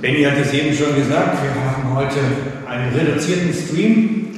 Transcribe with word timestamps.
Benny 0.00 0.22
hat 0.22 0.38
es 0.38 0.54
eben 0.54 0.74
schon 0.74 0.94
gesagt, 0.94 1.36
wir 1.42 1.52
haben 1.60 1.94
heute 1.94 2.20
einen 2.66 2.94
reduzierten 2.94 3.52
Stream. 3.52 4.28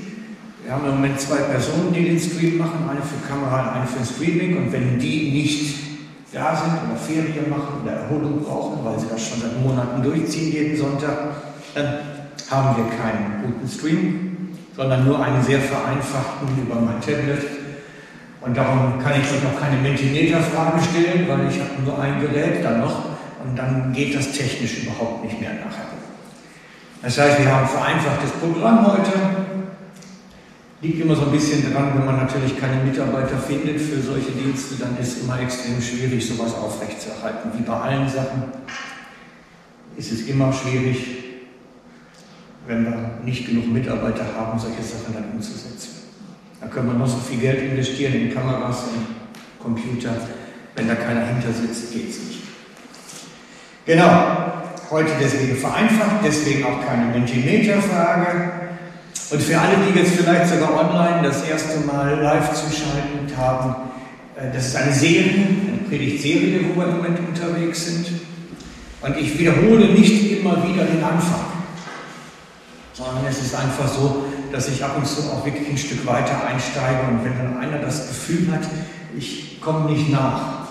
Wir 0.64 0.72
haben 0.72 0.84
im 0.86 0.94
Moment 0.96 1.20
zwei 1.20 1.36
Personen, 1.36 1.92
die 1.94 2.02
den 2.02 2.18
Stream 2.18 2.58
machen, 2.58 2.88
eine 2.90 3.00
für 3.00 3.22
Kamera 3.28 3.62
und 3.62 3.76
eine 3.76 3.86
für 3.86 4.04
Streaming. 4.04 4.56
Und 4.56 4.72
wenn 4.72 4.98
die 4.98 5.30
nicht 5.30 5.76
da 6.32 6.56
sind 6.56 6.72
oder 6.72 6.98
Ferien 6.98 7.48
machen 7.48 7.82
oder 7.84 7.92
Erholung 7.92 8.42
brauchen, 8.42 8.84
weil 8.84 8.98
sie 8.98 9.06
das 9.08 9.28
schon 9.28 9.40
seit 9.40 9.62
Monaten 9.62 10.02
durchziehen 10.02 10.52
jeden 10.52 10.76
Sonntag, 10.76 11.30
dann 11.76 11.94
haben 12.50 12.76
wir 12.78 12.86
keinen 12.98 13.44
guten 13.44 13.68
Stream, 13.68 14.48
sondern 14.74 15.04
nur 15.04 15.24
einen 15.24 15.44
sehr 15.44 15.60
vereinfachten 15.60 16.48
über 16.60 16.80
mein 16.80 17.00
Tablet. 17.00 17.46
Und 18.40 18.56
darum 18.56 18.98
kann 19.00 19.12
ich 19.12 19.30
euch 19.30 19.46
auch 19.46 19.60
keine 19.60 19.80
Mentimeter-Frage 19.80 20.82
stellen, 20.90 21.28
weil 21.28 21.48
ich 21.48 21.60
habe 21.60 21.82
nur 21.84 22.02
ein 22.02 22.20
Gerät 22.20 22.64
dann 22.64 22.80
noch 22.80 23.11
und 23.44 23.56
dann 23.56 23.92
geht 23.92 24.14
das 24.14 24.32
technisch 24.32 24.84
überhaupt 24.84 25.24
nicht 25.24 25.40
mehr 25.40 25.52
nachher. 25.54 25.92
Das 27.02 27.18
heißt, 27.18 27.40
wir 27.40 27.52
haben 27.52 27.64
ein 27.64 27.68
vereinfachtes 27.68 28.30
Programm 28.32 28.86
heute. 28.86 29.12
Liegt 30.80 31.00
immer 31.00 31.16
so 31.16 31.22
ein 31.22 31.32
bisschen 31.32 31.72
dran, 31.72 31.92
wenn 31.94 32.06
man 32.06 32.16
natürlich 32.16 32.58
keine 32.58 32.82
Mitarbeiter 32.82 33.38
findet 33.38 33.80
für 33.80 34.00
solche 34.00 34.32
Dienste, 34.32 34.76
dann 34.76 34.96
ist 34.98 35.16
es 35.16 35.22
immer 35.22 35.40
extrem 35.40 35.80
schwierig, 35.80 36.26
sowas 36.26 36.54
aufrechtzuerhalten. 36.54 37.50
Wie 37.56 37.62
bei 37.62 37.72
allen 37.72 38.08
Sachen 38.08 38.44
ist 39.96 40.12
es 40.12 40.22
immer 40.22 40.52
schwierig, 40.52 41.06
wenn 42.66 42.84
wir 42.84 43.10
nicht 43.24 43.46
genug 43.46 43.72
Mitarbeiter 43.72 44.24
haben, 44.36 44.58
solche 44.58 44.82
Sachen 44.82 45.14
dann 45.14 45.24
umzusetzen. 45.32 45.90
Da 46.60 46.68
können 46.68 46.86
wir 46.86 46.94
noch 46.94 47.08
so 47.08 47.18
viel 47.18 47.38
Geld 47.38 47.60
investieren 47.60 48.14
in 48.14 48.32
Kameras 48.32 48.84
und 48.84 49.06
Computer. 49.60 50.14
Wenn 50.76 50.88
da 50.88 50.94
keiner 50.94 51.26
hinter 51.26 51.52
sitzt, 51.52 51.92
geht 51.92 52.10
es 52.10 52.18
nicht. 52.22 52.41
Genau, 53.84 54.62
heute 54.90 55.10
deswegen 55.20 55.56
vereinfacht, 55.56 56.24
deswegen 56.24 56.64
auch 56.64 56.86
keine 56.86 57.06
Mentimeter-Frage. 57.06 58.52
Und 59.30 59.42
für 59.42 59.58
alle, 59.58 59.74
die 59.88 59.98
jetzt 59.98 60.12
vielleicht 60.12 60.46
sogar 60.46 60.72
online 60.78 61.26
das 61.26 61.42
erste 61.42 61.80
Mal 61.80 62.20
live 62.20 62.52
zuschalten 62.52 63.36
haben, 63.36 63.74
äh, 64.36 64.54
das 64.54 64.68
ist 64.68 64.76
eine 64.76 64.92
Serie, 64.92 65.32
eine 65.32 65.88
Predigtserie, 65.88 66.60
wo 66.68 66.80
wir 66.80 66.88
im 66.88 66.96
Moment 66.98 67.18
unterwegs 67.26 67.86
sind. 67.86 68.06
Und 69.00 69.16
ich 69.16 69.36
wiederhole 69.36 69.86
nicht 69.86 70.30
immer 70.30 70.62
wieder 70.68 70.84
den 70.84 71.02
Anfang, 71.02 71.44
sondern 72.92 73.24
es 73.28 73.40
ist 73.40 73.54
einfach 73.56 73.88
so, 73.88 74.26
dass 74.52 74.68
ich 74.68 74.84
ab 74.84 74.96
und 74.96 75.06
zu 75.08 75.22
auch 75.22 75.44
wirklich 75.44 75.68
ein 75.68 75.78
Stück 75.78 76.06
weiter 76.06 76.46
einsteige 76.46 77.00
und 77.10 77.24
wenn 77.24 77.36
dann 77.36 77.58
einer 77.58 77.78
das 77.78 78.06
Gefühl 78.06 78.52
hat, 78.52 78.62
ich 79.18 79.60
komme 79.60 79.90
nicht 79.90 80.08
nach, 80.08 80.61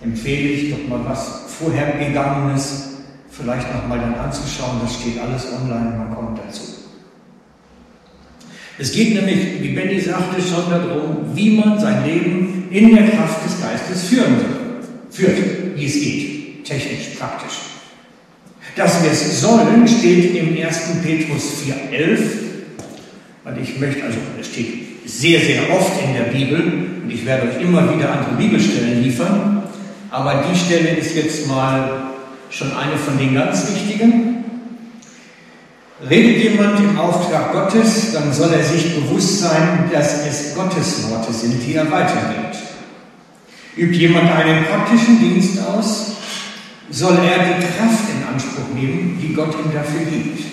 empfehle 0.00 0.48
ich 0.48 0.70
doch 0.70 0.88
mal 0.88 1.04
was 1.08 1.42
vorhergegangenes 1.58 2.88
vielleicht 3.30 3.72
nochmal 3.72 3.98
dann 3.98 4.14
anzuschauen. 4.14 4.80
Das 4.82 4.94
steht 4.94 5.18
alles 5.20 5.46
online, 5.52 5.96
man 5.96 6.14
kommt 6.14 6.38
dazu. 6.38 6.62
Es 8.78 8.92
geht 8.92 9.14
nämlich, 9.14 9.60
wie 9.60 9.70
Benny 9.70 10.00
sagte, 10.00 10.40
schon 10.40 10.70
darum, 10.70 11.34
wie 11.34 11.56
man 11.56 11.78
sein 11.80 12.04
Leben 12.04 12.68
in 12.70 12.94
der 12.94 13.08
Kraft 13.08 13.44
des 13.44 13.60
Geistes 13.60 14.08
führen 14.08 14.36
soll. 14.38 14.56
Führt, 15.10 15.76
wie 15.76 15.84
es 15.84 15.94
geht, 15.94 16.64
technisch, 16.64 17.16
praktisch. 17.18 17.58
Dass 18.76 19.02
wir 19.02 19.10
es 19.10 19.40
sollen, 19.40 19.88
steht 19.88 20.36
im 20.36 20.56
1. 20.64 20.80
Petrus 21.02 21.62
4,11. 21.66 22.18
Und 23.44 23.60
ich 23.60 23.80
möchte, 23.80 24.04
also 24.04 24.18
es 24.40 24.46
steht 24.46 25.08
sehr, 25.08 25.40
sehr 25.40 25.62
oft 25.72 26.00
in 26.04 26.14
der 26.14 26.30
Bibel, 26.30 26.60
und 27.02 27.10
ich 27.10 27.24
werde 27.26 27.48
euch 27.48 27.60
immer 27.60 27.96
wieder 27.96 28.12
andere 28.12 28.36
Bibelstellen 28.36 29.02
liefern, 29.02 29.62
aber 30.10 30.44
die 30.50 30.58
Stelle 30.58 30.90
ist 30.90 31.14
jetzt 31.14 31.46
mal 31.46 32.08
schon 32.50 32.72
eine 32.72 32.96
von 32.96 33.18
den 33.18 33.34
ganz 33.34 33.66
wichtigen. 33.68 34.44
Redet 36.08 36.44
jemand 36.44 36.78
im 36.78 36.98
Auftrag 36.98 37.52
Gottes, 37.52 38.12
dann 38.12 38.32
soll 38.32 38.52
er 38.52 38.64
sich 38.64 38.94
bewusst 38.94 39.40
sein, 39.40 39.90
dass 39.92 40.26
es 40.26 40.54
Gottes 40.54 41.10
Worte 41.10 41.32
sind, 41.32 41.60
die 41.66 41.74
er 41.74 41.90
weitergibt. 41.90 42.56
Übt 43.76 43.96
jemand 43.96 44.30
einen 44.30 44.64
praktischen 44.64 45.18
Dienst 45.18 45.58
aus, 45.60 46.12
soll 46.90 47.16
er 47.16 47.44
die 47.44 47.60
Kraft 47.60 48.04
in 48.14 48.32
Anspruch 48.32 48.74
nehmen, 48.74 49.18
die 49.20 49.34
Gott 49.34 49.54
ihm 49.54 49.72
dafür 49.72 50.04
gibt. 50.10 50.44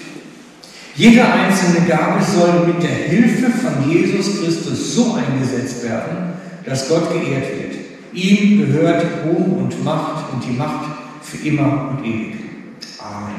Jede 0.96 1.24
einzelne 1.26 1.86
Gabe 1.88 2.24
soll 2.24 2.68
mit 2.68 2.82
der 2.82 2.90
Hilfe 2.90 3.52
von 3.52 3.90
Jesus 3.90 4.42
Christus 4.42 4.96
so 4.96 5.14
eingesetzt 5.16 5.84
werden, 5.84 6.34
dass 6.66 6.90
Gott 6.90 7.12
geehrt 7.12 7.46
wird. 7.60 7.85
Ihm 8.16 8.60
gehört 8.60 9.06
Ruhm 9.26 9.64
und 9.64 9.84
Macht 9.84 10.32
und 10.32 10.44
die 10.44 10.58
Macht 10.58 10.88
für 11.22 11.46
immer 11.48 11.90
und 11.90 12.06
ewig. 12.06 12.36
Amen. 13.00 13.36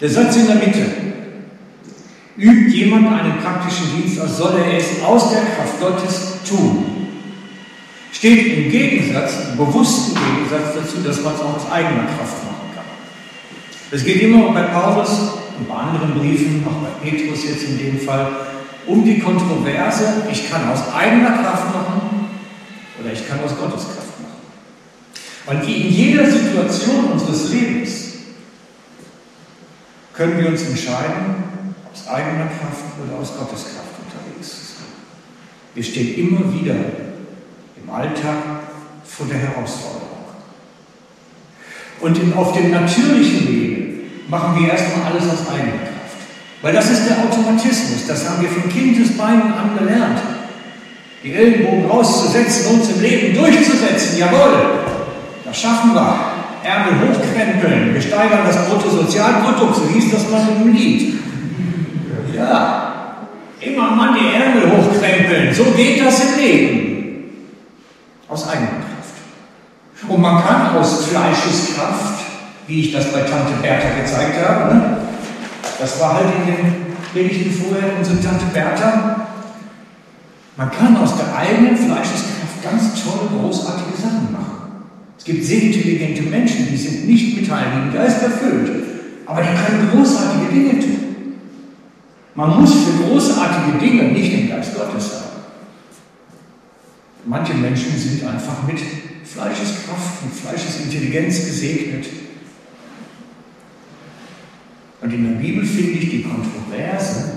Der 0.00 0.08
Satz 0.08 0.36
in 0.36 0.46
der 0.46 0.56
Mitte. 0.56 0.86
Übt 2.38 2.76
jemand 2.76 3.08
einen 3.08 3.38
praktischen 3.38 3.96
Dienst 3.96 4.20
aus, 4.20 4.36
soll 4.36 4.58
er 4.58 4.76
es 4.76 5.02
aus 5.02 5.30
der 5.30 5.40
Kraft 5.40 5.80
Gottes 5.80 6.34
tun. 6.46 6.84
Steht 8.12 8.58
im 8.58 8.70
Gegensatz, 8.70 9.32
im 9.50 9.56
bewussten 9.56 10.14
Gegensatz 10.14 10.74
dazu, 10.74 10.98
dass 11.02 11.22
man 11.22 11.34
es 11.34 11.40
auch 11.40 11.56
aus 11.56 11.72
eigener 11.72 12.04
Kraft 12.04 12.44
machen 12.44 12.70
kann. 12.74 12.84
Es 13.90 14.04
geht 14.04 14.22
immer 14.22 14.52
bei 14.52 14.62
Paulus 14.62 15.08
und 15.58 15.66
bei 15.66 15.74
anderen 15.74 16.14
Briefen, 16.14 16.64
auch 16.66 16.86
bei 16.86 17.10
Petrus 17.10 17.44
jetzt 17.44 17.64
in 17.64 17.78
dem 17.78 18.00
Fall, 18.00 18.28
um 18.86 19.04
die 19.04 19.18
Kontroverse, 19.18 20.22
ich 20.30 20.50
kann 20.50 20.70
aus 20.70 20.92
eigener 20.94 21.30
Kraft 21.30 21.74
machen 21.74 22.28
oder 23.00 23.12
ich 23.12 23.28
kann 23.28 23.40
aus 23.40 23.56
Gottes 23.58 23.84
Kraft 23.84 24.20
machen. 24.20 24.36
Und 25.46 25.68
in 25.68 25.88
jeder 25.90 26.30
Situation 26.30 27.12
unseres 27.12 27.50
Lebens 27.50 28.06
können 30.12 30.38
wir 30.38 30.48
uns 30.48 30.62
entscheiden, 30.62 31.74
aus 31.92 32.08
eigener 32.08 32.46
Kraft 32.46 32.84
oder 33.04 33.20
aus 33.20 33.36
Gottes 33.36 33.64
Kraft 33.64 33.94
unterwegs 34.04 34.48
zu 34.48 34.56
sein. 34.56 34.88
Wir 35.74 35.82
stehen 35.82 36.14
immer 36.14 36.52
wieder 36.52 36.74
im 36.74 37.90
Alltag 37.90 38.36
vor 39.04 39.26
der 39.26 39.38
Herausforderung. 39.38 40.06
Und 42.00 42.36
auf 42.36 42.52
dem 42.52 42.70
natürlichen 42.70 43.48
Wege 43.48 43.86
machen 44.28 44.60
wir 44.60 44.70
erstmal 44.70 45.12
alles 45.12 45.24
aus 45.24 45.48
eigener 45.48 45.72
Kraft. 45.72 45.85
Weil 46.62 46.72
das 46.72 46.90
ist 46.90 47.08
der 47.08 47.18
Automatismus, 47.18 48.06
das 48.08 48.28
haben 48.28 48.40
wir 48.40 48.48
von 48.48 48.68
Kindesbeinen 48.68 49.52
an 49.52 49.78
gelernt. 49.78 50.20
Die 51.22 51.32
Ellenbogen 51.32 51.90
rauszusetzen, 51.90 52.74
uns 52.74 52.90
im 52.90 53.02
Leben 53.02 53.36
durchzusetzen, 53.36 54.18
jawohl, 54.18 54.80
das 55.44 55.60
schaffen 55.60 55.94
wir. 55.94 56.36
Ärmel 56.64 56.94
hochkrempeln, 57.00 57.94
wir 57.94 58.02
steigern 58.02 58.40
das 58.44 58.68
Bruttosozialprodukt, 58.68 59.76
so 59.76 59.88
hieß 59.88 60.10
das 60.10 60.30
mal 60.30 60.48
im 60.60 60.74
Lied. 60.74 61.14
Ja, 62.34 63.16
immer 63.60 63.90
mal 63.90 64.14
die 64.14 64.34
Ärmel 64.34 64.70
hochkrempeln, 64.72 65.54
so 65.54 65.64
geht 65.76 66.04
das 66.04 66.20
im 66.20 66.38
Leben. 66.38 67.24
Aus 68.28 68.48
eigener 68.48 68.68
Kraft. 68.68 70.08
Und 70.08 70.20
man 70.20 70.42
kann 70.42 70.76
aus 70.76 71.06
Fleischeskraft, 71.06 72.24
wie 72.66 72.80
ich 72.80 72.92
das 72.92 73.12
bei 73.12 73.20
Tante 73.20 73.52
Bertha 73.62 73.88
gezeigt 74.00 74.34
habe, 74.44 74.74
ne? 74.74 74.95
Das 75.78 76.00
war 76.00 76.14
halt 76.14 76.28
in 76.40 76.54
den 76.54 76.86
Predigten 77.12 77.52
vorher 77.52 77.96
unsere 77.98 78.20
Tante 78.20 78.46
Bertha. 78.52 79.26
Man 80.56 80.70
kann 80.70 80.96
aus 80.96 81.16
der 81.16 81.36
eigenen 81.36 81.76
Fleischeskraft 81.76 82.62
ganz 82.62 83.04
tolle, 83.04 83.28
großartige 83.28 84.00
Sachen 84.00 84.32
machen. 84.32 84.84
Es 85.18 85.24
gibt 85.24 85.44
sehr 85.44 85.62
intelligente 85.62 86.22
Menschen, 86.22 86.68
die 86.70 86.76
sind 86.76 87.06
nicht 87.06 87.36
mit 87.36 87.50
Heiligen 87.50 87.92
Geist 87.92 88.22
erfüllt, 88.22 88.70
aber 89.26 89.42
die 89.42 89.48
können 89.48 89.90
großartige 89.92 90.52
Dinge 90.52 90.80
tun. 90.80 90.96
Man 92.34 92.60
muss 92.60 92.72
für 92.72 93.02
großartige 93.02 93.78
Dinge 93.78 94.04
nicht 94.12 94.32
den 94.32 94.48
Geist 94.48 94.74
Gottes 94.74 95.10
haben. 95.14 95.26
Manche 97.26 97.54
Menschen 97.54 97.98
sind 97.98 98.24
einfach 98.26 98.62
mit 98.66 98.78
Fleischeskraft, 99.24 100.24
mit 100.24 100.34
Fleischesintelligenz 100.34 101.44
gesegnet. 101.44 102.06
Und 105.00 105.12
in 105.12 105.24
der 105.24 105.40
Bibel 105.40 105.64
finde 105.64 105.98
ich 105.98 106.10
die 106.10 106.22
Kontroverse, 106.22 107.32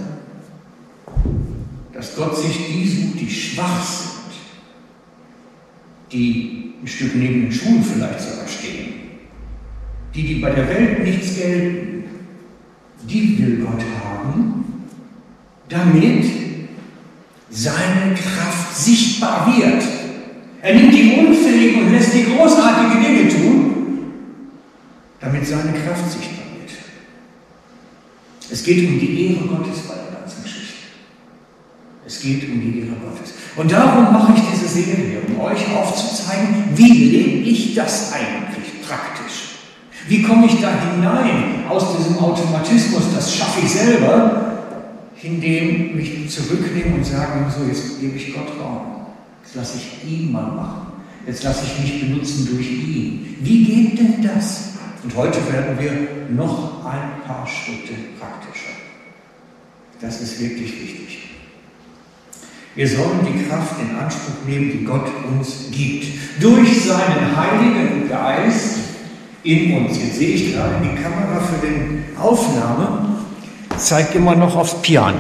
dass 1.94 2.16
Gott 2.16 2.38
sich 2.38 2.58
die 2.68 2.88
sucht, 2.88 3.20
die 3.20 3.30
schwach 3.30 3.84
sind, 3.84 4.10
die 6.12 6.74
ein 6.82 6.88
Stück 6.88 7.16
neben 7.16 7.42
den 7.44 7.52
Schuhen 7.52 7.84
vielleicht 7.84 8.22
sogar 8.22 8.48
stehen, 8.48 8.94
die, 10.16 10.24
die 10.24 10.36
bei 10.36 10.52
der 10.52 10.68
Welt 10.70 11.04
nichts 11.04 11.36
gelten, 11.36 12.04
die 13.08 13.38
will 13.38 13.66
Gott 13.66 13.84
haben, 14.04 14.66
damit 15.68 16.26
seine 17.50 18.16
Kraft 18.16 18.78
sichtbar 18.78 19.54
wird. 19.58 19.84
Er 20.62 20.76
nimmt 20.76 20.94
die 20.94 21.16
Unfähigen 21.18 21.84
und 21.84 21.92
lässt 21.92 22.14
die 22.14 22.26
großartige 22.26 23.02
Dinge 23.02 23.30
tun, 23.30 23.72
damit 25.20 25.46
seine 25.46 25.74
Kraft 25.74 26.10
sichtbar 26.12 26.30
wird. 26.30 26.39
Es 28.52 28.64
geht 28.64 28.88
um 28.90 29.00
die 29.00 29.28
Ehre 29.28 29.46
Gottes 29.46 29.80
bei 29.88 29.96
der 29.96 30.20
ganzen 30.20 30.44
Geschichte. 30.44 30.74
Es 32.06 32.22
geht 32.22 32.44
um 32.50 32.60
die 32.60 32.80
Ehre 32.80 32.96
Gottes. 33.02 33.34
Und 33.56 33.72
darum 33.72 34.12
mache 34.14 34.34
ich 34.36 34.42
diese 34.52 34.68
Serie, 34.68 35.22
um 35.28 35.40
euch 35.42 35.60
aufzuzeigen, 35.76 36.66
wie 36.76 36.94
lebe 36.94 37.50
ich 37.50 37.76
das 37.76 38.14
eigentlich 38.14 38.82
praktisch? 38.82 39.50
Wie 40.08 40.24
komme 40.24 40.48
ich 40.48 40.60
da 40.60 40.70
hinein 40.70 41.66
aus 41.70 41.98
diesem 41.98 42.18
Automatismus, 42.18 43.04
das 43.14 43.36
schaffe 43.36 43.60
ich 43.64 43.72
selber, 43.72 44.50
indem 45.22 45.96
mich 45.96 46.30
zurücknehmen 46.30 46.96
und 46.96 47.06
sagen, 47.06 47.46
so, 47.56 47.66
jetzt 47.68 48.00
gebe 48.00 48.18
ich 48.18 48.34
Gott 48.34 48.48
Raum. 48.60 49.08
Jetzt 49.44 49.56
lasse 49.56 49.78
ich 49.78 50.10
ihn 50.12 50.32
mal 50.32 50.52
machen. 50.52 50.94
Jetzt 51.28 51.44
lasse 51.44 51.66
ich 51.66 51.84
mich 51.84 52.02
benutzen 52.02 52.48
durch 52.52 52.72
ihn. 52.72 53.36
Wie 53.42 53.64
geht 53.64 54.00
denn 54.00 54.24
das? 54.24 54.70
Und 55.04 55.16
heute 55.16 55.40
werden 55.52 55.80
wir 55.80 55.92
noch 56.36 56.86
ein 56.86 57.22
paar 57.26 57.48
Schritte 57.48 57.94
praktischer. 58.20 58.74
Das 60.02 60.22
ist 60.22 60.40
wirklich 60.40 60.72
wichtig. 60.72 61.30
Wir 62.76 62.88
sollen 62.88 63.26
die 63.26 63.46
Kraft 63.46 63.76
in 63.82 63.96
Anspruch 63.96 64.46
nehmen, 64.46 64.72
die 64.72 64.86
Gott 64.86 65.08
uns 65.28 65.66
gibt. 65.72 66.08
Durch 66.42 66.84
seinen 66.84 67.36
Heiligen 67.36 68.08
Geist 68.08 68.78
in 69.44 69.74
uns. 69.74 69.98
Jetzt 69.98 70.18
sehe 70.18 70.36
ich 70.36 70.54
gerade 70.54 70.76
die 70.82 71.02
Kamera 71.02 71.40
für 71.40 71.66
die 71.66 72.18
Aufnahme, 72.18 73.18
zeigt 73.78 74.16
immer 74.16 74.36
noch 74.36 74.56
aufs 74.56 74.82
Piano. 74.82 75.20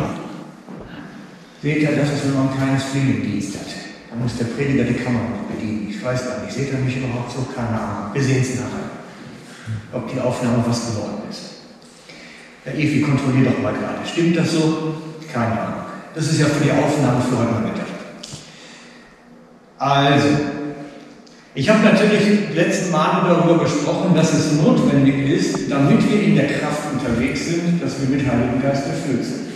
Seht 1.61 1.81
ihr, 1.81 1.95
das 1.95 2.09
ist, 2.13 2.25
wenn 2.25 2.35
man 2.35 2.49
ein 2.49 2.57
kleines 2.57 2.83
Streamingdienst 2.87 3.55
hat. 3.55 3.67
Dann 4.09 4.21
muss 4.21 4.37
der 4.37 4.45
Prediger 4.45 4.83
die 4.83 4.93
Kamera 4.93 5.23
noch 5.23 5.53
bedienen. 5.53 5.87
Ich 5.89 6.03
weiß 6.03 6.27
gar 6.27 6.43
nicht, 6.43 6.53
seht 6.53 6.71
ihr 6.71 6.79
mich 6.79 6.97
überhaupt 6.97 7.31
so? 7.31 7.45
Keine 7.53 7.79
Ahnung. 7.79 8.13
Wir 8.13 8.23
sehen 8.23 8.41
es 8.41 8.55
nachher, 8.55 8.98
ob 9.93 10.11
die 10.11 10.19
Aufnahme 10.19 10.63
was 10.67 10.87
geworden 10.87 11.23
ist. 11.29 11.41
Herr 12.63 12.75
Evi, 12.75 13.01
kontrollier 13.01 13.51
doch 13.51 13.61
mal 13.61 13.73
gerade. 13.73 14.05
Stimmt 14.05 14.37
das 14.37 14.51
so? 14.51 14.93
Keine 15.31 15.59
Ahnung. 15.59 15.83
Das 16.13 16.25
ist 16.25 16.39
ja 16.39 16.47
für 16.47 16.63
die 16.63 16.71
Aufnahme 16.71 17.21
für 17.21 17.37
heute 17.37 17.61
Mittag. 17.65 17.85
Also, 19.77 20.27
ich 21.55 21.69
habe 21.69 21.83
natürlich 21.83 22.53
letzten 22.53 22.91
Mal 22.91 23.23
darüber 23.27 23.63
gesprochen, 23.63 24.13
dass 24.15 24.33
es 24.33 24.53
notwendig 24.53 25.29
ist, 25.29 25.71
damit 25.71 26.09
wir 26.09 26.21
in 26.21 26.35
der 26.35 26.47
Kraft 26.47 26.91
unterwegs 26.91 27.45
sind, 27.45 27.81
dass 27.81 28.01
wir 28.01 28.09
mit 28.09 28.29
Heiligen 28.29 28.61
Geist 28.61 28.87
erfüllt 28.87 29.23
sind. 29.23 29.49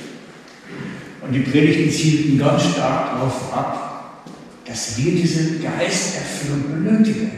Und 1.21 1.33
die 1.33 1.39
Predigten 1.39 1.91
zielten 1.91 2.39
ganz 2.39 2.63
stark 2.63 3.11
darauf 3.13 3.53
ab, 3.53 4.23
dass 4.65 4.97
wir 4.97 5.11
diese 5.11 5.59
Geisterfüllung 5.59 6.63
benötigen. 6.71 7.31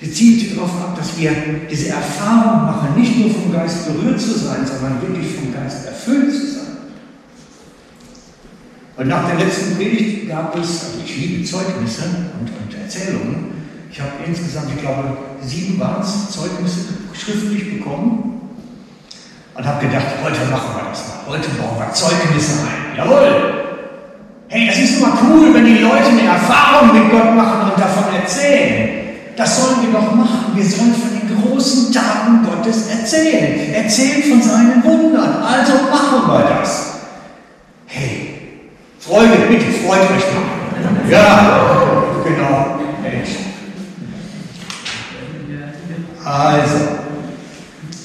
Die 0.00 0.12
zielte 0.12 0.54
darauf 0.54 0.70
ab, 0.80 0.96
dass 0.96 1.18
wir 1.18 1.32
diese 1.68 1.88
Erfahrung 1.88 2.66
machen, 2.66 2.94
nicht 2.96 3.18
nur 3.18 3.30
vom 3.30 3.52
Geist 3.52 3.86
berührt 3.86 4.20
zu 4.20 4.38
sein, 4.38 4.64
sondern 4.64 5.02
wirklich 5.02 5.34
vom 5.34 5.52
Geist 5.52 5.86
erfüllt 5.86 6.32
zu 6.32 6.46
sein. 6.46 6.58
Und 8.96 9.08
nach 9.08 9.28
der 9.28 9.44
letzten 9.44 9.76
Predigt 9.76 10.28
gab 10.28 10.56
es, 10.56 10.84
also 10.84 10.98
ich 11.04 11.16
liebe 11.16 11.44
Zeugnisse 11.44 12.02
und, 12.38 12.48
und 12.48 12.80
Erzählungen. 12.80 13.58
Ich 13.90 14.00
habe 14.00 14.10
insgesamt, 14.24 14.70
ich 14.74 14.80
glaube, 14.80 15.16
sieben 15.42 15.80
waren 15.80 16.02
es, 16.02 16.30
Zeugnisse 16.30 16.80
schriftlich 17.12 17.78
bekommen 17.78 18.40
und 19.54 19.64
habe 19.64 19.86
gedacht, 19.86 20.06
heute 20.22 20.50
machen 20.50 20.76
wir 20.76 20.90
das 20.90 21.08
mal. 21.08 21.34
Heute 21.34 21.48
bauen 21.50 21.78
wir 21.78 21.92
Zeugnisse 21.92 22.62
ein. 22.62 22.96
Jawohl! 22.96 23.64
Hey, 24.48 24.66
das 24.68 24.78
ist 24.78 24.98
immer 24.98 25.18
cool, 25.22 25.52
wenn 25.52 25.64
die 25.64 25.78
Leute 25.78 26.06
eine 26.06 26.22
Erfahrung 26.22 26.92
mit 26.94 27.10
Gott 27.10 27.34
machen 27.34 27.72
und 27.72 27.80
davon 27.80 28.14
erzählen. 28.14 29.07
Das 29.38 29.56
sollen 29.56 29.82
wir 29.82 29.92
doch 29.92 30.12
machen. 30.16 30.56
Wir 30.56 30.64
sollen 30.64 30.92
von 30.92 31.10
den 31.16 31.40
großen 31.40 31.92
Taten 31.92 32.44
Gottes 32.44 32.88
erzählen. 32.88 33.72
Erzählen 33.72 34.24
von 34.24 34.42
seinen 34.42 34.82
Wundern. 34.82 35.40
Also 35.40 35.74
machen 35.74 36.26
wir 36.26 36.56
das. 36.58 36.94
Hey, 37.86 38.34
Freude, 38.98 39.46
bitte, 39.48 39.66
freut 39.86 40.00
euch 40.00 40.26
mal. 40.34 41.08
Ja, 41.08 41.60
genau. 42.24 42.80
Also, 46.24 46.76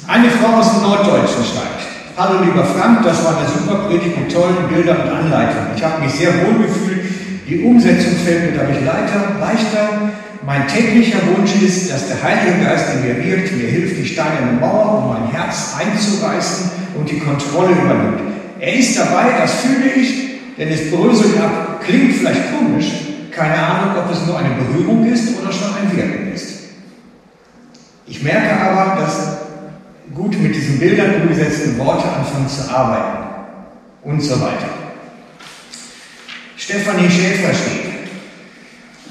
eine 0.08 0.30
Frau 0.30 0.60
aus 0.60 0.72
dem 0.72 0.84
Norddeutschen 0.84 1.44
schreibt, 1.44 1.84
Hallo 2.16 2.44
lieber 2.44 2.64
Frank, 2.64 3.04
das 3.04 3.26
war 3.26 3.38
eine 3.38 3.48
super 3.50 3.88
Predigt 3.88 4.18
mit 4.18 4.32
tollen 4.32 4.70
Bildern 4.70 5.02
und 5.02 5.10
Anleitungen. 5.10 5.70
Ich 5.76 5.84
habe 5.84 6.00
mich 6.04 6.14
sehr 6.14 6.30
wohl 6.46 6.64
gefühlt. 6.64 7.02
Die 7.50 7.64
Umsetzung 7.64 8.14
fällt 8.24 8.52
mir 8.52 8.58
dadurch 8.58 8.86
leichter, 8.86 9.36
leichter. 9.42 10.23
Mein 10.46 10.68
täglicher 10.68 11.20
Wunsch 11.28 11.56
ist, 11.62 11.90
dass 11.90 12.08
der 12.08 12.22
Heilige 12.22 12.66
Geist 12.66 12.94
in 12.94 13.02
mir 13.02 13.24
wirkt, 13.24 13.56
mir 13.56 13.70
hilft, 13.70 13.98
die 13.98 14.06
steinerne 14.06 14.60
Mauer 14.60 14.98
um 14.98 15.10
mein 15.14 15.32
Herz 15.32 15.76
einzureißen 15.80 16.70
und 16.96 17.10
die 17.10 17.20
Kontrolle 17.20 17.72
übernimmt. 17.72 18.22
Er 18.60 18.74
ist 18.74 19.00
dabei, 19.00 19.40
das 19.40 19.62
fühle 19.62 19.94
ich, 19.94 20.56
denn 20.58 20.68
es 20.68 20.92
bröselt 20.92 21.40
ab, 21.40 21.82
klingt 21.86 22.16
vielleicht 22.16 22.42
komisch, 22.58 22.92
keine 23.32 23.56
Ahnung, 23.56 24.04
ob 24.04 24.12
es 24.12 24.26
nur 24.26 24.38
eine 24.38 24.50
Berührung 24.56 25.06
ist 25.06 25.40
oder 25.40 25.52
schon 25.52 25.76
ein 25.76 25.96
Wirken 25.96 26.34
ist. 26.34 26.60
Ich 28.06 28.22
merke 28.22 28.60
aber, 28.60 29.00
dass 29.00 29.38
gut 30.14 30.38
mit 30.42 30.54
diesen 30.54 30.78
Bildern 30.78 31.22
umgesetzten 31.22 31.78
Worte 31.78 32.04
anfangen 32.04 32.50
zu 32.50 32.70
arbeiten 32.70 33.30
und 34.04 34.20
so 34.22 34.42
weiter. 34.42 34.68
Stefanie 36.58 37.10
Schäfer 37.10 37.54
schrieb 37.54 37.93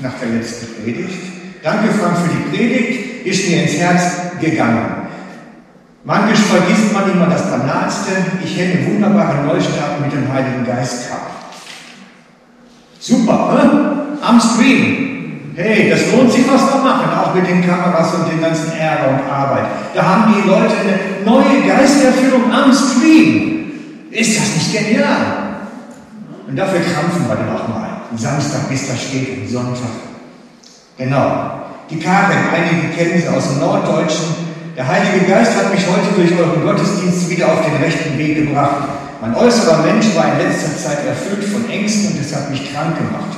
nach 0.03 0.15
der 0.21 0.31
letzten 0.31 0.83
Predigt, 0.83 1.63
danke 1.63 1.89
Frank 1.95 2.17
für 2.19 2.29
die 2.29 2.57
Predigt, 2.57 3.27
ist 3.27 3.49
mir 3.49 3.63
ins 3.63 3.75
Herz 3.75 4.03
gegangen. 4.41 5.03
Manchmal 6.05 6.35
vergisst 6.35 6.93
man 6.93 7.11
immer 7.13 7.27
das 7.27 7.49
Banalste, 7.49 8.11
ich 8.43 8.59
hätte 8.59 8.85
wunderbare 8.87 9.45
Neustart 9.47 10.01
mit 10.01 10.13
dem 10.13 10.33
Heiligen 10.33 10.67
Geist 10.67 11.07
gehabt. 11.07 11.31
Super, 12.99 13.55
ne? 13.55 14.19
am 14.21 14.41
Stream. 14.41 15.53
Hey, 15.55 15.91
das 15.91 16.11
lohnt 16.13 16.33
sich, 16.33 16.45
was 16.51 16.63
wir 16.63 16.81
machen, 16.83 17.11
auch 17.19 17.35
mit 17.35 17.47
den 17.47 17.65
Kameras 17.65 18.15
und 18.15 18.33
den 18.33 18.41
ganzen 18.41 18.73
Ärger 18.73 19.11
und 19.11 19.31
Arbeit. 19.31 19.65
Da 19.95 20.03
haben 20.03 20.35
die 20.35 20.49
Leute 20.49 20.73
eine 20.81 21.25
neue 21.25 21.67
Geisterführung 21.67 22.51
am 22.51 22.73
Stream. 22.73 23.71
Ist 24.11 24.39
das 24.39 24.55
nicht 24.55 24.73
genial? 24.73 25.17
Und 26.49 26.57
dafür 26.57 26.81
krampfen 26.81 27.29
wir 27.29 27.37
dann 27.37 27.55
auch 27.55 27.69
mal. 27.69 27.92
Samstag, 28.19 28.69
bis 28.69 28.89
da 28.89 28.97
steht 28.97 29.39
und 29.39 29.49
Sonntag. 29.49 29.91
Genau. 30.99 31.63
Die 31.91 31.99
Karin, 31.99 32.39
einige 32.53 32.95
kennen 32.95 33.21
sie 33.21 33.29
aus 33.29 33.49
dem 33.49 33.61
Norddeutschen. 33.61 34.53
Der 34.77 34.89
Heilige 34.89 35.27
Geist 35.27 35.57
hat 35.57 35.73
mich 35.75 35.85
heute 35.87 36.15
durch 36.17 36.39
euren 36.39 36.63
Gottesdienst 36.63 37.29
wieder 37.29 37.53
auf 37.53 37.65
den 37.65 37.77
rechten 37.77 38.17
Weg 38.17 38.37
gebracht. 38.37 38.89
Mein 39.21 39.35
äußerer 39.35 39.83
Mensch 39.83 40.15
war 40.17 40.33
in 40.33 40.49
letzter 40.49 40.77
Zeit 40.77 41.07
erfüllt 41.07 41.45
von 41.45 41.69
Ängsten 41.69 42.13
und 42.13 42.21
es 42.21 42.35
hat 42.35 42.51
mich 42.51 42.73
krank 42.73 42.97
gemacht. 42.97 43.37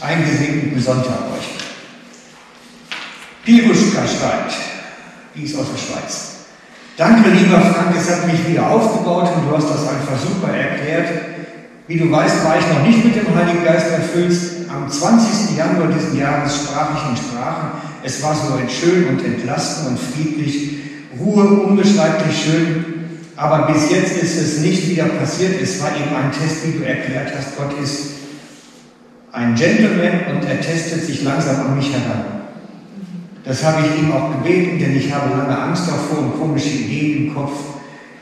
Einen 0.00 0.28
gesegneten 0.28 0.80
Sonntag 0.80 1.18
euch. 1.32 1.64
Piruschka 3.44 4.00
schreibt, 4.00 4.54
die 5.34 5.44
ist 5.44 5.56
aus 5.56 5.66
der 5.72 5.78
Schweiz. 5.78 6.30
Danke, 6.96 7.30
lieber 7.30 7.60
Frank, 7.60 7.94
es 7.96 8.10
hat 8.10 8.26
mich 8.26 8.46
wieder 8.48 8.68
aufgebaut 8.70 9.28
und 9.36 9.48
du 9.48 9.56
hast 9.56 9.68
das 9.68 9.88
einfach 9.88 10.18
super 10.18 10.52
erklärt. 10.52 11.33
Wie 11.86 11.98
du 11.98 12.10
weißt, 12.10 12.44
war 12.44 12.58
ich 12.58 12.66
noch 12.66 12.82
nicht 12.86 13.04
mit 13.04 13.14
dem 13.14 13.34
Heiligen 13.34 13.62
Geist 13.62 13.90
erfüllt. 13.90 14.32
Am 14.74 14.90
20. 14.90 15.56
Januar 15.56 15.88
dieses 15.88 16.18
Jahres 16.18 16.56
sprach 16.56 16.90
ich 16.96 17.10
in 17.10 17.16
Sprachen. 17.16 17.72
Es 18.02 18.22
war 18.22 18.34
so 18.34 18.58
schön 18.68 19.08
und 19.08 19.22
entlastend 19.22 19.88
und 19.90 19.98
friedlich. 19.98 20.78
Ruhe, 21.20 21.44
unbeschreiblich 21.44 22.42
schön. 22.42 22.84
Aber 23.36 23.70
bis 23.70 23.90
jetzt 23.90 24.16
ist 24.22 24.40
es 24.40 24.58
nicht 24.60 24.88
wieder 24.88 25.04
passiert. 25.04 25.60
Es 25.60 25.82
war 25.82 25.90
eben 25.90 26.14
ein 26.16 26.32
Test, 26.32 26.66
wie 26.66 26.78
du 26.78 26.86
erklärt 26.86 27.32
hast. 27.36 27.56
Gott 27.58 27.78
ist 27.82 28.12
ein 29.32 29.54
Gentleman 29.54 30.36
und 30.36 30.48
er 30.48 30.60
testet 30.62 31.04
sich 31.04 31.22
langsam 31.22 31.66
an 31.66 31.76
mich 31.76 31.92
heran. 31.92 32.24
Das 33.44 33.62
habe 33.62 33.84
ich 33.86 34.02
ihm 34.02 34.10
auch 34.10 34.32
gebeten, 34.32 34.78
denn 34.78 34.96
ich 34.96 35.12
habe 35.12 35.36
lange 35.36 35.58
Angst 35.58 35.86
davor 35.86 36.20
und 36.20 36.40
komische 36.40 36.70
Ideen 36.70 37.26
im 37.26 37.34
Kopf. 37.34 37.73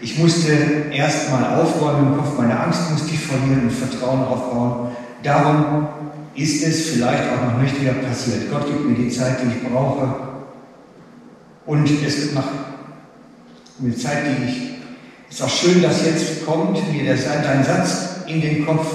Ich 0.02 0.18
musste 0.18 0.52
erst 0.92 1.30
mal 1.30 1.60
aufräumen 1.60 2.12
im 2.12 2.18
Kopf, 2.18 2.36
meine 2.36 2.58
Angst 2.58 2.90
musste 2.90 3.14
ich 3.14 3.20
verlieren 3.20 3.62
und 3.62 3.70
Vertrauen 3.70 4.24
aufbauen. 4.24 4.90
Darum 5.22 5.86
ist 6.34 6.66
es 6.66 6.90
vielleicht 6.90 7.22
auch 7.30 7.52
noch 7.52 7.62
nicht 7.62 7.80
wieder 7.80 7.92
passiert. 7.92 8.50
Gott 8.50 8.66
gibt 8.66 8.84
mir 8.84 8.96
die 8.96 9.10
Zeit, 9.10 9.38
die 9.42 9.56
ich 9.56 9.62
brauche. 9.72 10.14
Und 11.66 11.88
es 12.04 12.32
nach 12.34 12.48
eine 13.80 13.96
Zeit, 13.96 14.24
die 14.26 14.44
ich 14.44 14.72
ist 15.30 15.40
auch 15.40 15.48
schön, 15.48 15.80
dass 15.80 16.04
jetzt 16.04 16.44
kommt 16.44 16.92
mir 16.92 17.04
der, 17.04 17.16
dein 17.16 17.64
Satz 17.64 18.16
in 18.26 18.42
den 18.42 18.66
Kopf. 18.66 18.86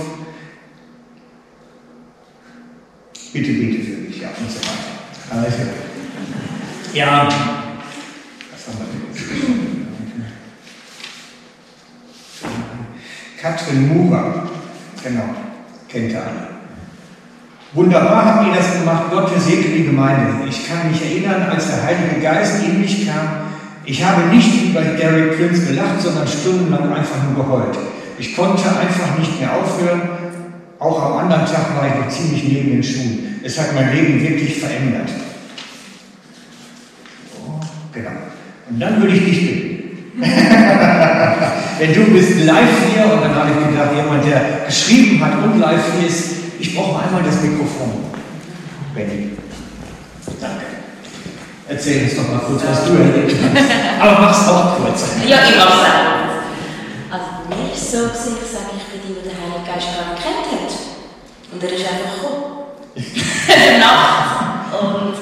Bitte 3.34 3.54
bete 3.54 3.84
für 3.84 3.98
mich, 4.02 4.22
ja, 4.22 4.28
und 4.38 4.52
so 4.52 4.60
weiter. 4.60 5.44
Also, 5.44 5.58
ja, 6.94 7.28
was 7.28 8.68
haben 8.68 8.78
wir 8.80 8.86
denn 8.86 9.78
Katrin 13.48 13.88
Mura, 13.88 14.44
genau, 15.02 15.30
kennt 15.88 16.12
ihr 16.12 16.20
alle. 16.20 16.48
Wunderbar 17.74 18.26
habt 18.26 18.48
ihr 18.48 18.54
das 18.54 18.74
gemacht. 18.74 19.04
Gott 19.10 19.30
segne 19.40 19.74
die 19.74 19.86
Gemeinde. 19.86 20.46
Ich 20.50 20.68
kann 20.68 20.92
mich 20.92 21.02
erinnern, 21.02 21.50
als 21.50 21.68
der 21.68 21.84
Heilige 21.84 22.22
Geist 22.22 22.64
in 22.66 22.82
mich 22.82 23.08
kam, 23.08 23.48
ich 23.86 24.04
habe 24.04 24.24
nicht 24.36 24.52
wie 24.52 24.74
bei 24.74 24.84
Derek 24.84 25.38
Prince 25.38 25.66
gelacht, 25.68 26.02
sondern 26.02 26.28
stundenlang 26.28 26.92
einfach 26.94 27.24
nur 27.24 27.46
geheult. 27.46 27.78
Ich 28.20 28.36
konnte 28.36 28.64
einfach 28.68 29.18
nicht 29.18 29.40
mehr 29.40 29.56
aufhören. 29.56 30.02
Auch 30.80 31.02
am 31.04 31.18
anderen 31.20 31.46
Tag 31.46 31.74
war 31.78 31.88
ich 31.88 31.96
noch 32.04 32.10
ziemlich 32.10 32.44
neben 32.44 32.72
den 32.72 32.84
Schuhen. 32.84 33.40
Es 33.44 33.58
hat 33.58 33.74
mein 33.74 33.96
Leben 33.96 34.22
wirklich 34.22 34.60
verändert. 34.60 35.10
Oh, 37.38 37.62
genau. 37.94 38.12
Und 38.70 38.80
dann 38.80 39.02
würde 39.02 39.16
ich 39.16 39.24
dich 39.24 39.48
bitten. 39.48 39.67
Wenn 41.78 41.94
du 41.94 42.06
bist 42.12 42.44
live 42.44 42.70
hier 42.92 43.06
und 43.14 43.22
dann 43.22 43.36
habe 43.36 43.52
ich 43.52 43.70
gedacht, 43.70 43.96
jemand, 43.96 44.26
der 44.26 44.66
geschrieben 44.66 45.24
hat 45.24 45.44
und 45.44 45.60
live 45.60 45.94
hier 46.00 46.08
ist, 46.10 46.32
ich 46.60 46.76
brauche 46.76 46.94
mal 46.94 47.04
einmal 47.04 47.22
das 47.22 47.40
Mikrofon. 47.42 48.06
Benny. 48.96 49.38
Danke. 50.42 50.66
Erzähl 51.68 52.06
uns 52.06 52.16
doch 52.16 52.30
mal 52.30 52.40
kurz, 52.40 52.64
was 52.68 52.86
du 52.86 52.94
erlebt 52.94 53.36
hast. 53.44 54.02
Aber 54.02 54.22
mach's 54.22 54.48
auch 54.48 54.78
kurz. 54.78 55.06
Ja, 55.28 55.38
ich 55.48 55.56
mach's 55.56 55.72
auch. 55.72 57.14
Also 57.14 57.26
bei 57.48 57.56
mir 57.56 57.74
ist 57.74 57.84
es 57.84 57.92
so, 57.92 57.98
gewesen, 58.08 58.38
ich 58.42 58.52
sage, 58.52 58.74
ich 58.76 58.86
bin 58.90 59.02
die, 59.06 59.14
die 59.22 59.30
den 59.30 59.38
Heiligen 59.38 59.66
Geist 59.68 59.88
gar 59.94 60.14
nicht 60.14 60.24
kennt 60.24 60.50
hat. 60.50 60.74
Und 61.52 61.64
er 61.64 61.70
ist 61.70 61.86
einfach 61.86 62.16
gekommen. 62.16 62.58
In 62.96 63.62
der 63.70 63.78
Nacht. 63.78 64.74
Und 64.82 65.14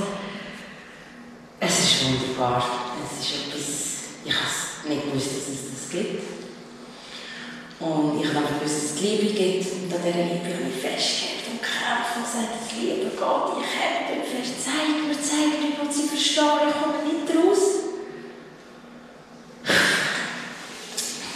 es 1.59 1.79
ist 1.79 2.05
wunderbar. 2.05 2.63
Es 3.03 3.19
ist 3.19 3.33
etwas, 3.35 3.67
ich 4.23 4.31
habe 4.31 4.47
es 4.47 4.74
nicht 4.89 5.03
gewusst, 5.05 5.27
dass 5.27 5.47
es 5.49 5.61
das 5.71 5.89
gibt. 5.89 6.23
Und 7.79 8.21
ich 8.21 8.27
habe 8.33 8.47
gewusst, 8.47 8.75
dass 8.75 8.91
es 8.95 9.01
Liebe 9.01 9.27
gibt. 9.33 9.65
Und 9.65 9.93
an 9.93 10.01
dieser 10.03 10.23
Liebe 10.23 10.47
habe 10.53 10.69
ich 10.69 10.81
festgehalten 10.81 11.51
und 11.51 11.61
gekämpft 11.61 12.15
und 12.15 12.23
gesagt, 12.23 12.51
das 12.55 12.71
Liebe 12.79 13.11
Gott, 13.17 13.57
ich 13.59 13.67
mir 14.15 14.23
fest, 14.23 14.53
zeig 14.63 14.87
mir, 15.05 15.17
zeig 15.19 15.59
mir, 15.59 15.69
ich 15.73 15.79
will 15.81 15.91
sie 15.91 16.07
verstehen, 16.07 16.69
ich 16.69 16.75
komme 16.79 17.03
nicht 17.03 17.27
raus. 17.35 17.63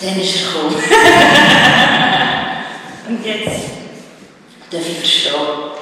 Dann 0.02 0.18
ist 0.22 0.36
er 0.36 0.42
gekommen. 0.48 0.76
und 3.10 3.26
jetzt 3.26 3.62
darf 4.72 4.88
ich 4.88 4.98
verstehen. 4.98 5.80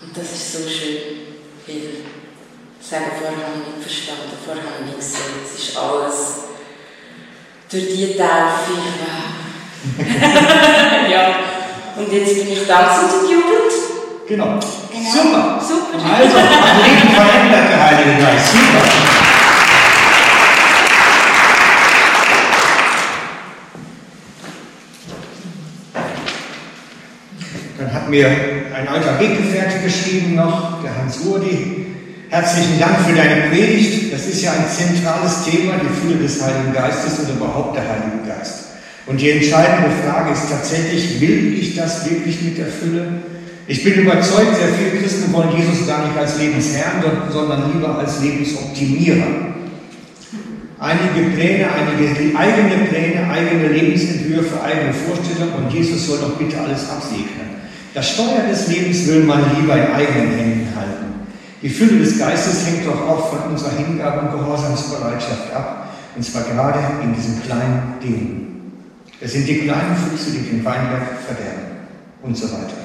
Und 0.00 0.16
das 0.16 0.32
ist 0.32 0.52
so 0.52 0.58
schön, 0.68 0.98
weil 1.66 2.17
sagen, 2.88 3.04
vorher 3.20 3.44
habe 3.44 3.60
ich 3.60 3.68
nicht 3.68 3.82
verstanden, 3.84 4.32
vorher 4.44 4.64
habe 4.64 4.80
ich 4.80 4.86
nicht 4.86 4.98
gesehen. 4.98 5.44
Es 5.44 5.52
ist 5.60 5.76
alles 5.76 6.16
durch 7.68 7.86
die 7.86 8.16
Taufe. 8.16 8.72
ja. 11.12 11.36
Und 11.96 12.12
jetzt 12.12 12.34
bin 12.34 12.52
ich 12.52 12.66
dankbar 12.66 13.10
zur 13.10 13.28
Jugend. 13.28 13.72
Genau. 14.26 14.46
Genau. 14.46 15.10
Super. 15.12 15.60
Super. 15.60 15.98
Also, 16.16 16.36
mein 16.36 16.76
Leben 16.82 17.08
verändert 17.14 17.70
der 17.70 17.84
Heilige 17.84 18.22
Geist. 18.22 18.52
Super. 18.52 18.82
Dann 27.78 27.92
hat 27.92 28.08
mir 28.08 28.28
ein 28.28 28.88
alter 28.88 29.20
Weggefährte 29.20 29.80
geschrieben 29.80 30.34
noch, 30.34 30.82
der 30.82 30.96
Hans 30.96 31.18
Urdi. 31.18 31.97
Herzlichen 32.30 32.78
Dank 32.78 32.98
für 33.08 33.16
deine 33.16 33.48
Predigt. 33.48 34.12
Das 34.12 34.26
ist 34.26 34.42
ja 34.42 34.52
ein 34.52 34.66
zentrales 34.68 35.44
Thema, 35.44 35.80
die 35.80 35.88
Fülle 35.98 36.22
des 36.22 36.42
Heiligen 36.42 36.74
Geistes 36.74 37.20
und 37.20 37.34
überhaupt 37.34 37.74
der 37.74 37.84
Heilige 37.84 38.28
Geist. 38.28 38.66
Und 39.06 39.18
die 39.18 39.30
entscheidende 39.30 39.88
Frage 40.04 40.32
ist 40.32 40.50
tatsächlich, 40.50 41.22
will 41.22 41.56
ich 41.58 41.74
das 41.74 42.04
wirklich 42.04 42.42
mit 42.42 42.58
der 42.58 42.66
Fülle? 42.66 43.22
Ich 43.66 43.82
bin 43.82 43.94
überzeugt, 43.94 44.56
sehr 44.56 44.68
viele 44.76 45.00
Christen 45.00 45.32
wollen 45.32 45.56
Jesus 45.56 45.86
gar 45.86 46.06
nicht 46.06 46.18
als 46.18 46.38
Lebensherrn, 46.38 47.02
sondern 47.32 47.72
lieber 47.72 47.98
als 47.98 48.20
Lebensoptimierer. 48.20 49.48
Einige 50.78 51.30
Pläne, 51.34 51.66
einige 51.72 52.38
eigene 52.38 52.84
Pläne, 52.88 53.30
eigene 53.30 53.68
Lebensentwürfe, 53.68 54.62
eigene 54.62 54.92
Vorstellungen 54.92 55.64
und 55.64 55.72
Jesus 55.72 56.06
soll 56.06 56.18
doch 56.18 56.36
bitte 56.36 56.60
alles 56.60 56.90
absegnen. 56.90 57.48
Das 57.94 58.10
Steuer 58.10 58.44
des 58.50 58.68
Lebens 58.68 59.06
will 59.08 59.24
man 59.24 59.40
lieber 59.58 59.74
in 59.74 59.94
eigenen 59.94 60.38
Händen. 60.38 60.67
Die 61.60 61.68
Fülle 61.68 61.98
des 61.98 62.18
Geistes 62.18 62.66
hängt 62.66 62.86
doch 62.86 63.08
auch 63.08 63.30
von 63.30 63.50
unserer 63.50 63.72
Hingabe 63.72 64.20
und 64.20 64.38
Gehorsamsbereitschaft 64.38 65.52
ab, 65.52 65.88
und 66.14 66.22
zwar 66.22 66.42
gerade 66.42 66.78
in 67.02 67.14
diesen 67.14 67.42
kleinen 67.42 67.94
Dingen. 68.00 68.72
Es 69.20 69.32
sind 69.32 69.48
die 69.48 69.58
kleinen 69.58 69.96
Füchse, 69.96 70.30
die 70.30 70.48
den 70.48 70.64
Weinberg 70.64 71.02
verderben 71.26 71.88
und 72.22 72.36
so 72.36 72.46
weiter. 72.52 72.76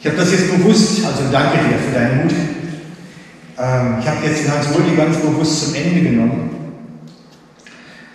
Ich 0.00 0.06
habe 0.06 0.16
das 0.16 0.32
jetzt 0.32 0.50
bewusst, 0.50 1.04
also 1.06 1.22
danke 1.30 1.58
dir 1.58 1.78
für 1.78 1.94
deinen 1.94 2.22
Mut. 2.22 2.34
Ähm, 3.58 3.96
ich 4.00 4.06
habe 4.06 4.26
jetzt 4.26 4.44
den 4.44 4.52
Hans 4.52 4.66
Rudi 4.74 4.96
ganz 4.96 5.16
bewusst 5.16 5.64
zum 5.64 5.74
Ende 5.74 6.02
genommen, 6.02 6.50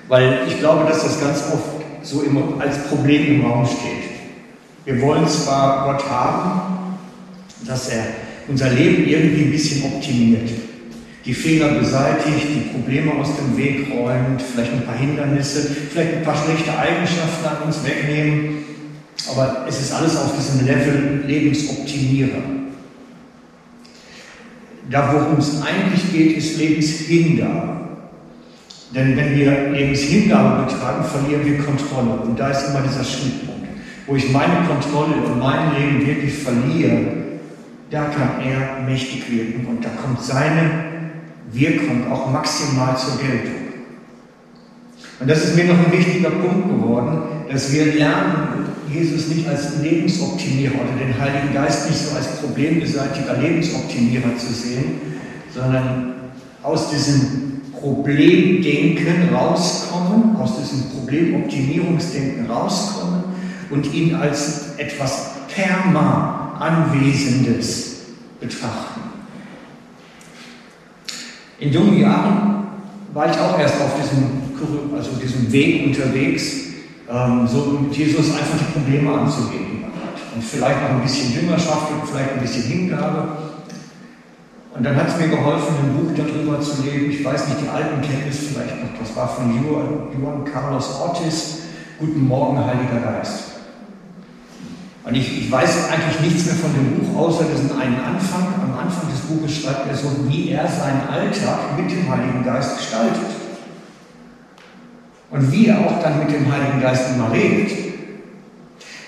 weil 0.08 0.42
ich 0.48 0.60
glaube, 0.60 0.88
dass 0.88 1.02
das 1.02 1.20
ganz 1.20 1.44
oft 1.52 1.84
so 2.04 2.22
immer 2.22 2.60
als 2.60 2.78
Problem 2.90 3.36
im 3.36 3.46
Raum 3.46 3.66
steht. 3.66 4.10
Wir 4.86 5.02
wollen 5.02 5.28
zwar 5.28 5.86
Gott 5.86 6.10
haben, 6.10 6.77
dass 7.66 7.90
er 7.90 8.06
unser 8.48 8.70
Leben 8.70 9.08
irgendwie 9.08 9.44
ein 9.44 9.52
bisschen 9.52 9.84
optimiert. 9.84 10.50
Die 11.26 11.34
Fehler 11.34 11.80
beseitigt, 11.80 12.48
die 12.56 12.70
Probleme 12.72 13.12
aus 13.16 13.36
dem 13.36 13.58
Weg 13.58 13.88
räumt, 13.92 14.42
vielleicht 14.42 14.72
ein 14.72 14.86
paar 14.86 14.98
Hindernisse, 14.98 15.70
vielleicht 15.92 16.16
ein 16.16 16.24
paar 16.24 16.38
schlechte 16.38 16.78
Eigenschaften 16.78 17.46
an 17.46 17.64
uns 17.66 17.84
wegnehmen. 17.84 18.64
Aber 19.30 19.66
es 19.68 19.82
ist 19.82 19.92
alles 19.92 20.16
auf 20.16 20.38
diesem 20.38 20.66
Level 20.66 21.24
Lebensoptimierer. 21.28 22.44
Da, 24.90 25.14
worum 25.14 25.40
es 25.40 25.62
eigentlich 25.62 26.14
geht, 26.14 26.38
ist 26.38 26.58
Lebenshingabe. 26.58 27.78
Denn 28.96 29.18
wenn 29.18 29.36
wir 29.36 29.72
Lebenshingabe 29.72 30.64
betreiben, 30.64 31.04
verlieren 31.04 31.46
wir 31.46 31.58
Kontrolle. 31.58 32.22
Und 32.22 32.40
da 32.40 32.52
ist 32.52 32.70
immer 32.70 32.82
dieser 32.82 33.04
Schnittpunkt. 33.04 33.68
Wo 34.06 34.16
ich 34.16 34.32
meine 34.32 34.66
Kontrolle 34.66 35.16
und 35.26 35.40
mein 35.40 35.76
Leben 35.76 36.08
wirklich 36.08 36.34
verliere, 36.34 37.02
da 37.90 38.06
kann 38.06 38.42
er 38.44 38.84
mächtig 38.86 39.30
wirken 39.32 39.66
und 39.68 39.84
da 39.84 39.90
kommt 39.90 40.22
seine 40.22 40.86
Wirkung 41.52 42.12
auch 42.12 42.32
maximal 42.32 42.98
zur 42.98 43.18
Geltung. 43.18 43.68
Und 45.20 45.30
das 45.30 45.46
ist 45.46 45.56
mir 45.56 45.66
noch 45.66 45.78
ein 45.78 45.92
wichtiger 45.92 46.30
Punkt 46.30 46.70
geworden, 46.70 47.22
dass 47.52 47.72
wir 47.74 47.94
lernen, 47.94 48.68
Jesus 48.92 49.28
nicht 49.28 49.48
als 49.48 49.82
Lebensoptimierer 49.82 50.76
oder 50.76 51.06
den 51.06 51.20
Heiligen 51.20 51.54
Geist 51.54 51.90
nicht 51.90 52.00
so 52.00 52.16
als 52.16 52.38
problembeseitiger 52.38 53.38
Lebensoptimierer 53.38 54.38
zu 54.38 54.54
sehen, 54.54 55.02
sondern 55.54 56.14
aus 56.64 56.90
diesem 56.90 57.62
Problemdenken 57.74 59.34
rauskommen, 59.34 60.36
aus 60.38 60.58
diesem 60.58 60.90
Problemoptimierungsdenken 60.92 62.50
rauskommen 62.50 63.24
und 63.70 63.94
ihn 63.94 64.16
als 64.16 64.76
etwas 64.78 65.32
perma 65.54 66.37
Anwesendes 66.60 68.02
betrachten. 68.40 69.02
In 71.60 71.72
jungen 71.72 72.00
Jahren 72.00 72.68
war 73.14 73.30
ich 73.32 73.40
auch 73.40 73.58
erst 73.60 73.82
auf 73.82 73.96
diesem, 74.00 74.96
also 74.96 75.12
diesem 75.22 75.52
Weg 75.52 75.88
unterwegs, 75.88 76.44
ähm, 77.10 77.48
so 77.48 77.80
mit 77.82 77.96
Jesus 77.96 78.32
einfach 78.32 78.58
die 78.60 78.80
Probleme 78.80 79.12
anzugehen. 79.12 79.86
Und 80.36 80.44
vielleicht 80.44 80.82
noch 80.84 80.90
ein 80.92 81.02
bisschen 81.02 81.34
Jüngerschaft 81.34 81.92
und 81.92 82.08
vielleicht 82.08 82.34
ein 82.34 82.42
bisschen 82.42 82.64
Hingabe. 82.64 83.30
Und 84.76 84.84
dann 84.84 84.96
hat 84.96 85.08
es 85.08 85.18
mir 85.18 85.30
geholfen, 85.30 85.74
ein 85.82 85.94
Buch 85.98 86.12
darüber 86.16 86.62
zu 86.62 86.84
lesen. 86.84 87.10
Ich 87.10 87.26
weiß 87.26 87.48
nicht, 87.48 87.62
die 87.64 87.70
alten 87.70 88.02
kennen 88.02 88.26
es 88.30 88.38
vielleicht 88.38 88.76
noch. 88.80 89.00
Das 89.00 89.16
war 89.16 89.28
von 89.28 89.52
Juan 89.56 90.46
Carlos 90.46 91.00
Ortiz. 91.00 91.60
Guten 91.98 92.28
Morgen, 92.28 92.64
Heiliger 92.64 93.00
Geist. 93.00 93.47
Und 95.08 95.16
ich, 95.16 95.46
ich, 95.46 95.50
weiß 95.50 95.90
eigentlich 95.90 96.20
nichts 96.20 96.46
mehr 96.48 96.56
von 96.56 96.74
dem 96.74 97.00
Buch, 97.00 97.18
außer 97.18 97.46
diesen 97.46 97.80
einen 97.80 97.96
Anfang. 97.96 98.44
Am 98.62 98.78
Anfang 98.78 99.10
des 99.10 99.22
Buches 99.22 99.64
schreibt 99.64 99.88
er 99.88 99.96
so, 99.96 100.10
wie 100.28 100.52
er 100.52 100.68
seinen 100.68 101.08
Alltag 101.08 101.78
mit 101.78 101.90
dem 101.90 102.12
Heiligen 102.12 102.44
Geist 102.44 102.78
gestaltet. 102.78 103.32
Und 105.32 105.50
wie 105.50 105.68
er 105.68 105.80
auch 105.80 106.04
dann 106.04 106.20
mit 106.20 106.36
dem 106.36 106.52
Heiligen 106.52 106.82
Geist 106.82 107.04
immer 107.16 107.32
redet. 107.32 107.72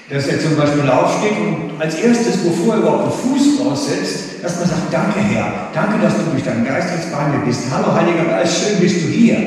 Dass 0.09 0.27
er 0.27 0.39
zum 0.39 0.55
Beispiel 0.55 0.89
aufsteht 0.89 1.37
und 1.37 1.81
als 1.81 1.95
erstes, 1.95 2.37
bevor 2.37 2.75
er 2.75 2.79
überhaupt 2.79 3.03
den 3.05 3.31
Fuß 3.31 3.65
raussetzt, 3.65 4.41
erstmal 4.41 4.67
sagt, 4.67 4.91
danke 4.91 5.19
Herr, 5.19 5.67
danke, 5.73 6.01
dass 6.01 6.15
du 6.15 6.31
durch 6.31 6.43
deinen 6.43 6.65
Geist 6.65 6.89
jetzt 6.95 7.11
bei 7.11 7.27
mir 7.27 7.45
bist. 7.45 7.63
Hallo 7.71 7.93
Heiliger 7.93 8.23
Geist, 8.23 8.63
schön 8.63 8.79
bist 8.79 9.03
du 9.03 9.09
hier. 9.09 9.37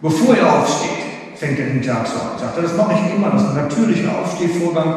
Bevor 0.00 0.34
er 0.34 0.60
aufsteht, 0.60 1.04
fängt 1.34 1.58
er 1.58 1.66
den 1.66 1.82
Tag 1.82 2.06
so 2.06 2.20
an. 2.20 2.38
Sagt 2.38 2.56
er, 2.56 2.62
das 2.62 2.76
mache 2.76 2.94
ich 2.94 3.14
immer, 3.14 3.30
das 3.30 3.42
ist 3.42 3.48
ein 3.48 3.56
natürlicher 3.56 4.16
Aufstehvorgang 4.16 4.94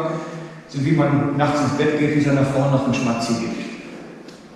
so 0.74 0.84
wie 0.84 0.92
man 0.92 1.38
nachts 1.38 1.62
ins 1.62 1.74
Bett 1.74 2.00
geht 2.00 2.18
und 2.18 2.24
seiner 2.24 2.46
Frau 2.46 2.72
noch 2.72 2.86
einen 2.86 2.94
Schmatzi 2.94 3.34
gibt. 3.34 3.62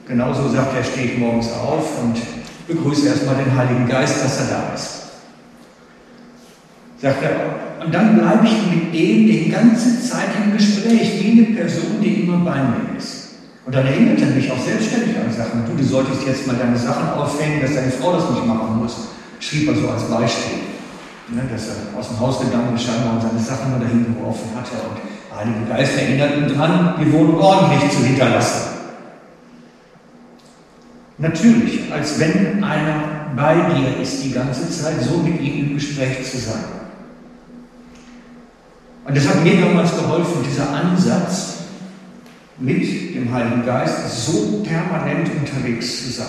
Genauso 0.08 0.50
sagt 0.50 0.76
er, 0.76 0.84
stehe 0.84 1.14
ich 1.14 1.18
morgens 1.18 1.52
auf 1.52 2.02
und 2.02 2.16
begrüße 2.68 3.08
erstmal 3.08 3.36
den 3.36 3.56
Heiligen 3.56 3.88
Geist, 3.88 4.24
dass 4.24 4.40
er 4.40 4.58
da 4.58 4.74
ist. 4.74 5.04
Sagt 7.00 7.22
er, 7.22 7.86
und 7.86 7.94
dann 7.94 8.18
bleibe 8.18 8.48
ich 8.48 8.74
mit 8.74 8.94
dem 8.94 9.28
die 9.28 9.50
ganze 9.52 10.02
Zeit 10.02 10.30
im 10.44 10.58
Gespräch, 10.58 11.24
wie 11.24 11.32
eine 11.32 11.56
Person, 11.56 12.02
die 12.02 12.24
immer 12.24 12.38
bei 12.38 12.56
mir 12.64 12.98
ist. 12.98 13.36
Und 13.66 13.76
dann 13.76 13.86
erinnert 13.86 14.20
er 14.22 14.28
mich 14.28 14.52
auch 14.52 14.60
selbstständig 14.66 15.16
an 15.18 15.32
Sachen. 15.32 15.66
Du, 15.68 15.76
du 15.76 15.84
solltest 15.84 16.26
jetzt 16.26 16.48
mal 16.48 16.56
deine 16.56 16.78
Sachen 16.78 17.10
aufhängen, 17.10 17.62
dass 17.62 17.76
deine 17.76 17.92
Frau 17.92 18.14
das 18.14 18.30
nicht 18.32 18.46
machen 18.48 18.78
muss. 18.78 19.10
Schrieb 19.40 19.68
er 19.68 19.76
so 19.76 19.90
als 19.90 20.04
Beispiel. 20.04 20.66
Ne, 21.30 21.44
dass 21.52 21.68
er 21.68 22.00
aus 22.00 22.08
dem 22.08 22.20
Haus 22.22 22.40
gegangen 22.40 22.74
ist, 22.74 22.86
scheinbar 22.86 23.16
und 23.16 23.22
seine 23.22 23.40
Sachen 23.40 23.72
nur 23.72 23.80
dahin 23.82 24.06
geworfen 24.06 24.48
hatte. 24.56 24.72
Und 24.88 25.17
Heilige 25.38 25.66
Geist 25.70 25.98
erinnert 25.98 26.38
ihn 26.38 26.48
dran, 26.48 26.96
die 27.00 27.12
Wohnung 27.14 27.40
ordentlich 27.40 27.92
zu 27.92 28.04
hinterlassen. 28.04 28.70
Natürlich, 31.20 31.92
als 31.92 32.20
wenn 32.20 32.64
einer 32.64 33.32
bei 33.36 33.56
dir 33.56 34.02
ist 34.02 34.24
die 34.24 34.32
ganze 34.32 34.70
Zeit, 34.70 35.02
so 35.02 35.18
mit 35.18 35.40
ihm 35.42 35.68
im 35.68 35.74
Gespräch 35.76 36.24
zu 36.30 36.38
sein. 36.38 36.64
Und 39.06 39.16
das 39.16 39.28
hat 39.28 39.44
mir 39.44 39.62
damals 39.62 39.96
geholfen, 39.96 40.44
dieser 40.44 40.70
Ansatz, 40.70 41.58
mit 42.60 43.16
dem 43.16 43.32
Heiligen 43.32 43.66
Geist 43.66 44.26
so 44.26 44.64
permanent 44.64 45.30
unterwegs 45.40 46.04
zu 46.04 46.12
sein. 46.12 46.28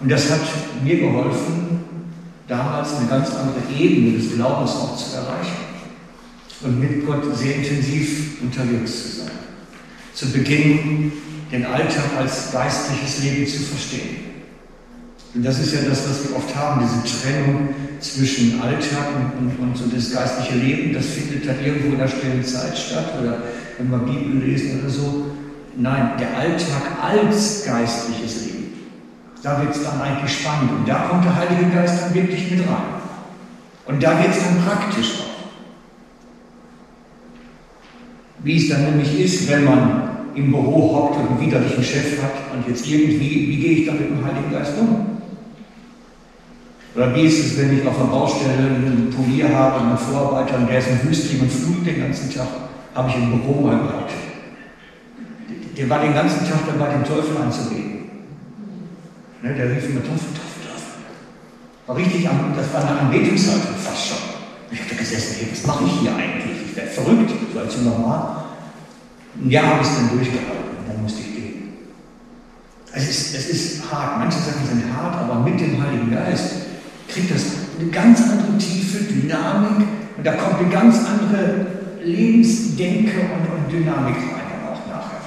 Und 0.00 0.10
das 0.10 0.30
hat 0.30 0.40
mir 0.82 0.98
geholfen, 0.98 1.84
damals 2.50 2.96
eine 2.96 3.06
ganz 3.06 3.30
andere 3.30 3.62
Ebene 3.78 4.18
des 4.18 4.34
Glaubens 4.34 4.72
auch 4.72 4.96
zu 4.96 5.16
erreichen 5.16 5.70
und 6.62 6.80
mit 6.80 7.06
Gott 7.06 7.24
sehr 7.36 7.56
intensiv 7.56 8.42
unterwegs 8.42 9.02
zu 9.02 9.20
sein. 9.20 9.30
Zu 10.12 10.32
Beginn 10.32 11.12
den 11.50 11.64
Alltag 11.64 12.04
als 12.18 12.52
geistliches 12.52 13.22
Leben 13.22 13.46
zu 13.46 13.60
verstehen. 13.60 14.30
Und 15.32 15.44
das 15.44 15.60
ist 15.60 15.72
ja 15.72 15.80
das, 15.88 16.08
was 16.08 16.28
wir 16.28 16.36
oft 16.36 16.54
haben, 16.56 16.82
diese 16.82 17.22
Trennung 17.22 17.68
zwischen 18.00 18.60
Alltag 18.60 19.06
und, 19.38 19.48
und, 19.48 19.68
und 19.68 19.76
so 19.76 19.84
das 19.86 20.12
geistliche 20.12 20.58
Leben, 20.58 20.92
das 20.92 21.06
findet 21.06 21.46
dann 21.46 21.64
irgendwo 21.64 21.92
in 21.92 21.98
der 21.98 22.08
stillen 22.08 22.44
Zeit 22.44 22.76
statt 22.76 23.14
oder 23.20 23.38
wenn 23.78 23.90
wir 23.90 23.98
Bibel 23.98 24.42
lesen 24.44 24.80
oder 24.80 24.90
so. 24.90 25.26
Nein, 25.76 26.18
der 26.18 26.36
Alltag 26.36 26.82
als 27.00 27.64
geistliches 27.64 28.46
Leben. 28.46 28.59
Da 29.42 29.60
wird 29.60 29.74
es 29.74 29.82
dann 29.82 30.00
eigentlich 30.00 30.38
spannend 30.38 30.70
und 30.72 30.88
da 30.88 31.06
kommt 31.08 31.24
der 31.24 31.34
Heilige 31.34 31.70
Geist 31.74 32.02
dann 32.02 32.14
wirklich 32.14 32.50
mit 32.50 32.60
rein. 32.60 33.00
Und 33.86 34.02
da 34.02 34.18
wird 34.18 34.30
es 34.30 34.44
dann 34.44 34.62
praktisch 34.64 35.14
auch. 35.20 35.30
Wie 38.40 38.56
es 38.56 38.68
dann 38.68 38.84
nämlich 38.84 39.18
ist, 39.18 39.48
wenn 39.50 39.64
man 39.64 40.10
im 40.34 40.50
Büro 40.50 40.94
hockt 40.94 41.16
und 41.16 41.28
einen 41.30 41.40
widerlichen 41.40 41.82
Chef 41.82 42.22
hat 42.22 42.32
und 42.54 42.68
jetzt 42.68 42.86
irgendwie, 42.86 43.48
wie 43.48 43.56
gehe 43.56 43.72
ich 43.78 43.86
da 43.86 43.92
mit 43.92 44.10
dem 44.10 44.24
Heiligen 44.24 44.52
Geist 44.52 44.72
um? 44.78 45.06
Oder 46.94 47.14
wie 47.14 47.22
ist 47.22 47.44
es, 47.44 47.58
wenn 47.58 47.78
ich 47.78 47.86
auf 47.86 47.96
der 47.96 48.04
Baustelle 48.04 48.52
einen 48.52 49.12
Polier 49.14 49.54
habe, 49.54 49.80
einen 49.80 49.98
Vorarbeiter, 49.98 50.58
und 50.58 50.68
der 50.68 50.78
ist 50.78 50.88
ein 50.88 51.00
Wüstling 51.04 51.42
und 51.42 51.52
flucht 51.52 51.86
den 51.86 52.00
ganzen 52.00 52.32
Tag, 52.34 52.48
habe 52.94 53.08
ich 53.08 53.16
im 53.16 53.30
Büro 53.30 53.60
mal 53.60 53.78
gehabt. 53.78 54.12
Der 55.76 55.88
war 55.88 56.00
den 56.00 56.14
ganzen 56.14 56.48
Tag 56.48 56.60
dabei, 56.66 56.92
den 56.92 57.04
Teufel 57.04 57.36
anzubeten. 57.36 57.89
Ne, 59.42 59.54
der 59.54 59.70
rief 59.70 59.84
immer 59.88 60.02
Teufel, 60.02 60.32
Teufel, 60.36 60.60
Teufel. 60.68 61.00
War 61.86 61.96
richtig, 61.96 62.28
am, 62.28 62.54
das 62.54 62.72
war 62.74 62.86
eine 62.86 63.00
Anbetungshaltung 63.00 63.74
fast 63.76 64.08
schon. 64.08 64.18
Ich 64.70 64.80
habe 64.80 64.90
da 64.90 64.96
gesessen, 64.96 65.36
hey, 65.38 65.48
was 65.50 65.66
mache 65.66 65.84
ich 65.86 66.00
hier 66.00 66.14
eigentlich? 66.14 66.56
Ich 66.70 66.76
werde 66.76 66.90
verrückt, 66.90 67.30
so 67.52 67.58
als 67.58 67.76
Mann. 67.78 68.36
Ein 69.42 69.50
Jahr 69.50 69.66
habe 69.66 69.82
ich 69.82 69.88
es 69.88 69.96
dann 69.96 70.10
durchgehalten 70.10 70.76
und 70.78 70.88
dann 70.88 71.02
musste 71.02 71.20
ich 71.20 71.34
gehen. 71.34 71.62
Es 72.92 73.08
ist, 73.08 73.34
es 73.34 73.48
ist 73.48 73.90
hart, 73.90 74.18
manche 74.18 74.38
Sachen 74.38 74.66
sind 74.66 74.84
hart, 74.94 75.16
aber 75.16 75.40
mit 75.40 75.58
dem 75.58 75.82
Heiligen 75.82 76.10
Geist 76.10 76.54
kriegt 77.08 77.30
das 77.30 77.44
eine 77.78 77.90
ganz 77.90 78.20
andere 78.22 78.58
tiefe 78.58 79.04
Dynamik 79.04 79.86
und 80.16 80.26
da 80.26 80.32
kommt 80.32 80.60
eine 80.60 80.68
ganz 80.68 80.98
andere 81.06 81.66
Lebensdenke 82.02 83.20
und, 83.20 83.64
und 83.64 83.72
Dynamik 83.72 84.16
rein 84.16 84.68
auch 84.68 84.86
nachher. 84.86 85.20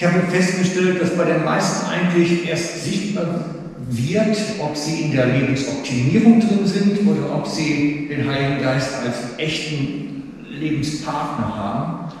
Ich 0.00 0.06
habe 0.06 0.22
festgestellt, 0.30 0.98
dass 0.98 1.14
bei 1.14 1.24
den 1.24 1.44
meisten 1.44 1.84
eigentlich 1.90 2.48
erst 2.48 2.86
sichtbar 2.86 3.44
wird, 3.90 4.38
ob 4.58 4.74
sie 4.74 5.02
in 5.02 5.12
der 5.12 5.26
Lebensoptimierung 5.26 6.40
drin 6.40 6.66
sind 6.66 7.06
oder 7.06 7.34
ob 7.34 7.46
sie 7.46 8.08
den 8.08 8.26
Heiligen 8.26 8.62
Geist 8.62 8.94
als 9.04 9.16
echten 9.36 10.22
Lebenspartner 10.48 11.54
haben, 11.54 12.12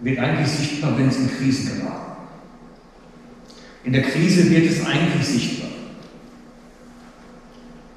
wird 0.00 0.18
eigentlich 0.18 0.48
sichtbar, 0.48 0.96
wenn 0.96 1.10
sie 1.10 1.24
in 1.24 1.30
Krisen 1.36 1.80
geraten. 1.80 2.12
In 3.84 3.92
der 3.92 4.02
Krise 4.02 4.50
wird 4.50 4.70
es 4.70 4.86
eigentlich 4.86 5.26
sichtbar. 5.26 5.68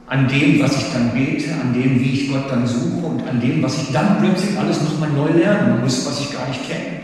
An 0.08 0.28
dem, 0.28 0.62
was 0.62 0.76
ich 0.76 0.91
dann 0.91 1.12
bete, 1.12 1.50
an 1.54 1.74
dem, 1.74 1.97
wie 2.02 2.12
ich 2.12 2.30
Gott 2.30 2.52
dann 2.52 2.67
suche 2.67 3.06
und 3.06 3.26
an 3.26 3.39
dem, 3.39 3.63
was 3.63 3.84
ich 3.84 3.93
dann 3.93 4.17
plötzlich 4.19 4.60
alles 4.60 4.82
nochmal 4.82 5.12
neu 5.12 5.30
lernen 5.30 5.80
muss, 5.80 6.06
was 6.06 6.19
ich 6.19 6.34
gar 6.34 6.45
nicht 6.50 6.67
kenne. 6.67 7.03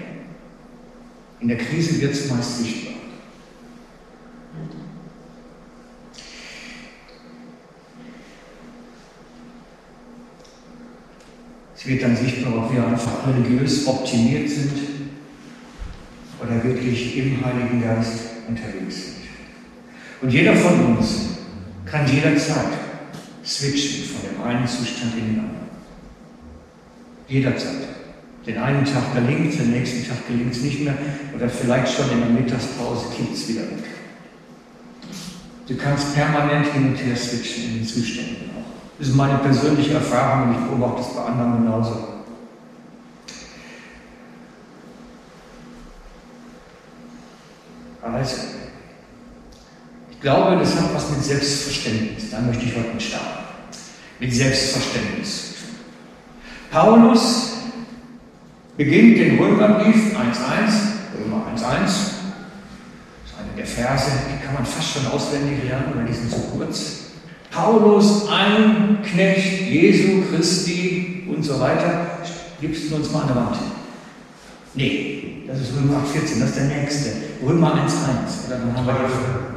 In 1.39 1.47
der 1.47 1.57
Krise 1.57 2.01
wird 2.01 2.13
es 2.13 2.29
meist 2.29 2.59
sichtbar. 2.59 2.93
Es 11.75 11.87
wird 11.87 12.03
dann 12.03 12.15
sichtbar, 12.15 12.57
ob 12.57 12.73
wir 12.73 12.85
einfach 12.85 13.25
religiös 13.25 13.87
optimiert 13.87 14.49
sind 14.49 14.73
oder 16.41 16.61
wirklich 16.61 17.17
im 17.17 17.43
Heiligen 17.43 17.81
Geist 17.81 18.19
unterwegs 18.47 18.95
sind. 18.95 19.15
Und 20.21 20.29
jeder 20.29 20.55
von 20.55 20.97
uns 20.97 21.37
kann 21.85 22.05
jederzeit 22.05 22.67
switchen 23.45 24.03
von 24.09 24.29
dem 24.29 24.41
einen 24.43 24.67
Zustand 24.67 25.17
in 25.17 25.25
den 25.27 25.39
anderen. 25.39 25.69
Jederzeit. 27.29 27.98
Den 28.45 28.57
einen 28.57 28.85
Tag 28.85 29.13
gelingt 29.13 29.53
es, 29.53 29.57
den 29.57 29.71
nächsten 29.71 30.07
Tag 30.07 30.27
gelingt 30.27 30.53
es 30.53 30.61
nicht 30.61 30.81
mehr 30.81 30.95
oder 31.35 31.49
vielleicht 31.49 31.93
schon 31.93 32.09
in 32.11 32.19
der 32.19 32.29
Mittagspause 32.29 33.07
kippt 33.15 33.33
es 33.33 33.47
wieder 33.49 33.61
weg. 33.63 33.83
Du 35.67 35.75
kannst 35.75 36.15
permanent 36.15 36.65
hin 36.73 36.87
und 36.87 36.95
her 36.95 37.15
switchen 37.15 37.65
in 37.65 37.73
den 37.79 37.87
Zuständen 37.87 38.49
auch. 38.57 38.69
Das 38.97 39.09
ist 39.09 39.15
meine 39.15 39.37
persönliche 39.37 39.93
Erfahrung 39.93 40.49
und 40.49 40.55
ich 40.55 40.69
beobachte 40.69 41.01
es 41.01 41.15
bei 41.15 41.21
anderen 41.21 41.63
genauso. 41.63 42.07
Also, 48.01 48.37
ich 50.09 50.19
glaube, 50.21 50.57
das 50.57 50.75
hat 50.75 50.93
was 50.93 51.09
mit 51.11 51.23
Selbstverständnis. 51.23 52.31
Da 52.31 52.41
möchte 52.41 52.65
ich 52.65 52.75
heute 52.75 52.89
mit 52.89 53.01
starten. 53.01 53.43
Mit 54.19 54.33
Selbstverständnis. 54.33 55.53
Paulus 56.71 57.58
beginnt 58.79 59.17
den 59.17 59.37
Römerbrief 59.37 60.15
1.1, 60.15 60.21
Römer 61.19 61.43
1.1. 61.53 61.83
Das 61.83 61.91
ist 61.91 63.35
eine 63.37 63.57
der 63.57 63.65
Verse, 63.65 64.09
die 64.31 64.45
kann 64.45 64.53
man 64.53 64.65
fast 64.65 64.93
schon 64.93 65.05
auswendig 65.07 65.65
lernen, 65.65 65.91
weil 65.95 66.05
die 66.05 66.13
sind 66.13 66.31
zu 66.31 66.39
kurz. 66.55 67.11
Paulus, 67.51 68.29
ein 68.29 68.99
Knecht 69.03 69.69
Jesu 69.69 70.23
Christi 70.31 71.27
und 71.27 71.43
so 71.43 71.59
weiter. 71.59 72.19
Gibst 72.61 72.89
du 72.89 72.95
uns 72.95 73.11
mal 73.11 73.23
an 73.23 73.27
der 73.27 73.35
Wand? 73.35 73.57
Nee, 74.75 75.43
das 75.45 75.59
ist 75.59 75.73
Römer 75.75 75.97
8,14, 75.97 76.39
das 76.39 76.49
ist 76.51 76.55
der 76.55 76.65
nächste. 76.65 77.09
Römer 77.45 77.73
1,1. 77.73 78.49
Dann, 78.49 78.77
haben 78.77 78.87
wir, 78.87 78.95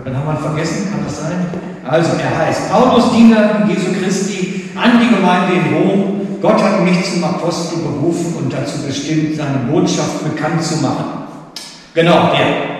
dann 0.05 0.17
haben 0.17 0.27
wir 0.27 0.51
vergessen, 0.51 0.91
kann 0.91 1.05
das 1.05 1.21
sein? 1.21 1.47
Also, 1.85 2.11
er 2.21 2.39
heißt 2.39 2.73
Paulus, 2.73 3.13
Diener 3.13 3.69
Jesu 3.69 3.93
Christi, 4.01 4.71
an 4.75 4.99
die 5.01 5.15
Gemeinde 5.15 5.55
in 5.55 5.75
Rom. 5.75 6.12
Gott 6.43 6.61
hat 6.61 6.85
mich 6.85 7.05
zum 7.05 7.23
Apostel 7.23 7.79
berufen 7.79 8.35
und 8.37 8.53
dazu 8.53 8.83
bestimmt, 8.85 9.37
seine 9.37 9.59
Botschaft 9.71 10.25
bekannt 10.25 10.61
zu 10.63 10.79
machen. 10.79 11.23
Genau, 11.95 12.33
der. 12.33 12.73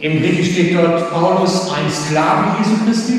Im 0.00 0.20
Griechisch 0.20 0.52
steht 0.52 0.76
dort 0.76 1.10
Paulus, 1.10 1.70
ein 1.70 1.90
Sklave 1.90 2.58
Jesu 2.58 2.84
Christi. 2.84 3.12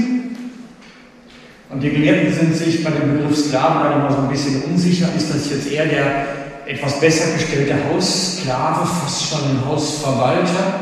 Und 1.71 1.81
die 1.81 1.89
Gelehrten 1.89 2.31
sind 2.31 2.55
sich 2.55 2.83
bei 2.83 2.91
dem 2.91 3.17
Begriff 3.17 3.35
Sklave 3.35 3.83
dann 3.83 4.01
immer 4.01 4.11
so 4.11 4.17
ein 4.19 4.29
bisschen 4.29 4.61
unsicher. 4.63 5.07
Ist 5.17 5.33
das 5.33 5.49
jetzt 5.49 5.71
eher 5.71 5.85
der 5.87 6.25
etwas 6.67 6.99
besser 6.99 7.33
gestellte 7.33 7.75
Haussklave, 7.89 8.85
fast 8.85 9.29
schon 9.29 9.39
ein 9.39 9.65
Hausverwalter? 9.65 10.81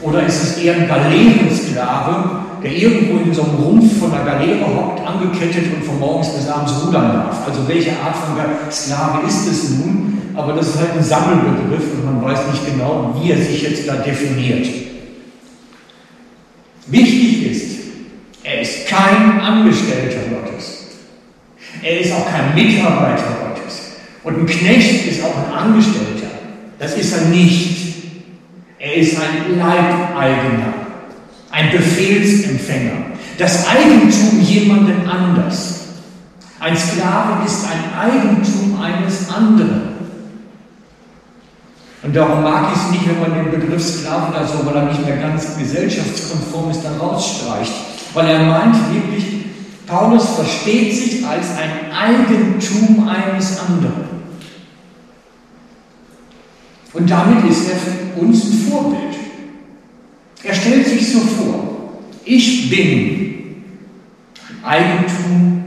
Oder 0.00 0.26
ist 0.26 0.42
es 0.42 0.58
eher 0.58 0.74
ein 0.74 0.88
Galeerensklave, 0.88 2.40
der 2.62 2.72
irgendwo 2.72 3.18
in 3.18 3.34
so 3.34 3.42
einem 3.42 3.54
Rumpf 3.54 3.98
von 3.98 4.10
der 4.10 4.24
Galeere 4.24 4.66
hockt, 4.66 5.06
angekettet 5.06 5.74
und 5.74 5.84
von 5.84 5.98
morgens 5.98 6.30
bis 6.30 6.48
abends 6.48 6.72
rudern 6.84 7.12
darf? 7.12 7.48
Also 7.48 7.66
welche 7.66 7.90
Art 7.90 8.16
von 8.16 8.36
Sklave 8.70 9.26
ist 9.26 9.46
es 9.48 9.70
nun? 9.70 10.18
Aber 10.34 10.54
das 10.54 10.68
ist 10.68 10.78
halt 10.78 10.92
ein 10.96 11.02
Sammelbegriff 11.02 11.92
und 11.94 12.04
man 12.04 12.24
weiß 12.24 12.40
nicht 12.50 12.66
genau, 12.66 13.14
wie 13.20 13.32
er 13.32 13.38
sich 13.38 13.62
jetzt 13.62 13.86
da 13.86 13.96
definiert. 13.96 14.66
Wichtig 16.86 17.50
ist, 17.50 17.78
er 18.42 18.60
ist 18.60 18.86
kein 18.86 19.40
Angestellter 19.40 20.20
Gottes. 20.30 20.86
Er 21.82 22.00
ist 22.00 22.12
auch 22.12 22.26
kein 22.30 22.54
Mitarbeiter 22.54 23.36
Gottes. 23.40 23.92
Und 24.24 24.38
ein 24.38 24.46
Knecht 24.46 25.06
ist 25.06 25.22
auch 25.24 25.34
ein 25.36 25.52
Angestellter. 25.52 26.28
Das 26.78 26.96
ist 26.96 27.12
er 27.12 27.28
nicht. 27.28 27.94
Er 28.78 28.94
ist 28.96 29.16
ein 29.16 29.58
Leibeigener, 29.58 30.74
ein 31.52 31.70
Befehlsempfänger, 31.70 33.12
das 33.38 33.66
Eigentum 33.68 34.40
jemanden 34.40 35.08
anders. 35.08 35.80
Ein 36.58 36.76
Sklave 36.76 37.44
ist 37.44 37.64
ein 37.64 37.98
Eigentum 37.98 38.80
eines 38.80 39.28
anderen. 39.28 39.92
Und 42.02 42.16
darum 42.16 42.42
mag 42.42 42.72
ich 42.72 42.82
es 42.82 42.90
nicht, 42.90 43.08
wenn 43.08 43.20
man 43.20 43.34
den 43.34 43.60
Begriff 43.60 43.82
Sklaven, 43.82 44.34
also 44.34 44.66
weil 44.66 44.74
er 44.76 44.86
nicht 44.86 45.04
mehr 45.06 45.18
ganz 45.18 45.56
gesellschaftskonform 45.56 46.70
ist, 46.70 46.82
dann 46.82 46.96
rausstreicht. 46.98 47.72
Weil 48.14 48.26
er 48.28 48.40
meint 48.40 48.76
wirklich, 48.92 49.46
Paulus 49.86 50.30
versteht 50.30 50.94
sich 50.94 51.24
als 51.26 51.46
ein 51.50 51.92
Eigentum 51.92 53.08
eines 53.08 53.58
anderen. 53.60 54.12
Und 56.92 57.10
damit 57.10 57.44
ist 57.50 57.68
er 57.68 57.76
für 57.76 58.20
uns 58.20 58.44
ein 58.44 58.70
Vorbild. 58.70 59.11
Er 60.44 60.54
stellt 60.54 60.86
sich 60.86 61.12
so 61.12 61.20
vor, 61.20 61.92
ich 62.24 62.68
bin 62.70 63.64
Eigentum 64.62 65.64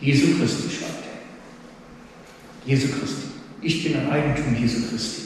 Jesu 0.00 0.38
Christi, 0.38 0.68
schreibt 0.70 1.04
er. 1.04 2.70
Jesu 2.70 2.88
Christi. 2.88 3.28
Ich 3.60 3.84
bin 3.84 4.00
ein 4.00 4.10
Eigentum 4.10 4.54
Jesu 4.58 4.88
Christi. 4.88 5.22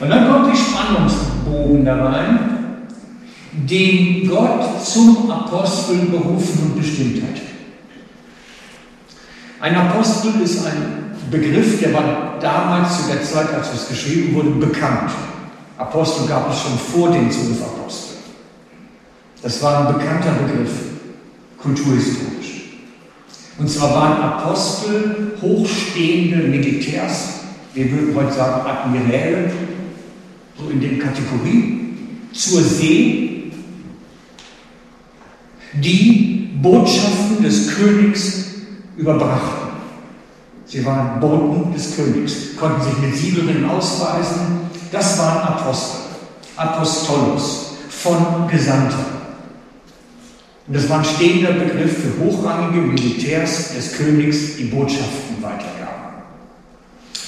Und 0.00 0.10
dann 0.10 0.30
kommt 0.30 0.54
die 0.54 0.58
Spannungsbogen 0.58 1.84
da 1.84 2.04
rein, 2.04 2.38
den 3.52 4.28
Gott 4.28 4.84
zum 4.84 5.30
Apostel 5.30 6.06
berufen 6.06 6.62
und 6.62 6.76
bestimmt 6.76 7.22
hat. 7.22 7.40
Ein 9.60 9.74
Apostel 9.74 10.40
ist 10.40 10.64
ein 10.64 11.16
Begriff, 11.30 11.80
der 11.80 11.92
war 11.92 12.38
damals 12.40 13.02
zu 13.02 13.12
der 13.12 13.22
Zeit, 13.22 13.52
als 13.52 13.74
es 13.74 13.88
geschrieben 13.88 14.34
wurde, 14.34 14.50
bekannt. 14.50 15.10
Apostel 15.78 16.26
gab 16.26 16.50
es 16.50 16.60
schon 16.60 16.76
vor 16.76 17.10
den 17.10 17.30
zwölf 17.30 17.62
Aposteln. 17.62 18.18
Das 19.42 19.62
war 19.62 19.86
ein 19.86 19.94
bekannter 19.94 20.32
Begriff, 20.32 20.72
kulturhistorisch. 21.56 22.62
Und 23.58 23.70
zwar 23.70 23.94
waren 23.94 24.20
Apostel 24.20 25.36
hochstehende 25.40 26.48
Militärs, 26.48 27.34
wir 27.74 27.90
würden 27.92 28.14
heute 28.14 28.32
sagen 28.32 28.68
Admiräle, 28.68 29.52
so 30.56 30.68
in 30.68 30.80
den 30.80 30.98
Kategorien, 30.98 32.18
zur 32.32 32.60
See, 32.60 33.52
die 35.74 36.50
Botschaften 36.60 37.42
des 37.42 37.76
Königs 37.76 38.46
überbrachten. 38.96 39.68
Sie 40.66 40.84
waren 40.84 41.20
Boten 41.20 41.72
des 41.72 41.94
Königs, 41.94 42.56
konnten 42.56 42.82
sich 42.82 42.98
mit 42.98 43.14
Siegelringen 43.14 43.70
ausweisen. 43.70 44.67
Das 44.90 45.18
waren 45.18 45.48
Apostel, 45.48 46.00
Apostolos, 46.56 47.68
von 47.90 48.48
Gesandten. 48.50 49.18
Und 50.66 50.76
das 50.76 50.88
war 50.88 50.98
ein 50.98 51.04
stehender 51.04 51.52
Begriff 51.52 51.98
für 52.02 52.24
hochrangige 52.24 52.80
Militärs 52.80 53.74
des 53.74 53.92
Königs, 53.94 54.56
die 54.58 54.64
Botschaften 54.64 55.42
weitergaben. 55.42 55.78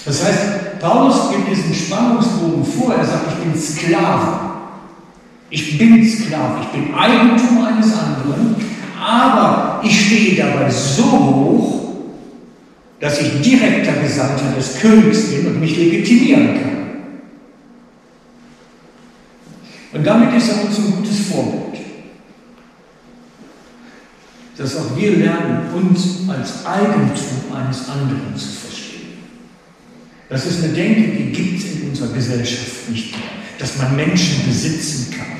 Das 0.04 0.24
heißt, 0.24 0.78
Paulus 0.80 1.30
gibt 1.30 1.48
diesen 1.50 1.74
Spannungsbogen 1.74 2.64
vor. 2.64 2.94
Er 2.94 3.04
sagt, 3.04 3.32
ich 3.32 3.44
bin 3.44 3.60
Sklave. 3.60 4.40
Ich 5.50 5.78
bin 5.78 6.04
Sklave. 6.06 6.60
Ich 6.62 6.68
bin 6.68 6.94
Eigentum 6.94 7.64
eines 7.64 7.92
anderen. 7.92 8.56
Aber 9.02 9.80
ich 9.82 10.06
stehe 10.06 10.36
dabei 10.36 10.70
so 10.70 11.04
hoch, 11.04 11.80
dass 13.00 13.20
ich 13.20 13.40
direkter 13.40 13.92
Gesandter 14.02 14.52
des 14.56 14.78
Königs 14.78 15.30
bin 15.30 15.46
und 15.46 15.60
mich 15.60 15.76
legitimieren 15.76 16.54
kann. 16.54 16.69
Und 20.00 20.06
damit 20.06 20.34
ist 20.34 20.48
er 20.48 20.64
uns 20.64 20.78
ein 20.78 20.92
gutes 20.92 21.26
Vorbild. 21.26 21.84
Dass 24.56 24.76
auch 24.78 24.96
wir 24.96 25.14
lernen, 25.14 25.74
uns 25.74 26.26
als 26.26 26.64
Eigentum 26.64 27.54
eines 27.54 27.86
anderen 27.86 28.34
zu 28.34 28.48
verstehen. 28.48 29.18
Das 30.30 30.46
ist 30.46 30.64
eine 30.64 30.72
Denke, 30.72 31.02
die 31.02 31.30
gibt 31.30 31.58
es 31.58 31.72
in 31.72 31.90
unserer 31.90 32.14
Gesellschaft 32.14 32.88
nicht 32.88 33.10
mehr, 33.10 33.28
dass 33.58 33.76
man 33.76 33.94
Menschen 33.94 34.46
besitzen 34.46 35.14
kann. 35.18 35.36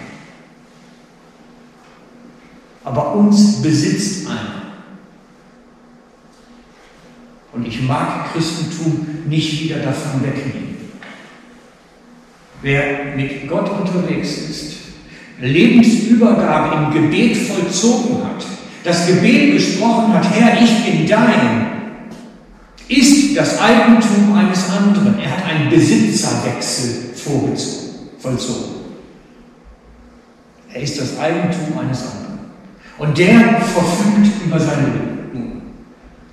Aber 2.84 3.14
uns 3.14 3.62
besitzt 3.62 4.26
einer. 4.26 4.60
Und 7.54 7.66
ich 7.66 7.80
mag 7.80 8.30
Christentum 8.34 9.06
nicht 9.26 9.62
wieder 9.62 9.78
davon 9.78 10.22
wegnehmen. 10.22 10.59
Wer 12.62 13.16
mit 13.16 13.48
Gott 13.48 13.70
unterwegs 13.70 14.28
ist, 14.48 14.76
Lebensübergabe 15.40 16.76
im 16.76 17.02
Gebet 17.02 17.36
vollzogen 17.36 18.22
hat, 18.24 18.44
das 18.84 19.06
Gebet 19.06 19.54
gesprochen 19.54 20.12
hat, 20.12 20.30
Herr, 20.30 20.62
ich 20.62 20.84
bin 20.84 21.06
dein, 21.06 21.66
ist 22.88 23.36
das 23.36 23.60
Eigentum 23.60 24.34
eines 24.34 24.68
anderen. 24.68 25.18
Er 25.20 25.30
hat 25.30 25.44
einen 25.46 25.70
Besitzerwechsel 25.70 27.14
vollzogen. 27.14 28.80
Er 30.72 30.82
ist 30.82 31.00
das 31.00 31.18
Eigentum 31.18 31.78
eines 31.78 32.02
anderen. 32.02 32.38
Und 32.98 33.16
der 33.16 33.60
verfügt 33.60 34.44
über 34.44 34.58
sein 34.58 34.84
Leben. 34.84 35.62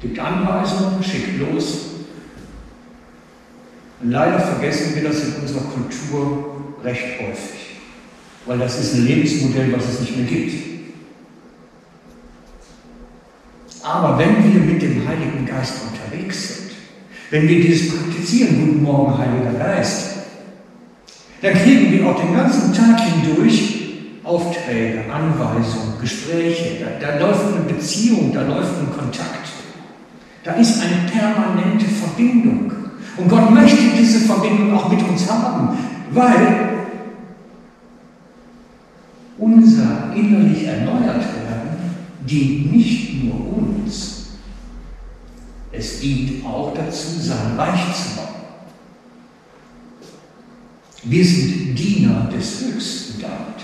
Gibt 0.02 0.20
Anweisungen, 0.20 1.02
schickt 1.02 1.40
los. 1.40 1.87
Leider 4.02 4.40
vergessen 4.40 4.96
wir 4.96 5.10
das 5.10 5.24
in 5.24 5.36
unserer 5.42 5.62
Kultur 5.62 6.62
recht 6.84 7.20
häufig, 7.20 7.78
weil 8.46 8.60
das 8.60 8.80
ist 8.80 8.96
ein 8.96 9.06
Lebensmodell, 9.06 9.74
was 9.74 9.86
es 9.86 10.02
nicht 10.02 10.18
mehr 10.18 10.26
gibt. 10.26 10.68
Aber 13.84 14.20
wenn 14.20 14.44
wir 14.44 14.60
mit 14.60 14.82
dem 14.82 15.08
Heiligen 15.08 15.46
Geist 15.46 15.76
unterwegs 15.90 16.48
sind, 16.48 16.72
wenn 17.32 17.48
wir 17.48 17.62
dieses 17.62 17.96
praktizieren, 17.96 18.60
guten 18.60 18.84
Morgen, 18.84 19.18
Heiliger 19.18 19.54
Geist, 19.54 20.18
dann 21.42 21.54
kriegen 21.54 21.92
wir 21.92 22.08
auch 22.08 22.20
den 22.20 22.36
ganzen 22.36 22.74
Tag 22.74 23.00
hindurch 23.02 23.78
Aufträge, 24.24 25.04
Anweisungen, 25.12 26.00
Gespräche, 26.02 26.86
da, 27.00 27.08
da 27.08 27.18
läuft 27.18 27.46
eine 27.54 27.64
Beziehung, 27.74 28.34
da 28.34 28.42
läuft 28.42 28.74
ein 28.80 28.92
Kontakt. 28.92 29.48
Da 30.44 30.54
ist 30.54 30.82
eine 30.82 31.10
permanente 31.10 31.86
Verbindung. 31.86 32.77
Und 33.18 33.30
Gott 33.30 33.52
möchte 33.52 33.98
diese 33.98 34.22
Verbindung 34.22 34.74
auch 34.76 34.90
mit 34.90 35.02
uns 35.08 35.30
haben, 35.30 35.78
weil 36.12 36.78
unser 39.38 40.14
innerlich 40.16 40.66
erneuert 40.66 41.24
werden 41.24 41.78
dient 42.22 42.72
nicht 42.72 43.24
nur 43.24 43.58
uns, 43.58 44.28
es 45.72 46.00
dient 46.00 46.46
auch 46.46 46.74
dazu, 46.76 47.20
sein 47.20 47.56
Reich 47.58 47.96
zu 47.96 48.16
bauen. 48.16 48.28
Wir 51.04 51.26
sind 51.26 51.76
Diener 51.76 52.30
des 52.36 52.62
Höchsten 52.62 53.22
damit. 53.22 53.64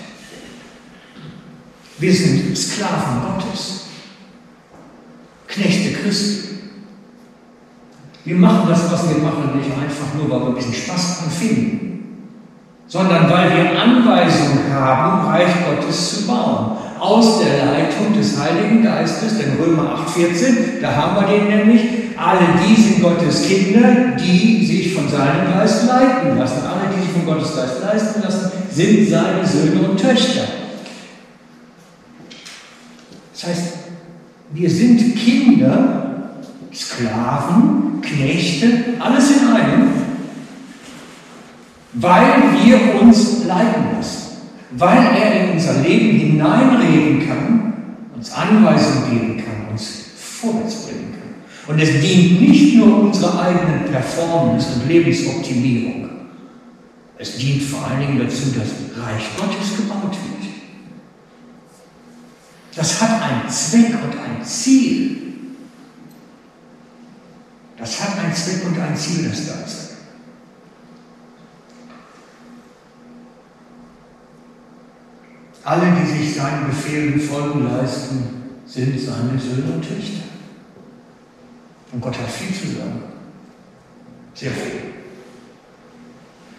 Wir 2.00 2.14
sind 2.14 2.58
Sklaven 2.58 3.22
Gottes, 3.22 3.86
Knechte 5.48 5.94
Christi. 5.94 6.53
Wir 8.26 8.36
machen 8.36 8.70
das, 8.70 8.92
was 8.92 9.10
wir 9.10 9.22
machen, 9.22 9.58
nicht 9.58 9.70
einfach 9.72 10.14
nur, 10.16 10.30
weil 10.30 10.40
wir 10.42 10.48
ein 10.48 10.56
bisschen 10.56 10.74
Spaß 10.74 11.20
dran 11.20 11.30
finden, 11.30 11.94
sondern 12.88 13.30
weil 13.30 13.50
wir 13.50 13.82
Anweisungen 13.82 14.74
haben, 14.74 15.28
Reich 15.28 15.52
Gottes 15.66 16.20
zu 16.20 16.28
bauen. 16.28 16.78
Aus 17.00 17.42
der 17.42 17.66
Leitung 17.66 18.14
des 18.18 18.40
Heiligen 18.40 18.82
Geistes, 18.82 19.38
denn 19.38 19.58
Römer 19.62 20.06
8,14, 20.08 20.80
da 20.82 20.96
haben 20.96 21.16
wir 21.20 21.38
den 21.38 21.48
nämlich, 21.48 21.82
alle 22.18 22.48
die 22.66 22.82
sind 22.82 23.02
Gottes 23.02 23.46
Kinder, 23.46 24.16
die 24.18 24.66
sich 24.66 24.94
von 24.94 25.10
seinem 25.10 25.54
Geist 25.54 25.86
leiten 25.86 26.38
lassen. 26.38 26.62
Alle, 26.66 26.96
die 26.96 27.02
sich 27.02 27.12
von 27.12 27.26
Gottes 27.26 27.58
Geist 27.58 27.82
leisten 27.82 28.22
lassen, 28.22 28.52
sind 28.72 29.10
seine 29.10 29.46
Söhne 29.46 29.90
und 29.90 30.00
Töchter. 30.00 30.44
Das 33.34 33.50
heißt, 33.50 33.74
wir 34.54 34.70
sind 34.70 35.16
Kinder, 35.18 36.30
Sklaven, 36.74 37.93
Knechte, 38.04 38.68
alles 39.00 39.32
in 39.32 39.48
einem, 39.48 39.92
weil 41.94 42.26
wir 42.64 43.02
uns 43.02 43.46
leiten 43.46 43.96
lassen, 43.96 44.38
weil 44.72 44.98
er 44.98 45.44
in 45.44 45.52
unser 45.52 45.82
Leben 45.82 46.18
hineinreden 46.18 47.28
kann, 47.28 47.74
uns 48.16 48.32
Anweisungen 48.34 49.10
geben 49.12 49.38
kann, 49.38 49.72
uns 49.72 50.06
vorwärts 50.16 50.86
bringen 50.86 51.14
kann. 51.14 51.74
Und 51.74 51.82
es 51.82 52.00
dient 52.02 52.42
nicht 52.42 52.76
nur 52.76 53.04
unserer 53.04 53.42
eigenen 53.42 53.86
Performance 53.86 54.68
und 54.74 54.88
Lebensoptimierung, 54.88 56.10
es 57.18 57.38
dient 57.38 57.64
vor 57.64 57.88
allen 57.88 58.02
Dingen 58.02 58.20
dazu, 58.20 58.52
dass 58.52 58.68
Reich 59.02 59.24
Gottes 59.38 59.78
gebaut 59.78 60.12
wird. 60.12 60.52
Das 62.76 63.02
hat 63.02 63.22
einen 63.22 63.50
Zweck 63.50 63.94
und 64.04 64.20
ein 64.20 64.44
Ziel. 64.44 65.23
Das 67.84 68.02
hat 68.02 68.18
einen 68.18 68.34
Zweck 68.34 68.66
und 68.66 68.80
ein 68.80 68.96
Ziel, 68.96 69.28
das 69.28 69.46
Ganze. 69.46 69.90
Alle, 75.66 75.88
die 75.92 76.10
sich 76.10 76.36
seinen 76.36 76.68
Befehlen 76.68 77.20
folgen 77.20 77.66
leisten, 77.66 78.62
sind 78.66 78.98
seine 78.98 79.38
Söhne 79.38 79.74
und 79.74 79.82
Töchter. 79.82 80.24
Und 81.92 82.00
Gott 82.00 82.18
hat 82.18 82.30
viel 82.30 82.56
zu 82.56 82.68
sagen. 82.68 83.04
Sehr 84.34 84.52
viel. 84.52 84.94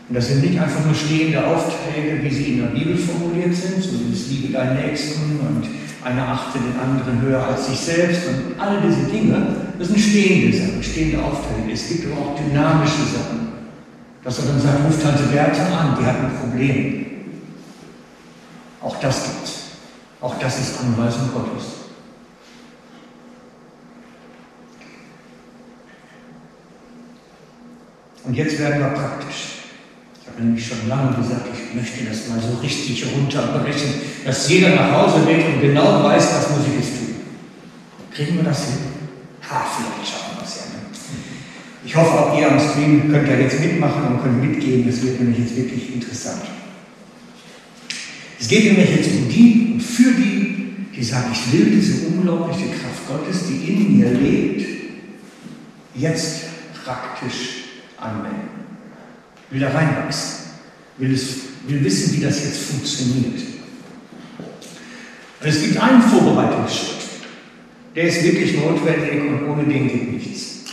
Und 0.07 0.15
das 0.17 0.29
sind 0.29 0.43
nicht 0.43 0.61
einfach 0.61 0.85
nur 0.85 0.95
stehende 0.95 1.43
Aufträge, 1.47 2.23
wie 2.23 2.35
sie 2.35 2.53
in 2.53 2.59
der 2.59 2.79
Bibel 2.79 2.99
formuliert 2.99 3.55
sind, 3.55 3.83
so 3.83 3.97
dieses 3.97 4.29
Liebe 4.29 4.53
deinen 4.53 4.77
Nächsten 4.77 5.41
und 5.41 5.67
einer 6.05 6.29
achte 6.29 6.59
den 6.59 6.79
anderen 6.79 7.21
höher 7.23 7.43
als 7.47 7.67
sich 7.67 7.81
selbst 7.81 8.29
und 8.29 8.61
all 8.61 8.81
diese 8.83 9.11
Dinge, 9.11 9.57
das 9.79 9.89
sind 9.89 9.99
stehende 9.99 10.57
Sachen, 10.57 10.83
stehende 10.83 11.23
Aufträge. 11.23 11.73
Es 11.73 11.89
gibt 11.89 12.13
aber 12.13 12.21
auch 12.21 12.37
dynamische 12.39 13.03
Sachen. 13.03 13.53
Dass 14.23 14.39
er 14.39 14.47
dann 14.47 14.61
sagt, 14.61 14.85
ruft 14.87 15.03
Tante 15.03 15.25
Bertha 15.25 15.79
an, 15.79 15.97
die 15.99 16.07
hat 16.07 16.17
ein 16.17 16.37
Problem. 16.39 17.07
Auch 18.81 18.99
das 19.01 19.25
gibt's. 19.25 19.61
Auch 20.21 20.39
das 20.39 20.59
ist 20.59 20.81
Anweisung 20.81 21.31
Gottes. 21.33 21.65
Und 28.25 28.35
jetzt 28.35 28.59
werden 28.59 28.81
wir 28.81 28.89
praktisch. 28.89 29.64
Nämlich 30.39 30.67
schon 30.67 30.89
lange 30.89 31.17
gesagt, 31.17 31.47
ich 31.53 31.75
möchte 31.75 32.05
das 32.05 32.29
mal 32.29 32.41
so 32.41 32.59
richtig 32.59 33.05
runterbrechen, 33.15 33.95
dass 34.25 34.49
jeder 34.49 34.75
nach 34.75 34.93
Hause 34.93 35.25
geht 35.27 35.47
und 35.47 35.61
genau 35.61 36.03
weiß, 36.03 36.35
was 36.35 36.51
muss 36.51 36.67
ich 36.67 36.75
jetzt 36.75 36.99
tun. 36.99 37.15
Kriegen 38.11 38.37
wir 38.37 38.45
das 38.45 38.65
hin? 38.65 38.79
Ha, 39.49 39.65
vielleicht 39.77 40.11
schaffen 40.11 40.37
wir 40.37 40.45
es 40.45 40.57
ja. 40.57 40.63
Ne? 40.73 40.87
Ich 41.85 41.95
hoffe, 41.95 42.19
auch 42.19 42.39
ihr 42.39 42.51
am 42.51 42.59
Stream 42.59 43.11
könnt 43.13 43.29
ja 43.29 43.37
jetzt 43.37 43.61
mitmachen 43.61 44.09
und 44.09 44.23
könnt 44.23 44.43
mitgehen. 44.43 44.87
Das 44.87 45.03
wird 45.03 45.21
nämlich 45.21 45.39
jetzt 45.39 45.57
wirklich 45.57 45.95
interessant. 45.95 46.43
Es 48.41 48.49
geht 48.49 48.65
nämlich 48.65 48.91
jetzt 48.91 49.11
um 49.13 49.29
die 49.29 49.71
und 49.75 49.81
für 49.81 50.13
die, 50.13 50.87
die 50.97 51.05
sagen, 51.05 51.31
ich 51.33 51.53
will 51.53 51.67
diese 51.71 52.09
unglaubliche 52.09 52.67
Kraft 52.67 53.07
Gottes, 53.09 53.47
die 53.49 53.73
in 53.73 53.99
mir 53.99 54.11
lebt, 54.11 54.67
jetzt 55.95 56.43
praktisch 56.85 57.65
anwenden. 57.97 58.64
Will 59.55 59.61
da 59.61 59.69
reinwachsen. 59.69 60.47
Will, 60.99 61.15
es, 61.15 61.27
will 61.69 61.85
wissen, 61.85 62.17
wie 62.17 62.25
das 62.25 62.43
jetzt 62.43 62.59
funktioniert. 62.59 63.41
Und 65.41 65.47
es 65.49 65.63
gibt 65.63 65.81
einen 65.81 66.03
Vorbereitungsschritt. 66.03 66.97
Der 67.95 68.05
ist 68.05 68.25
wirklich 68.25 68.57
notwendig 68.57 69.21
und 69.21 69.49
ohne 69.49 69.63
den 69.63 69.87
geht 69.87 70.13
nichts. 70.13 70.65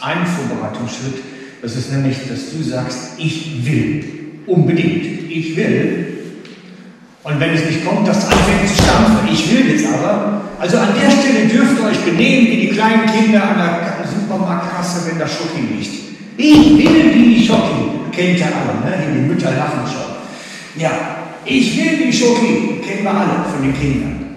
Ein 0.00 0.26
Vorbereitungsschritt, 0.26 1.22
das 1.60 1.76
ist 1.76 1.92
nämlich, 1.92 2.16
dass 2.26 2.52
du 2.52 2.62
sagst, 2.62 3.18
ich 3.18 3.66
will. 3.66 4.04
Unbedingt. 4.46 5.30
Ich 5.30 5.54
will. 5.54 6.06
Und 7.22 7.38
wenn 7.38 7.50
es 7.50 7.66
nicht 7.66 7.84
kommt, 7.84 8.08
dass 8.08 8.24
anfängt 8.30 8.66
zu 8.66 8.82
stampfen, 8.82 9.28
ich 9.30 9.52
will 9.52 9.72
jetzt 9.72 9.92
aber. 9.92 10.40
Also 10.58 10.78
an 10.78 10.94
der 10.98 11.10
Stelle 11.10 11.48
dürft 11.48 11.78
ihr 11.78 11.84
euch 11.84 11.98
benehmen 11.98 12.46
wie 12.46 12.60
die 12.62 12.70
kleinen 12.70 13.04
Kinder 13.04 13.42
an 13.42 13.58
der 13.58 14.08
Supermarktkasse, 14.08 15.10
wenn 15.10 15.18
da 15.18 15.28
Schoki 15.28 15.60
liegt. 15.76 15.92
Ich 16.38 16.78
will 16.78 17.12
die 17.12 17.46
Schoki. 17.46 17.95
Kennt 18.16 18.38
ihr 18.38 18.46
alle, 18.46 18.80
ne? 18.80 19.12
Die 19.14 19.20
Mütter 19.20 19.50
lachen 19.50 19.86
schon. 19.86 20.80
Ja, 20.80 20.90
ich 21.44 21.76
will 21.76 22.06
die 22.06 22.12
Schoki. 22.12 22.80
Kennen 22.82 23.04
wir 23.04 23.10
alle 23.10 23.44
von 23.52 23.62
den 23.62 23.78
Kindern. 23.78 24.36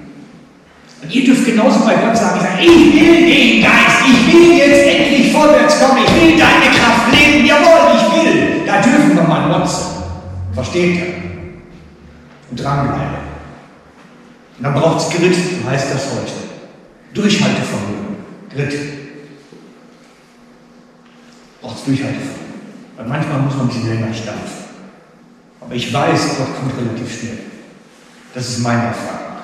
Und 1.01 1.15
ihr 1.15 1.23
dürft 1.23 1.45
genauso 1.45 1.85
bei 1.85 1.95
Gott 1.95 2.17
sagen, 2.17 2.41
ich 2.59 2.67
will 2.67 3.25
den 3.25 3.63
Geist, 3.63 4.03
ich 4.05 4.33
will 4.33 4.57
jetzt 4.57 4.85
endlich 4.85 5.31
vorwärts 5.31 5.79
kommen, 5.79 6.03
ich 6.05 6.13
will 6.13 6.37
deine 6.37 6.75
Kraft 6.77 7.13
leben, 7.13 7.45
jawohl, 7.45 7.95
ich 7.95 8.25
will. 8.25 8.65
Da 8.65 8.81
dürfen 8.81 9.15
wir 9.15 9.23
mal 9.23 9.47
motzen. 9.47 10.03
Versteht 10.53 10.95
ihr? 10.97 11.13
Und 12.51 12.59
dranbleiben. 12.59 13.29
Und 14.57 14.63
dann 14.65 14.73
braucht 14.73 14.99
es 14.99 15.17
Grit, 15.17 15.35
so 15.35 15.69
heißt 15.69 15.93
das 15.93 16.05
heute. 16.11 16.33
Durchhaltevermögen. 17.13 18.17
Grit. 18.53 18.77
Braucht 21.61 21.77
es 21.77 21.85
Durchhaltevermögen. 21.85 22.48
Weil 22.99 23.07
manchmal 23.07 23.39
muss 23.39 23.55
man 23.55 23.61
ein 23.61 23.67
bisschen 23.69 23.87
länger 23.87 24.13
stampfen. 24.13 24.65
Aber 25.61 25.73
ich 25.73 25.93
weiß, 25.93 26.37
Gott 26.37 26.47
kommt 26.59 26.77
relativ 26.77 27.17
schnell. 27.17 27.39
Das 28.33 28.49
ist 28.49 28.59
meine 28.59 28.87
Erfahrung. 28.87 29.37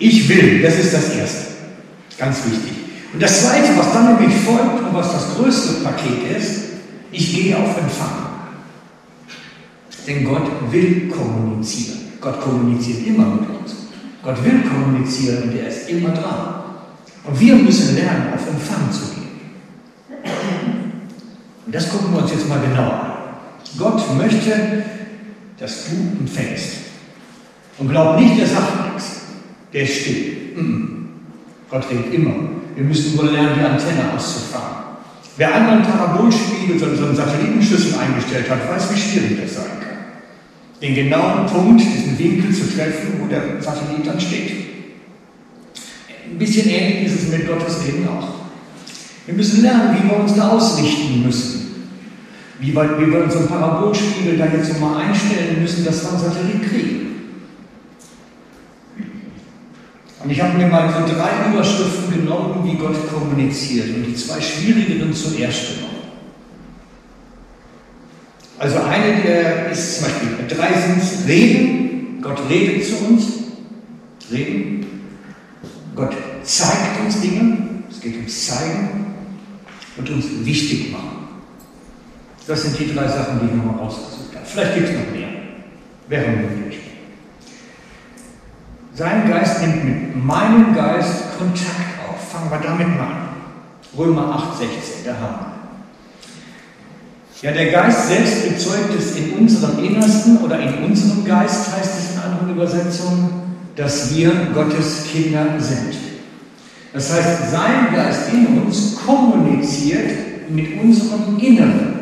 Ich 0.00 0.28
will, 0.28 0.60
das 0.60 0.76
ist 0.80 0.92
das 0.92 1.10
Erste. 1.10 1.46
Ganz 2.18 2.38
wichtig. 2.46 2.72
Und 3.12 3.22
das 3.22 3.42
Zweite, 3.42 3.78
was 3.78 3.92
dann 3.92 4.16
nämlich 4.16 4.36
folgt 4.40 4.80
und 4.80 4.92
was 4.92 5.12
das 5.12 5.36
größte 5.36 5.84
Paket 5.84 6.36
ist, 6.36 6.62
ich 7.12 7.32
gehe 7.32 7.56
auf 7.56 7.78
Empfang. 7.78 8.26
Denn 10.04 10.24
Gott 10.24 10.50
will 10.72 11.08
kommunizieren. 11.10 12.00
Gott 12.20 12.40
kommuniziert 12.40 13.06
immer 13.06 13.26
mit 13.26 13.48
uns. 13.48 13.74
Gott 14.24 14.44
will 14.44 14.62
kommunizieren 14.62 15.44
und 15.44 15.56
er 15.56 15.68
ist 15.68 15.88
immer 15.88 16.10
dran. 16.10 16.54
Und 17.22 17.38
wir 17.38 17.54
müssen 17.54 17.94
lernen, 17.94 18.32
auf 18.34 18.48
Empfang 18.48 18.90
zu 18.90 19.14
gehen. 19.14 19.22
Und 21.72 21.76
das 21.76 21.88
gucken 21.88 22.12
wir 22.12 22.20
uns 22.20 22.30
jetzt 22.30 22.46
mal 22.50 22.60
genauer 22.60 22.92
an. 22.92 23.12
Gott 23.78 24.14
möchte, 24.18 24.84
dass 25.58 25.86
du 25.86 26.18
empfängst. 26.20 26.68
Und 27.78 27.88
glaub 27.88 28.20
nicht, 28.20 28.38
er 28.38 28.46
sagt 28.46 28.92
nichts 28.92 29.22
der 29.72 29.84
ist 29.84 30.02
still. 30.02 30.36
Gott 31.70 31.86
redet 31.90 32.12
immer. 32.12 32.34
Wir 32.76 32.84
müssen 32.84 33.16
nur 33.16 33.32
lernen, 33.32 33.54
die 33.58 33.64
Antenne 33.64 34.12
auszufahren. 34.14 34.84
Wer 35.38 35.54
einmal 35.54 35.76
einen 35.76 35.82
Parabolspiegel, 35.82 36.78
so 36.78 36.84
einen 37.06 37.16
Satellitenschüssel 37.16 37.98
eingestellt 37.98 38.50
hat, 38.50 38.68
weiß, 38.68 38.94
wie 38.94 39.00
schwierig 39.00 39.38
das 39.40 39.54
sein 39.54 39.80
kann. 39.80 39.96
Den 40.82 40.94
genauen 40.94 41.46
Punkt, 41.46 41.80
diesen 41.80 42.18
Winkel 42.18 42.54
zu 42.54 42.70
treffen, 42.70 43.18
wo 43.18 43.26
der 43.28 43.62
Satellit 43.62 44.06
dann 44.06 44.20
steht. 44.20 44.52
Ein 46.30 46.36
bisschen 46.38 46.68
ähnlich 46.68 47.06
ist 47.06 47.22
es 47.22 47.28
mit 47.30 47.48
Gottes 47.48 47.82
Reden 47.86 48.06
auch. 48.08 48.41
Wir 49.26 49.34
müssen 49.34 49.62
lernen, 49.62 49.96
wie 49.96 50.08
wir 50.08 50.18
uns 50.18 50.34
da 50.34 50.48
ausrichten 50.50 51.22
müssen. 51.24 51.62
Wie 52.58 52.74
wir, 52.74 52.98
wie 52.98 53.10
wir 53.10 53.24
unseren 53.24 53.48
Parabolspiegel 53.48 54.36
da 54.36 54.46
jetzt 54.46 54.80
mal 54.80 55.00
einstellen 55.00 55.60
müssen, 55.60 55.84
dass 55.84 56.02
wir 56.02 56.10
einen 56.10 56.18
Satellit 56.18 56.62
kriegen. 56.68 57.02
Und 60.22 60.30
ich 60.30 60.40
habe 60.40 60.56
mir 60.56 60.68
mal 60.68 60.88
so 60.88 61.14
drei 61.14 61.52
Überschriften 61.52 62.20
genommen, 62.20 62.64
wie 62.64 62.76
Gott 62.76 62.96
kommuniziert 63.12 63.88
und 63.96 64.04
die 64.04 64.14
zwei 64.14 64.40
schwierigeren 64.40 65.12
zuerst 65.12 65.74
genommen. 65.74 65.92
Also 68.58 68.78
eine 68.78 69.20
der 69.22 69.70
ist 69.72 69.96
zum 69.96 70.04
Beispiel, 70.04 70.56
drei 70.56 70.72
sind 70.72 71.28
Reden. 71.28 72.22
Gott 72.22 72.38
redet 72.48 72.86
zu 72.86 73.04
uns. 73.04 73.24
Reden. 74.30 74.86
Gott 75.96 76.14
zeigt 76.44 77.04
uns 77.04 77.20
Dinge. 77.20 77.58
Es 77.90 78.00
geht 78.00 78.14
ums 78.14 78.46
Zeigen 78.46 79.14
und 79.96 80.08
uns 80.08 80.26
wichtig 80.44 80.92
machen. 80.92 81.28
Das 82.52 82.64
sind 82.64 82.78
die 82.78 82.94
drei 82.94 83.08
Sachen, 83.08 83.40
die 83.40 83.46
ich 83.46 83.54
nochmal 83.54 83.82
rausgesucht 83.82 84.34
habe. 84.34 84.44
Vielleicht 84.44 84.74
gibt 84.74 84.88
es 84.90 84.94
noch 84.94 85.10
mehr. 85.10 85.28
Wäre 86.06 86.32
möglich. 86.32 86.80
Sein 88.92 89.26
Geist 89.26 89.62
nimmt 89.62 89.84
mit 89.86 90.22
meinem 90.22 90.74
Geist 90.74 91.38
Kontakt 91.38 91.96
auf. 92.06 92.30
Fangen 92.30 92.50
wir 92.50 92.58
damit 92.58 92.88
mal 92.88 93.06
an. 93.06 93.28
Römer 93.96 94.34
8, 94.52 94.58
16, 94.58 95.06
da 95.06 95.14
haben 95.14 95.46
wir. 97.40 97.48
Ja, 97.48 97.52
der 97.56 97.72
Geist 97.72 98.08
selbst 98.08 98.46
bezeugt 98.46 98.98
es 98.98 99.16
in 99.16 99.32
unserem 99.32 99.82
Innersten 99.82 100.36
oder 100.44 100.60
in 100.60 100.84
unserem 100.84 101.24
Geist, 101.24 101.74
heißt 101.74 102.00
es 102.00 102.10
in 102.12 102.20
anderen 102.20 102.50
Übersetzungen, 102.50 103.30
dass 103.76 104.14
wir 104.14 104.30
Gottes 104.52 105.06
Kinder 105.10 105.46
sind. 105.58 105.96
Das 106.92 107.10
heißt, 107.14 107.50
sein 107.50 107.94
Geist 107.94 108.30
in 108.30 108.60
uns 108.60 108.98
kommuniziert 109.06 110.50
mit 110.50 110.78
unserem 110.78 111.38
Inneren, 111.38 112.01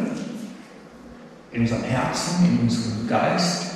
in 1.53 1.63
unserem 1.63 1.83
Herzen, 1.83 2.45
in 2.45 2.59
unserem 2.61 3.09
Geist, 3.09 3.67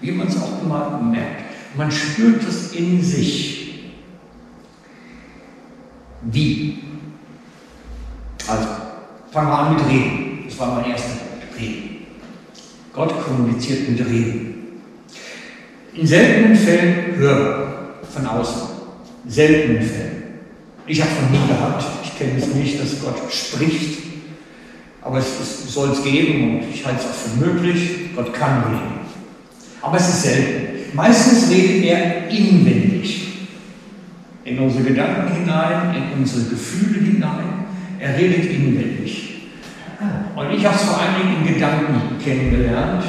wie 0.00 0.12
man 0.12 0.28
es 0.28 0.40
auch 0.40 0.62
immer 0.62 1.00
merkt. 1.00 1.44
Man 1.76 1.90
spürt 1.90 2.46
es 2.48 2.72
in 2.72 3.02
sich. 3.02 3.92
Wie? 6.22 6.78
Also, 8.46 8.66
fangen 9.32 9.48
wir 9.48 9.58
an 9.58 9.74
mit 9.74 9.86
Reden. 9.86 10.44
Das 10.46 10.58
war 10.58 10.76
mein 10.76 10.90
erster 10.90 11.10
Punkt. 11.10 11.26
Reden. 11.58 12.06
Gott 12.92 13.24
kommuniziert 13.24 13.88
mit 13.88 14.00
Reden. 14.00 14.80
In 15.92 16.06
seltenen 16.06 16.56
Fällen 16.56 17.16
Hörer 17.16 17.94
von 18.12 18.26
außen. 18.26 18.62
In 19.24 19.30
seltenen 19.30 19.82
Fällen. 19.82 20.22
Ich 20.86 21.00
habe 21.00 21.10
noch 21.10 21.30
nie 21.30 21.48
gehabt. 21.48 21.84
Ich 22.04 22.18
kenne 22.18 22.38
es 22.38 22.54
nicht, 22.54 22.80
dass 22.80 23.02
Gott 23.02 23.32
spricht. 23.32 23.98
Aber 25.06 25.18
es, 25.18 25.72
soll 25.72 25.90
es 25.90 26.02
geben 26.02 26.58
und 26.58 26.74
ich 26.74 26.84
halte 26.84 27.00
es 27.00 27.06
auch 27.06 27.14
für 27.14 27.46
möglich. 27.46 28.14
Gott 28.16 28.34
kann 28.34 28.64
reden. 28.64 29.06
Aber 29.80 29.96
es 29.96 30.08
ist 30.08 30.22
selten. 30.22 30.96
Meistens 30.96 31.50
redet 31.50 31.84
er 31.84 32.28
inwendig. 32.28 33.46
In 34.44 34.58
unsere 34.58 34.84
Gedanken 34.84 35.32
hinein, 35.34 35.94
in 35.94 36.18
unsere 36.18 36.44
Gefühle 36.44 37.00
hinein. 37.00 37.66
Er 38.00 38.16
redet 38.16 38.50
inwendig. 38.50 39.26
Und 40.36 40.50
ich 40.50 40.64
habe 40.66 40.76
es 40.76 40.82
vor 40.82 41.00
allen 41.00 41.16
Dingen 41.16 41.46
in 41.46 41.54
Gedanken 41.54 42.18
kennengelernt, 42.22 43.04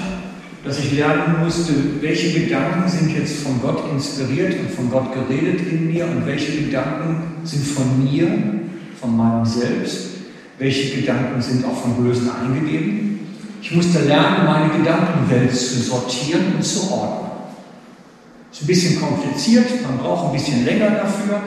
dass 0.64 0.80
ich 0.80 0.94
lernen 0.94 1.44
musste, 1.44 1.74
welche 2.02 2.42
Gedanken 2.42 2.88
sind 2.88 3.16
jetzt 3.18 3.44
von 3.44 3.60
Gott 3.62 3.92
inspiriert 3.92 4.56
und 4.60 4.72
von 4.72 4.90
Gott 4.90 5.14
geredet 5.14 5.62
in 5.70 5.88
mir 5.92 6.06
und 6.06 6.26
welche 6.26 6.64
Gedanken 6.64 7.46
sind 7.46 7.66
von 7.66 8.04
mir, 8.04 8.28
von 9.00 9.16
meinem 9.16 9.46
Selbst, 9.46 10.07
welche 10.58 11.02
Gedanken 11.02 11.42
sind 11.42 11.66
auch 11.66 11.76
vom 11.76 12.04
Bösen 12.04 12.30
eingegeben. 12.30 13.20
Ich 13.62 13.72
musste 13.74 14.00
lernen, 14.00 14.46
meine 14.46 14.78
Gedankenwelt 14.78 15.54
zu 15.54 15.80
sortieren 15.80 16.56
und 16.56 16.64
zu 16.64 16.92
ordnen. 16.92 17.32
Ist 18.52 18.62
ein 18.62 18.68
bisschen 18.68 19.00
kompliziert, 19.00 19.70
man 19.84 19.98
braucht 19.98 20.28
ein 20.28 20.34
bisschen 20.34 20.66
länger 20.66 20.90
dafür, 20.92 21.42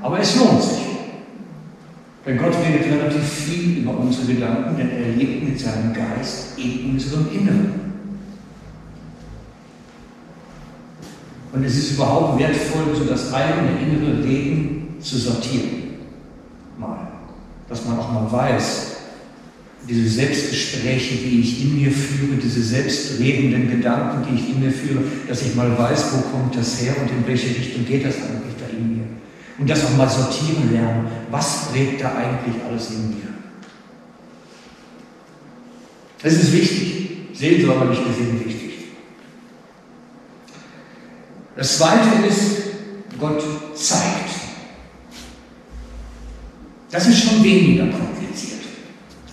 aber 0.00 0.20
es 0.20 0.36
lohnt 0.36 0.62
sich. 0.62 0.84
Denn 2.26 2.38
Gott 2.38 2.54
redet 2.64 2.90
relativ 2.90 3.22
viel 3.22 3.78
über 3.78 3.98
unsere 3.98 4.32
Gedanken, 4.32 4.76
denn 4.78 4.90
er 4.90 5.08
lebt 5.14 5.46
mit 5.46 5.60
seinem 5.60 5.92
Geist 5.92 6.58
in 6.58 6.92
unserem 6.92 7.28
Inneren. 7.30 7.84
Und 11.52 11.64
es 11.64 11.76
ist 11.76 11.92
überhaupt 11.92 12.38
wertvoll, 12.38 12.94
so 12.94 13.04
das 13.04 13.32
eigene 13.32 13.78
innere 13.80 14.22
Leben 14.22 14.96
zu 15.00 15.18
sortieren. 15.18 15.98
Mal. 16.78 17.03
Dass 17.68 17.84
man 17.84 17.98
auch 17.98 18.12
mal 18.12 18.30
weiß, 18.30 18.94
diese 19.88 20.08
Selbstgespräche, 20.08 21.16
die 21.16 21.40
ich 21.40 21.62
in 21.62 21.82
mir 21.82 21.90
führe, 21.90 22.36
diese 22.42 22.62
selbstredenden 22.62 23.70
Gedanken, 23.70 24.26
die 24.28 24.40
ich 24.40 24.50
in 24.50 24.60
mir 24.60 24.70
führe, 24.70 25.02
dass 25.28 25.42
ich 25.42 25.54
mal 25.54 25.76
weiß, 25.76 26.04
wo 26.12 26.20
kommt 26.30 26.56
das 26.56 26.80
her 26.80 26.94
und 27.00 27.10
in 27.10 27.26
welche 27.26 27.48
Richtung 27.48 27.84
geht 27.84 28.04
das 28.04 28.16
eigentlich 28.16 28.54
da 28.58 28.66
in 28.74 28.96
mir. 28.96 29.04
Und 29.58 29.68
das 29.68 29.84
auch 29.84 29.96
mal 29.96 30.08
sortieren 30.08 30.72
lernen. 30.72 31.06
Was 31.30 31.68
prägt 31.70 32.00
da 32.00 32.14
eigentlich 32.14 32.56
alles 32.68 32.90
in 32.90 33.10
mir? 33.10 33.34
Das 36.22 36.32
ist 36.32 36.52
wichtig, 36.52 37.28
seelsorgerlich 37.34 37.98
gesehen 37.98 38.42
wichtig. 38.44 38.72
Das 41.56 41.78
zweite 41.78 42.26
ist, 42.26 42.62
Gott 43.18 43.42
zeigt. 43.76 44.23
Das 46.94 47.08
ist 47.08 47.24
schon 47.24 47.42
weniger 47.42 47.86
kompliziert 47.86 48.60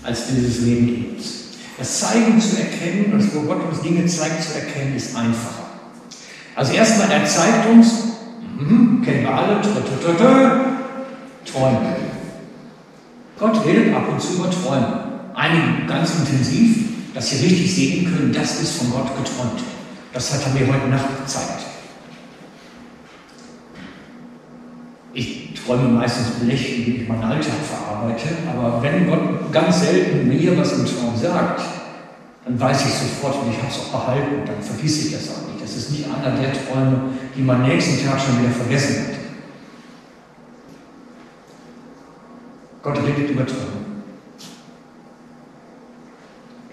als 0.01 0.21
dieses 0.29 0.61
Leben 0.61 1.13
uns. 1.13 1.49
Das 1.77 1.99
Zeigen 1.99 2.41
zu 2.41 2.57
erkennen, 2.57 3.13
das 3.15 3.35
wo 3.35 3.41
Gott 3.41 3.63
uns 3.69 3.81
Dinge 3.81 4.03
zeigt 4.07 4.41
zu 4.41 4.55
erkennen, 4.55 4.95
ist 4.95 5.15
einfacher. 5.15 5.67
Also 6.55 6.73
erstmal, 6.73 7.11
er 7.11 7.23
zeigt 7.23 7.69
uns, 7.69 7.87
mhm, 8.57 9.03
kennen 9.03 9.21
wir 9.21 9.31
alle, 9.31 9.61
Träume. 11.45 11.95
Gott 13.37 13.63
redet 13.63 13.93
ab 13.93 14.09
und 14.11 14.19
zu 14.19 14.33
über 14.33 14.49
Träume. 14.49 15.03
Einige 15.35 15.85
ganz 15.85 16.15
intensiv, 16.15 16.77
dass 17.13 17.29
Sie 17.29 17.45
richtig 17.45 17.75
sehen 17.75 18.05
können, 18.05 18.33
das 18.33 18.59
ist 18.59 18.77
von 18.77 18.89
Gott 18.89 19.15
geträumt. 19.15 19.61
Das 20.13 20.33
hat 20.33 20.41
er 20.47 20.59
mir 20.59 20.73
heute 20.73 20.87
Nacht 20.87 21.05
gezeigt. 21.23 21.61
Ich 25.13 25.50
träume 25.65 25.89
meistens 25.89 26.27
schlecht, 26.39 26.77
indem 26.77 27.01
ich 27.01 27.07
meinen 27.07 27.23
Alltag 27.23 27.53
verarbeite, 27.69 28.29
aber 28.49 28.81
wenn 28.81 29.09
Gott 29.09 29.51
ganz 29.51 29.81
selten 29.81 30.27
mir 30.27 30.57
was 30.57 30.73
im 30.73 30.85
Traum 30.85 31.15
sagt, 31.15 31.61
dann 32.45 32.59
weiß 32.59 32.85
ich 32.85 32.93
sofort 32.93 33.43
und 33.43 33.51
ich 33.51 33.57
habe 33.57 33.67
es 33.69 33.79
auch 33.79 33.99
behalten 33.99 34.45
dann 34.45 34.61
vergesse 34.61 35.07
ich 35.07 35.13
das 35.13 35.29
auch 35.29 35.47
nicht. 35.47 35.61
Das 35.61 35.75
ist 35.75 35.91
nicht 35.91 36.05
einer 36.05 36.35
der 36.35 36.53
Träume, 36.53 37.01
die 37.35 37.41
man 37.41 37.63
nächsten 37.63 38.05
Tag 38.05 38.19
schon 38.19 38.39
wieder 38.39 38.51
vergessen 38.51 39.07
hat. 39.07 39.15
Gott 42.81 42.97
redet 43.05 43.29
über 43.29 43.45
Träume. 43.45 43.81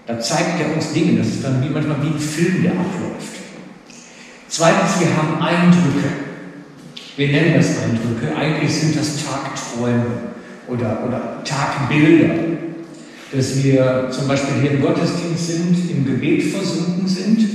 Da 0.07 0.19
zeigt 0.19 0.59
er 0.59 0.73
uns 0.73 0.91
Dinge, 0.91 1.19
das 1.19 1.27
ist 1.27 1.43
dann 1.43 1.63
wie 1.63 1.69
manchmal 1.69 2.01
wie 2.01 2.07
ein 2.07 2.19
Film, 2.19 2.63
der 2.63 2.71
abläuft. 2.71 3.37
Zweitens, 4.47 4.99
wir 4.99 5.15
haben 5.15 5.39
Eindrücke. 5.39 6.28
Wir 7.19 7.27
nennen 7.27 7.55
das 7.57 7.71
Eindrücke. 7.83 8.33
Eigentlich 8.33 8.73
sind 8.73 8.95
das 8.95 9.25
Tagträume 9.25 10.05
oder, 10.69 11.03
oder 11.05 11.43
Tagbilder. 11.43 12.33
Dass 13.33 13.61
wir 13.61 14.07
zum 14.09 14.25
Beispiel 14.25 14.61
hier 14.61 14.71
im 14.71 14.81
Gottesdienst 14.81 15.47
sind, 15.47 15.91
im 15.91 16.05
Gebet 16.05 16.43
versunken 16.43 17.05
sind 17.05 17.45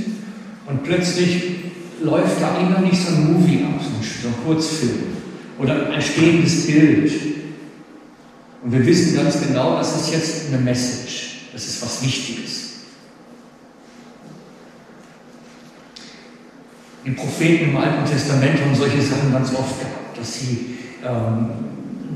und 0.67 0.83
plötzlich 0.83 1.45
läuft 1.99 2.39
da 2.39 2.59
innerlich 2.59 2.99
so 2.99 3.15
ein 3.15 3.33
Movie 3.33 3.63
ab, 3.63 3.81
so 3.81 4.27
ein 4.27 4.35
Kurzfilm 4.45 4.99
oder 5.57 5.89
ein 5.89 6.01
stehendes 6.01 6.67
Bild. 6.67 7.11
Und 8.63 8.71
wir 8.71 8.85
wissen 8.85 9.15
ganz 9.15 9.41
genau, 9.41 9.77
das 9.77 9.99
ist 9.99 10.13
jetzt 10.13 10.53
eine 10.53 10.61
Message, 10.61 11.39
das 11.51 11.65
ist 11.65 11.81
was 11.81 12.03
Wichtiges. 12.03 12.64
Die 17.05 17.11
Propheten 17.11 17.69
im 17.69 17.77
Alten 17.77 18.03
Testament 18.09 18.59
haben 18.61 18.73
solche 18.73 19.01
Sachen 19.01 19.31
ganz 19.31 19.49
oft 19.53 19.79
gehabt, 19.79 20.17
dass 20.17 20.39
sie 20.39 20.77
ähm, 21.05 21.49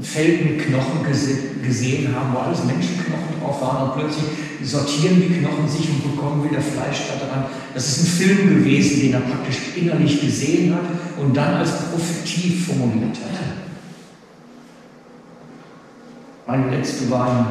Feld 0.02 0.60
Knochen 0.60 1.06
gese 1.06 1.38
gesehen 1.63 2.15
haben, 2.15 2.34
wo 2.34 2.39
alles 2.39 2.63
Menschenknochen 2.63 3.39
drauf 3.39 3.62
waren 3.62 3.89
und 3.89 3.99
plötzlich 3.99 4.25
sortieren 4.63 5.21
die 5.21 5.39
Knochen 5.39 5.67
sich 5.67 5.89
und 5.89 6.15
bekommen 6.15 6.49
wieder 6.49 6.62
Fleisch 6.62 7.04
da 7.08 7.25
dran. 7.25 7.45
Das 7.73 7.88
ist 7.88 8.04
ein 8.04 8.08
Film 8.08 8.49
gewesen, 8.56 9.02
den 9.02 9.13
er 9.13 9.19
praktisch 9.19 9.58
innerlich 9.75 10.21
gesehen 10.21 10.73
hat 10.73 10.86
und 11.21 11.38
dann 11.38 11.56
als 11.56 11.71
Prophetie 11.91 12.58
formuliert 12.58 13.17
hat. 13.17 13.39
Meine 16.47 16.75
letzte 16.75 17.12
war 17.12 17.30
ein 17.30 17.45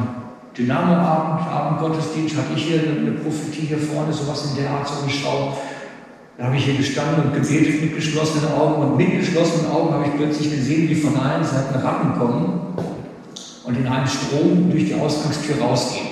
Dynamo-Abend, 0.57 1.47
Abendgottesdienst, 1.47 2.35
hatte 2.35 2.53
ich 2.57 2.63
hier 2.63 2.81
eine 2.81 3.11
Prophetie 3.11 3.67
hier 3.67 3.77
vorne, 3.77 4.11
sowas 4.11 4.51
in 4.51 4.61
der 4.61 4.71
Art 4.71 4.87
so 4.89 5.05
geschaut. 5.05 5.53
Da 6.39 6.45
habe 6.45 6.55
ich 6.55 6.63
hier 6.63 6.77
gestanden 6.77 7.25
und 7.25 7.33
gebetet 7.33 7.81
mit 7.81 7.95
geschlossenen 7.95 8.53
Augen 8.53 8.81
und 8.81 8.97
mit 8.97 9.11
geschlossenen 9.19 9.69
Augen 9.71 9.93
habe 9.93 10.05
ich 10.05 10.15
plötzlich 10.15 10.49
gesehen, 10.49 10.89
wie 10.89 10.95
von 10.95 11.17
allen 11.17 11.43
Seiten 11.43 11.77
Ratten 11.77 12.17
kommen 12.17 12.61
und 13.65 13.77
in 13.77 13.85
einem 13.85 14.07
Strom 14.07 14.71
durch 14.71 14.85
die 14.85 14.95
Ausgangstür 14.95 15.59
rausgehen. 15.59 16.07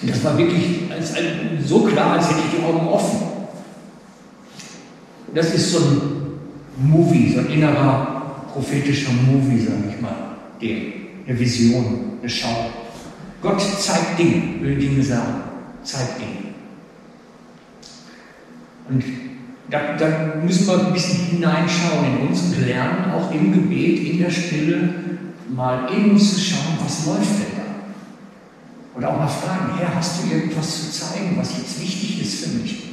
Und 0.00 0.08
das 0.08 0.22
war 0.22 0.38
wirklich 0.38 0.82
so 1.66 1.80
klar, 1.80 2.12
als 2.12 2.30
hätte 2.30 2.42
ich 2.46 2.60
die 2.60 2.64
Augen 2.64 2.86
offen. 2.86 3.18
Das 5.34 5.52
ist 5.52 5.72
so 5.72 5.78
ein 5.78 6.00
Movie, 6.76 7.32
so 7.32 7.40
ein 7.40 7.50
innerer 7.50 8.46
prophetischer 8.52 9.10
Movie, 9.26 9.58
sage 9.58 9.82
ich 9.92 10.00
mal, 10.00 10.14
der, 10.62 10.76
eine 11.26 11.36
Vision, 11.36 12.18
eine 12.20 12.30
Schau. 12.30 12.70
Gott 13.42 13.60
zeigt 13.60 14.16
Dinge, 14.16 14.60
will 14.60 14.76
Dinge 14.76 15.02
sagen, 15.02 15.42
zeigt 15.82 16.20
Dinge. 16.20 16.47
Und 18.88 19.04
da, 19.70 19.96
da, 19.98 20.34
müssen 20.42 20.66
wir 20.66 20.86
ein 20.86 20.92
bisschen 20.92 21.26
hineinschauen 21.26 22.06
in 22.06 22.28
uns 22.28 22.42
und 22.42 22.66
lernen, 22.66 23.12
auch 23.12 23.30
im 23.32 23.52
Gebet, 23.52 24.12
in 24.12 24.18
der 24.18 24.30
Stille, 24.30 24.94
mal 25.54 25.86
uns 25.88 26.34
zu 26.34 26.40
schauen, 26.40 26.78
was 26.82 27.06
läuft 27.06 27.38
denn 27.38 27.56
da? 27.56 28.98
Oder 28.98 29.10
auch 29.10 29.18
mal 29.18 29.28
fragen, 29.28 29.78
Herr, 29.78 29.94
hast 29.94 30.22
du 30.22 30.34
irgendwas 30.34 30.84
zu 30.84 30.90
zeigen, 30.90 31.36
was 31.38 31.58
jetzt 31.58 31.80
wichtig 31.80 32.22
ist 32.22 32.44
für 32.44 32.58
mich? 32.58 32.84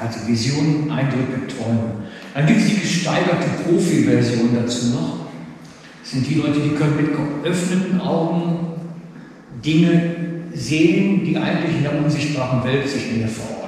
Also 0.00 0.26
Visionen, 0.26 0.90
Eindrücke, 0.90 1.46
Träume. 1.46 2.04
Dann 2.34 2.46
gibt 2.46 2.60
es 2.60 2.66
die 2.66 2.80
gesteigerte 2.80 3.48
Profi-Version 3.62 4.50
dazu 4.54 4.86
noch. 4.88 5.26
Das 6.02 6.10
sind 6.10 6.28
die 6.28 6.34
Leute, 6.34 6.60
die 6.60 6.70
können 6.70 6.96
mit 6.96 7.12
geöffneten 7.42 8.00
Augen 8.00 8.73
Dinge 9.64 10.14
sehen, 10.52 11.24
die 11.24 11.36
eigentlich 11.36 11.76
in 11.76 11.82
der 11.82 11.98
unsichtbaren 11.98 12.62
Welt 12.64 12.88
sich 12.88 13.12
näher 13.12 13.28
verorten. 13.28 13.64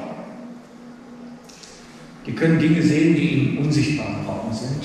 Die 2.27 2.33
können 2.33 2.59
Dinge 2.59 2.83
sehen, 2.83 3.15
die 3.15 3.33
im 3.33 3.59
unsichtbaren 3.65 4.27
Raum 4.27 4.53
sind. 4.53 4.85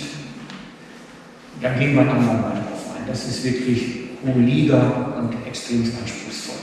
Da 1.62 1.74
gehen 1.74 1.94
wir 1.94 2.02
ein 2.02 2.10
andermal 2.10 2.54
drauf 2.54 2.96
ein. 2.96 3.08
Das 3.08 3.28
ist 3.28 3.44
wirklich 3.44 3.82
hohe 4.26 4.42
Liga 4.42 5.18
und 5.20 5.48
extrem 5.48 5.82
anspruchsvoll. 5.82 6.56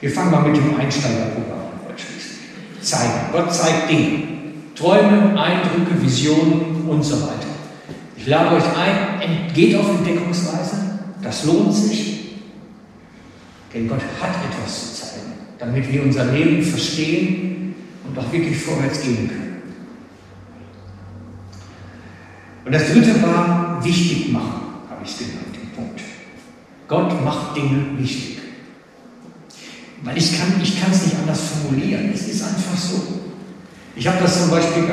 Wir 0.00 0.10
fangen 0.10 0.30
mal 0.30 0.42
mit 0.42 0.56
dem 0.56 0.76
Einsteigerprogramm 0.76 1.58
an 1.88 1.94
schließlich. 1.96 2.38
Zeigen. 2.80 3.32
Gott 3.32 3.52
zeigt 3.52 3.90
Dinge. 3.90 4.22
Träume, 4.74 5.40
Eindrücke, 5.40 6.00
Visionen 6.00 6.88
und 6.88 7.02
so 7.02 7.20
weiter. 7.22 7.48
Ich 8.16 8.26
lade 8.26 8.56
euch 8.56 8.64
ein, 8.64 9.52
geht 9.52 9.74
auf 9.74 9.88
Entdeckungsreise. 9.88 10.76
Das 11.22 11.44
lohnt 11.44 11.74
sich. 11.74 12.17
Denn 13.74 13.88
Gott 13.88 14.00
hat 14.20 14.30
etwas 14.50 14.94
zu 14.94 15.02
zeigen, 15.02 15.32
damit 15.58 15.92
wir 15.92 16.02
unser 16.02 16.24
Leben 16.26 16.62
verstehen 16.62 17.74
und 18.06 18.18
auch 18.18 18.32
wirklich 18.32 18.56
vorwärts 18.58 19.02
gehen 19.02 19.28
können. 19.28 19.62
Und 22.64 22.72
das 22.72 22.92
dritte 22.92 23.22
war 23.22 23.82
wichtig 23.84 24.32
machen, 24.32 24.60
habe 24.90 25.02
ich 25.04 25.10
es 25.10 25.18
genannt, 25.18 25.54
den 25.54 25.70
Punkt. 25.70 26.00
Gott 26.86 27.24
macht 27.24 27.56
Dinge 27.56 27.98
wichtig. 27.98 28.38
Weil 30.02 30.16
ich 30.16 30.38
kann 30.38 30.52
ich 30.62 30.80
es 30.80 31.04
nicht 31.04 31.16
anders 31.18 31.40
formulieren. 31.40 32.10
Es 32.14 32.28
ist 32.28 32.42
einfach 32.42 32.76
so. 32.76 33.20
Ich 33.96 34.06
habe 34.06 34.18
das 34.22 34.42
zum 34.42 34.50
Beispiel 34.50 34.84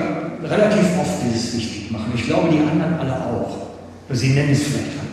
relativ 0.41 0.97
oft, 0.99 1.21
dieses 1.23 1.55
wichtig 1.57 1.91
machen. 1.91 2.11
Ich 2.15 2.25
glaube, 2.25 2.49
die 2.49 2.59
anderen 2.59 2.95
alle 2.95 3.13
auch. 3.13 3.67
Sie 4.09 4.29
nennen 4.29 4.51
es 4.51 4.63
vielleicht 4.63 4.99
anders. 4.99 5.04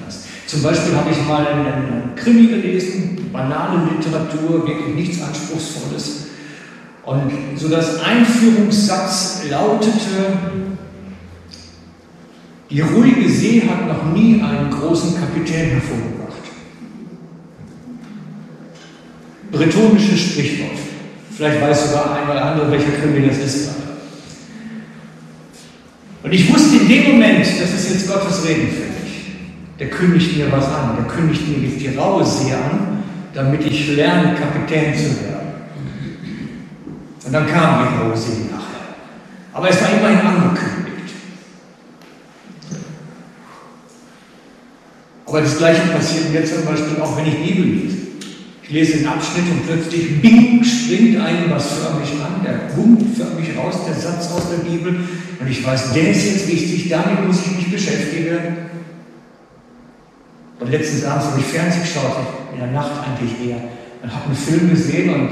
Zum 0.53 0.63
Beispiel 0.63 0.95
habe 0.95 1.11
ich 1.11 1.27
mal 1.27 1.47
einen 1.47 2.15
Krimi 2.15 2.47
gelesen, 2.49 3.31
banale 3.33 3.89
Literatur, 3.91 4.67
wirklich 4.69 4.95
nichts 4.95 5.23
Anspruchsvolles. 5.23 6.27
Und 7.07 7.33
so 7.57 7.71
das 7.71 7.99
Einführungssatz 8.03 9.45
lautete, 9.49 10.37
die 12.69 12.83
ruhige 12.83 13.31
See 13.31 13.63
hat 13.67 13.89
noch 13.89 14.13
nie 14.13 14.43
einen 14.43 14.71
großen 14.71 15.15
Kapitän 15.19 15.71
hervorgebracht. 15.71 16.43
Bretonisches 19.53 20.21
Sprichwort. 20.21 20.79
Vielleicht 21.35 21.63
weiß 21.63 21.89
sogar 21.89 22.15
ein 22.15 22.29
oder 22.29 22.45
andere, 22.45 22.71
welcher 22.71 22.93
Krimi 22.93 23.27
das 23.27 23.39
ist. 23.39 23.71
Und 26.23 26.31
ich 26.31 26.53
wusste 26.53 26.77
in 26.77 26.89
dem 26.89 27.13
Moment, 27.13 27.41
das 27.41 27.73
ist 27.73 27.91
jetzt 27.91 28.07
Gottes 28.07 28.47
Reden 28.47 28.69
für. 28.69 28.91
Der 29.83 29.91
kündigt 29.91 30.37
mir 30.37 30.53
was 30.53 30.66
an, 30.66 30.97
der 30.97 31.07
kündigt 31.12 31.43
mir 31.49 31.68
die 31.68 31.97
raue 31.97 32.24
See 32.24 32.53
an, 32.53 33.03
damit 33.35 33.66
ich 33.66 33.97
lerne, 33.97 34.37
Kapitän 34.37 34.95
zu 34.95 35.24
werden. 35.24 35.49
Und 37.26 37.33
dann 37.33 37.49
kam 37.49 37.89
die 37.89 38.01
raue 38.01 38.16
See 38.16 38.45
nachher. 38.49 38.95
Aber 39.53 39.68
es 39.68 39.83
war 39.83 39.89
immerhin 39.91 40.24
angekündigt. 40.24 41.14
Aber 45.26 45.41
das 45.41 45.59
Gleiche 45.59 45.83
passiert 45.89 46.33
mir 46.33 46.45
zum 46.45 46.64
Beispiel 46.64 47.03
auch, 47.03 47.16
wenn 47.16 47.26
ich 47.26 47.45
Bibel 47.45 47.64
lese. 47.64 47.97
Ich 48.62 48.70
lese 48.70 48.99
einen 48.99 49.09
Abschnitt 49.09 49.51
und 49.51 49.66
plötzlich 49.66 50.22
bing, 50.22 50.62
springt 50.62 51.20
einem 51.20 51.51
was 51.51 51.72
förmlich 51.72 52.12
an, 52.22 52.41
der 52.45 52.72
bummt 52.76 53.16
förmlich 53.16 53.49
raus, 53.57 53.80
der 53.85 53.97
Satz 53.97 54.30
aus 54.30 54.49
der 54.49 54.59
Bibel. 54.59 54.95
Und 55.41 55.51
ich 55.51 55.66
weiß, 55.66 55.93
der 55.93 56.12
ist 56.12 56.24
jetzt 56.24 56.49
wichtig, 56.49 56.89
damit 56.89 57.26
muss 57.26 57.41
ich 57.45 57.57
mich 57.57 57.72
beschäftigen. 57.72 58.70
Und 60.63 60.71
letztens 60.71 61.05
Abends 61.05 61.27
habe 61.27 61.41
ich 61.41 61.47
Fernsehen 61.47 61.83
geschaut, 61.83 62.17
in 62.53 62.61
der 62.61 62.69
Nacht 62.69 62.93
eigentlich 63.05 63.49
eher, 63.49 63.57
und 64.01 64.15
habe 64.15 64.27
einen 64.27 64.37
Film 64.37 64.71
gesehen 64.71 65.13
und 65.13 65.29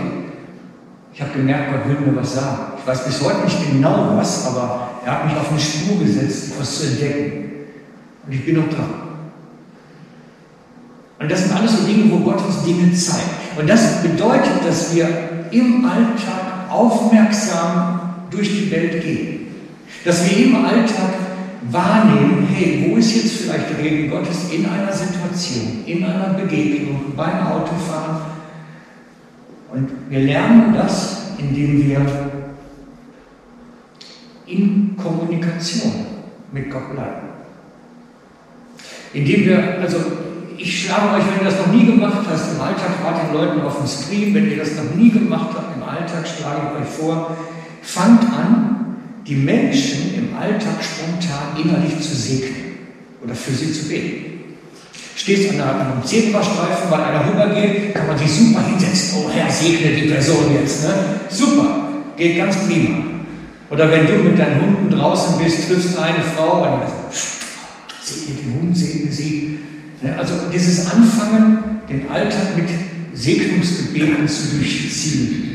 ich 1.12 1.20
habe 1.20 1.32
gemerkt, 1.32 1.72
Gott 1.72 1.88
will 1.88 2.06
mir 2.06 2.20
was 2.20 2.34
sagen. 2.34 2.72
Ich 2.78 2.86
weiß 2.86 3.04
bis 3.04 3.22
heute 3.22 3.44
nicht 3.44 3.72
genau 3.72 4.16
was, 4.16 4.46
aber 4.46 4.88
er 5.04 5.12
hat 5.12 5.26
mich 5.26 5.36
auf 5.36 5.50
eine 5.50 5.60
Spur 5.60 5.98
gesetzt, 5.98 6.52
etwas 6.52 6.78
zu 6.78 6.86
entdecken. 6.86 7.50
Und 8.26 8.32
ich 8.32 8.44
bin 8.44 8.56
noch 8.56 8.68
dran. 8.68 8.90
Und 11.20 11.30
das 11.30 11.44
sind 11.44 11.56
alles 11.56 11.78
so 11.78 11.86
Dinge, 11.86 12.10
wo 12.10 12.18
Gott 12.18 12.44
uns 12.44 12.64
Dinge 12.64 12.92
zeigt. 12.92 13.58
Und 13.58 13.68
das 13.68 14.02
bedeutet, 14.02 14.66
dass 14.66 14.94
wir 14.94 15.08
im 15.50 15.84
Alltag 15.84 16.70
aufmerksam 16.70 18.00
durch 18.30 18.48
die 18.48 18.70
Welt 18.70 19.02
gehen. 19.02 19.48
Dass 20.04 20.28
wir 20.28 20.46
im 20.46 20.64
Alltag 20.64 21.19
wahrnehmen, 21.68 22.46
hey, 22.52 22.86
wo 22.88 22.96
ist 22.96 23.14
jetzt 23.14 23.32
vielleicht 23.42 23.78
Reden 23.78 24.10
Gottes 24.10 24.50
in 24.52 24.66
einer 24.66 24.92
Situation, 24.92 25.84
in 25.86 26.04
einer 26.04 26.34
Begegnung, 26.34 27.12
beim 27.16 27.46
Autofahren. 27.46 28.22
Und 29.72 29.90
wir 30.08 30.20
lernen 30.20 30.74
das, 30.74 31.32
indem 31.38 31.86
wir 31.86 32.00
in 34.46 34.96
Kommunikation 34.96 36.06
mit 36.52 36.70
Gott 36.70 36.92
bleiben. 36.92 37.28
Indem 39.12 39.44
wir, 39.44 39.80
also 39.80 39.98
ich 40.56 40.84
schlage 40.84 41.16
euch, 41.16 41.24
wenn 41.26 41.46
ihr 41.46 41.50
das 41.50 41.66
noch 41.66 41.72
nie 41.72 41.86
gemacht 41.86 42.26
habt, 42.28 42.54
im 42.54 42.60
Alltag 42.60 43.02
wart 43.02 43.20
ihr 43.28 43.38
Leuten 43.38 43.60
auf 43.62 43.78
dem 43.78 43.86
Screen, 43.86 44.34
wenn 44.34 44.50
ihr 44.50 44.58
das 44.58 44.76
noch 44.76 44.94
nie 44.94 45.10
gemacht 45.10 45.50
habt, 45.54 45.76
im 45.76 45.82
Alltag 45.82 46.26
schlage 46.26 46.60
ich 46.74 46.82
euch 46.82 46.88
vor, 46.88 47.36
fangt 47.82 48.24
an, 48.24 48.79
die 49.30 49.36
Menschen 49.36 50.14
im 50.16 50.36
Alltag 50.36 50.82
spontan 50.82 51.56
innerlich 51.62 52.00
zu 52.00 52.16
segnen 52.16 52.74
oder 53.22 53.32
für 53.32 53.52
sie 53.52 53.72
zu 53.72 53.88
beten. 53.88 54.24
Stehst 55.14 55.50
an 55.50 55.60
einem 55.60 56.04
Zebrastreifen, 56.04 56.90
weil 56.90 57.00
einer 57.00 57.30
rübergeht, 57.30 57.94
kann 57.94 58.08
man 58.08 58.18
sich 58.18 58.28
super 58.28 58.66
hinsetzen. 58.66 59.18
Oh 59.18 59.30
Herr, 59.30 59.48
segne 59.48 59.94
die 59.94 60.08
Person 60.08 60.52
jetzt. 60.52 60.82
Ne? 60.82 60.94
Super, 61.28 61.90
geht 62.16 62.38
ganz 62.38 62.56
prima. 62.66 63.04
Oder 63.70 63.88
wenn 63.88 64.06
du 64.06 64.14
mit 64.14 64.36
deinen 64.36 64.62
Hunden 64.62 64.90
draußen 64.90 65.38
bist, 65.38 65.68
triffst 65.68 65.96
eine 65.96 66.24
Frau 66.24 66.64
und 66.64 66.90
segne 68.02 68.34
den 68.34 68.60
Hund, 68.60 68.76
segne 68.76 69.12
sie. 69.12 69.58
Also 70.18 70.34
dieses 70.52 70.90
Anfangen, 70.90 71.82
den 71.88 72.10
Alltag 72.10 72.56
mit 72.56 72.68
Segnungsgebeten 73.14 74.26
zu 74.26 74.56
durchziehen, 74.56 75.50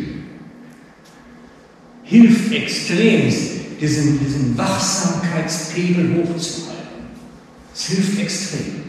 hilft 2.04 2.54
extrem, 2.54 3.32
diesen, 3.80 4.20
diesen 4.20 4.58
Wachsamkeitspegel 4.58 6.16
hochzuhalten. 6.18 6.76
Es 7.74 7.86
hilft 7.88 8.20
extrem, 8.20 8.84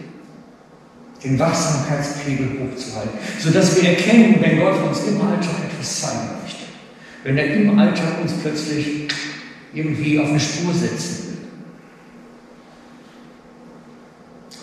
den 1.23 1.39
Wachsamkeitspegel 1.39 2.49
hochzuhalten, 2.61 3.19
sodass 3.41 3.81
wir 3.81 3.91
erkennen, 3.91 4.37
wenn 4.41 4.61
Gott 4.61 4.83
uns 4.89 5.01
im 5.07 5.21
Alltag 5.21 5.55
etwas 5.71 6.01
zeigen 6.01 6.29
möchte, 6.43 6.65
wenn 7.25 7.39
er 7.39 7.55
im 7.55 7.79
Alltag 7.79 8.23
uns 8.23 8.33
plötzlich 8.43 9.09
irgendwie 9.75 10.19
auf 10.19 10.29
eine 10.29 10.41
Spur 10.41 10.73
setzen 10.73 11.39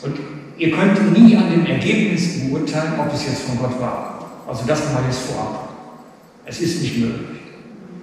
will. 0.02 0.10
Und 0.10 0.20
Ihr 0.58 0.72
könnt 0.72 1.18
nie 1.18 1.36
an 1.36 1.52
dem 1.52 1.66
Ergebnis 1.66 2.40
beurteilen, 2.40 2.94
ob 3.00 3.14
es 3.14 3.26
jetzt 3.26 3.42
von 3.42 3.58
Gott 3.58 3.80
war. 3.82 4.32
Also 4.48 4.64
das 4.68 4.94
mal 4.94 5.04
jetzt 5.06 5.22
vorab. 5.22 5.70
Es 6.46 6.62
ist 6.62 6.82
nicht 6.82 7.00
möglich. 7.00 7.42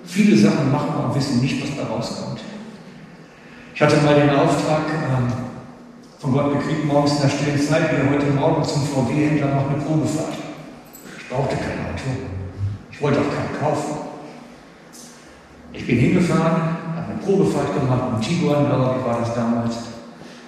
Viele 0.05 0.36
Sachen 0.36 0.72
machen 0.72 1.05
und 1.05 1.14
wissen 1.14 1.40
nicht, 1.40 1.62
was 1.62 1.76
da 1.76 1.92
rauskommt. 1.92 2.40
Ich 3.74 3.80
hatte 3.80 3.96
mal 3.98 4.14
den 4.14 4.30
Auftrag 4.30 4.82
ähm, 4.88 5.32
von 6.18 6.32
Gott 6.32 6.53
gekriegt, 6.53 6.84
morgens 6.84 7.16
in 7.16 7.22
der 7.22 7.28
stillen 7.28 7.61
Zeit, 7.61 7.90
wie 7.92 8.14
heute 8.14 8.26
Morgen 8.26 8.62
zum 8.64 8.82
VW-Händler 8.82 9.55
noch 9.55 9.70
eine 9.70 9.82
Probefahrt. 9.82 10.34
Ich 11.18 11.28
brauchte 11.28 11.57
kein 11.57 11.86
Auto. 11.86 12.11
Ich 12.90 13.01
wollte 13.01 13.20
auch 13.20 13.34
keinen 13.34 13.61
kaufen. 13.61 13.96
Ich 15.72 15.86
bin 15.86 15.98
hingefahren, 15.98 16.76
habe 16.96 17.12
eine 17.12 17.22
Probefahrt 17.24 17.74
gemacht, 17.74 18.12
mit 18.12 18.28
Tiguan, 18.28 18.66
glaube 18.66 18.96
ich, 18.98 19.07
war 19.07 19.20
das 19.20 19.34
damals, 19.34 19.76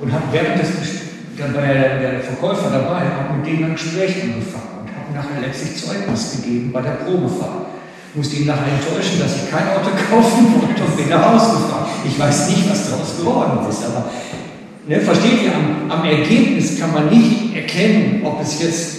und 0.00 0.12
habe 0.12 0.24
während 0.32 0.60
des 0.60 0.70
dann 1.38 1.54
war 1.54 1.62
der, 1.62 1.98
der 1.98 2.20
Verkäufer 2.20 2.70
dabei, 2.70 3.00
habe 3.00 3.38
mit 3.38 3.46
denen 3.46 3.64
ein 3.64 3.72
Gespräch 3.72 4.22
angefangen 4.22 4.80
und 4.82 4.90
habe 4.90 5.12
nachher 5.14 5.40
letztlich 5.46 5.82
Zeugnis 5.82 6.36
gegeben 6.36 6.72
bei 6.72 6.82
der 6.82 6.90
Probefahrt. 6.90 7.66
Ich 8.12 8.16
musste 8.18 8.36
ihn 8.36 8.46
nachher 8.46 8.74
enttäuschen, 8.74 9.18
dass 9.20 9.36
ich 9.36 9.50
kein 9.50 9.68
Auto 9.70 9.88
kaufen 10.10 10.60
wollte 10.60 10.84
und 10.84 10.96
bin 10.98 11.08
nach 11.08 11.32
Hause 11.32 11.62
gefahren. 11.62 11.86
Ich 12.04 12.18
weiß 12.18 12.50
nicht, 12.50 12.68
was 12.68 12.90
daraus 12.90 13.16
geworden 13.16 13.66
ist, 13.70 13.82
aber 13.84 14.10
ne, 14.86 15.00
versteht 15.00 15.44
ihr, 15.44 15.54
am, 15.54 15.90
am 15.90 16.04
Ergebnis 16.04 16.78
kann 16.78 16.92
man 16.92 17.08
nicht 17.08 17.56
erkennen, 17.56 18.20
ob 18.22 18.42
es 18.42 18.62
jetzt 18.62 18.96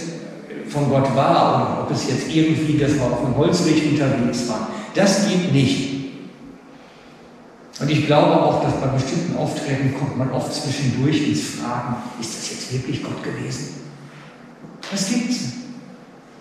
von 0.68 0.88
Gott 0.88 1.14
war 1.14 1.54
oder 1.54 1.82
ob 1.82 1.90
es 1.92 2.08
jetzt 2.08 2.28
irgendwie, 2.28 2.76
dass 2.76 2.94
wir 2.94 3.04
auf 3.04 3.24
einem 3.24 3.36
Holzweg 3.36 3.92
unterwegs 3.92 4.48
waren. 4.48 4.66
Das 4.96 5.28
geht 5.28 5.52
nicht. 5.52 5.94
Und 7.80 7.90
ich 7.90 8.06
glaube 8.06 8.32
auch, 8.42 8.64
dass 8.64 8.80
bei 8.80 8.88
bestimmten 8.88 9.36
Auftritten 9.36 9.94
kommt 9.96 10.18
man 10.18 10.32
oft 10.32 10.52
zwischendurch 10.52 11.28
ins 11.28 11.42
Fragen, 11.42 11.96
ist 12.20 12.36
das 12.36 12.50
jetzt 12.50 12.72
wirklich 12.72 13.04
Gott 13.04 13.22
gewesen? 13.22 13.74
Das 14.90 15.08
gibt's. 15.08 15.52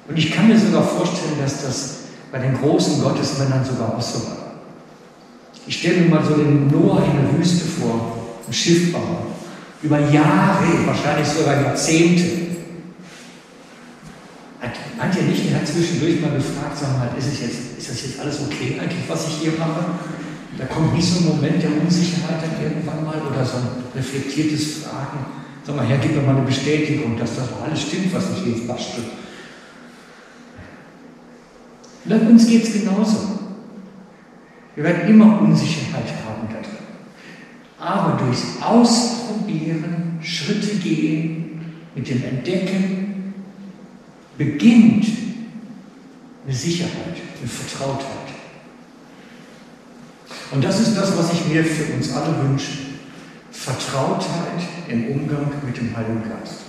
Und 0.07 0.17
ich 0.17 0.31
kann 0.31 0.47
mir 0.47 0.57
sogar 0.57 0.83
vorstellen, 0.83 1.37
dass 1.39 1.63
das 1.63 2.02
bei 2.33 2.39
den 2.39 2.57
großen 2.57 2.99
Gottesmännern 2.99 3.63
sogar 3.63 3.95
auch 3.95 4.01
so 4.01 4.25
war. 4.25 4.55
Ich 5.67 5.77
stelle 5.77 6.01
mir 6.01 6.09
mal 6.09 6.25
so 6.25 6.33
den 6.33 6.67
Noah 6.67 7.05
in 7.05 7.21
der 7.21 7.37
Wüste 7.37 7.63
vor, 7.63 8.17
ein 8.47 8.51
Schiffbauer, 8.51 9.27
über 9.83 9.99
Jahre, 9.99 10.65
wahrscheinlich 10.87 11.27
sogar 11.27 11.61
Jahrzehnte. 11.61 12.23
Meint 14.97 15.15
ihr 15.15 15.23
nicht, 15.23 15.51
er 15.51 15.59
hat 15.59 15.67
zwischendurch 15.67 16.21
mal 16.21 16.31
gefragt, 16.31 16.75
sag 16.79 16.97
mal, 16.97 17.09
ist, 17.17 17.27
es 17.27 17.41
jetzt, 17.41 17.77
ist 17.77 17.89
das 17.91 18.01
jetzt 18.01 18.19
alles 18.19 18.39
okay 18.41 18.79
eigentlich, 18.81 19.07
was 19.07 19.27
ich 19.27 19.33
hier 19.35 19.51
mache? 19.59 19.85
Da 20.57 20.65
kommt 20.65 20.95
nicht 20.95 21.05
so 21.05 21.19
ein 21.19 21.35
Moment 21.35 21.61
der 21.61 21.69
Unsicherheit 21.69 22.41
dann 22.41 22.63
irgendwann 22.63 23.03
mal 23.03 23.21
oder 23.21 23.45
so 23.45 23.57
ein 23.57 23.67
reflektiertes 23.95 24.83
Fragen. 24.83 25.25
Sag 25.65 25.75
mal, 25.75 25.85
Herr, 25.85 25.97
gib 25.97 26.15
mir 26.15 26.21
mal 26.23 26.37
eine 26.37 26.45
Bestätigung, 26.45 27.15
dass 27.17 27.35
das 27.35 27.49
alles 27.63 27.81
stimmt, 27.81 28.13
was 28.13 28.23
ich 28.37 28.53
jetzt 28.53 28.67
bastel. 28.67 29.03
Und 32.05 32.29
uns 32.29 32.47
geht 32.47 32.63
es 32.63 32.73
genauso. 32.73 33.39
Wir 34.75 34.83
werden 34.83 35.09
immer 35.09 35.41
Unsicherheit 35.41 36.07
haben 36.25 36.47
da 36.49 36.59
drin. 36.59 36.77
Aber 37.77 38.17
durchs 38.23 38.61
Ausprobieren, 38.61 40.19
Schritte 40.21 40.75
gehen, 40.75 41.75
mit 41.95 42.09
dem 42.09 42.23
Entdecken, 42.23 43.33
beginnt 44.37 45.05
eine 46.45 46.55
Sicherheit, 46.55 47.15
eine 47.39 47.47
Vertrautheit. 47.47 48.07
Und 50.51 50.63
das 50.63 50.79
ist 50.79 50.95
das, 50.95 51.17
was 51.17 51.33
ich 51.33 51.47
mir 51.47 51.63
für 51.63 51.93
uns 51.93 52.13
alle 52.13 52.43
wünsche. 52.43 52.71
Vertrautheit 53.51 54.61
im 54.87 55.07
Umgang 55.07 55.51
mit 55.65 55.77
dem 55.77 55.95
Heiligen 55.95 56.23
Geist. 56.23 56.61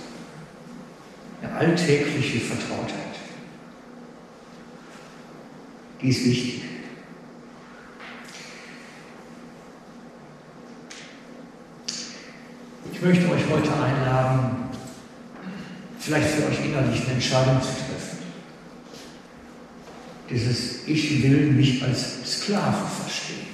Eine 1.41 1.53
alltägliche 1.53 2.39
Vertrautheit. 2.39 3.14
Die 6.01 6.09
ist 6.09 6.25
wichtig. 6.25 6.61
Ich 12.91 13.01
möchte 13.01 13.29
euch 13.29 13.49
heute 13.49 13.73
einladen, 13.73 14.69
vielleicht 15.99 16.29
für 16.29 16.47
euch 16.47 16.65
innerlich 16.65 17.01
eine 17.03 17.13
Entscheidung 17.13 17.61
zu 17.61 17.67
treffen. 17.67 18.17
Dieses 20.29 20.87
Ich 20.87 21.23
will 21.23 21.51
mich 21.51 21.83
als 21.83 22.25
Sklave 22.25 22.85
verstehen. 23.01 23.47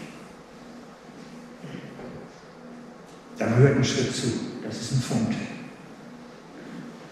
Da 3.38 3.48
gehört 3.48 3.78
ein 3.78 3.84
Schritt 3.84 4.16
zu. 4.16 4.28
Das 4.64 4.80
ist 4.80 4.92
ein 4.94 5.02
Fund. 5.02 5.36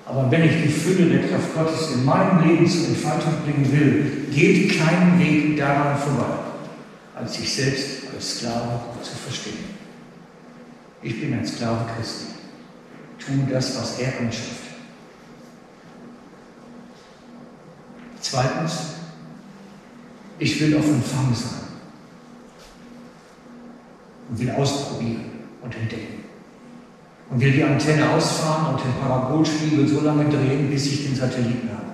Aber 0.09 0.31
wenn 0.31 0.43
ich 0.43 0.63
die 0.63 0.69
Fülle 0.69 1.07
der 1.07 1.27
Kraft 1.29 1.53
Gottes 1.53 1.91
in 1.91 2.03
meinem 2.03 2.43
Leben 2.43 2.67
zur 2.67 2.87
Entfaltung 2.87 3.33
bringen 3.43 3.71
will, 3.71 4.33
geht 4.33 4.79
kein 4.79 5.19
Weg 5.19 5.55
daran 5.55 5.99
vorbei, 5.99 6.33
als 7.13 7.35
sich 7.35 7.53
selbst 7.53 8.07
als 8.15 8.37
Sklave 8.37 8.79
zu 9.03 9.15
verstehen. 9.15 9.65
Ich 11.03 11.21
bin 11.21 11.33
ein 11.33 11.45
Sklave 11.45 11.85
Christi. 11.95 12.25
Tu 13.19 13.51
das, 13.51 13.77
was 13.77 13.99
er 13.99 14.19
anschafft. 14.19 14.63
Zweitens, 18.19 18.73
ich 20.39 20.59
will 20.59 20.75
auf 20.75 20.87
Empfang 20.87 21.35
sein 21.35 21.67
und 24.29 24.39
will 24.39 24.51
ausprobieren 24.51 25.25
und 25.61 25.75
entdecken. 25.75 26.18
Und 27.29 27.39
will 27.39 27.51
die 27.51 27.63
Antenne 27.63 28.09
ausfahren 28.09 28.73
und 28.73 28.83
den 28.83 28.93
Parabolspiegel 28.99 29.87
so 29.87 30.01
lange 30.01 30.25
drehen, 30.25 30.69
bis 30.69 30.87
ich 30.87 31.05
den 31.05 31.15
Satelliten 31.15 31.69
habe. 31.69 31.85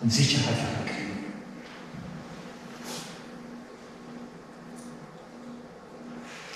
Und 0.00 0.12
Sicherheit 0.12 0.54
kriegen. 0.86 1.00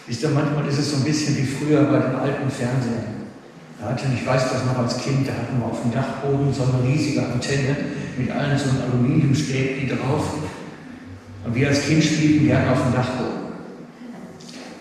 Wisst 0.06 0.22
ihr, 0.22 0.30
manchmal 0.30 0.66
ist 0.68 0.78
es 0.78 0.90
so 0.92 0.98
ein 0.98 1.04
bisschen 1.04 1.36
wie 1.36 1.46
früher 1.46 1.84
bei 1.84 1.98
den 1.98 2.14
alten 2.14 2.50
Fernsehern. 2.50 3.14
Da 3.80 3.90
hatten, 3.90 4.14
ich 4.14 4.26
weiß 4.26 4.50
das 4.50 4.64
noch 4.64 4.78
als 4.78 4.98
Kind, 4.98 5.26
da 5.26 5.32
hatten 5.32 5.58
wir 5.58 5.66
auf 5.66 5.82
dem 5.82 5.92
Dachboden 5.92 6.52
so 6.52 6.62
eine 6.62 6.88
riesige 6.88 7.22
Antenne 7.22 7.76
mit 8.16 8.30
allen 8.30 8.56
so 8.56 8.70
einem 8.70 8.82
Aluminiumstäbchen 8.82 9.88
drauf. 9.88 10.34
Und 11.44 11.54
wir 11.54 11.68
als 11.68 11.82
Kind 11.82 12.02
spielten 12.02 12.46
gerne 12.46 12.70
auf 12.70 12.82
dem 12.82 12.92
Dachboden. 12.94 13.43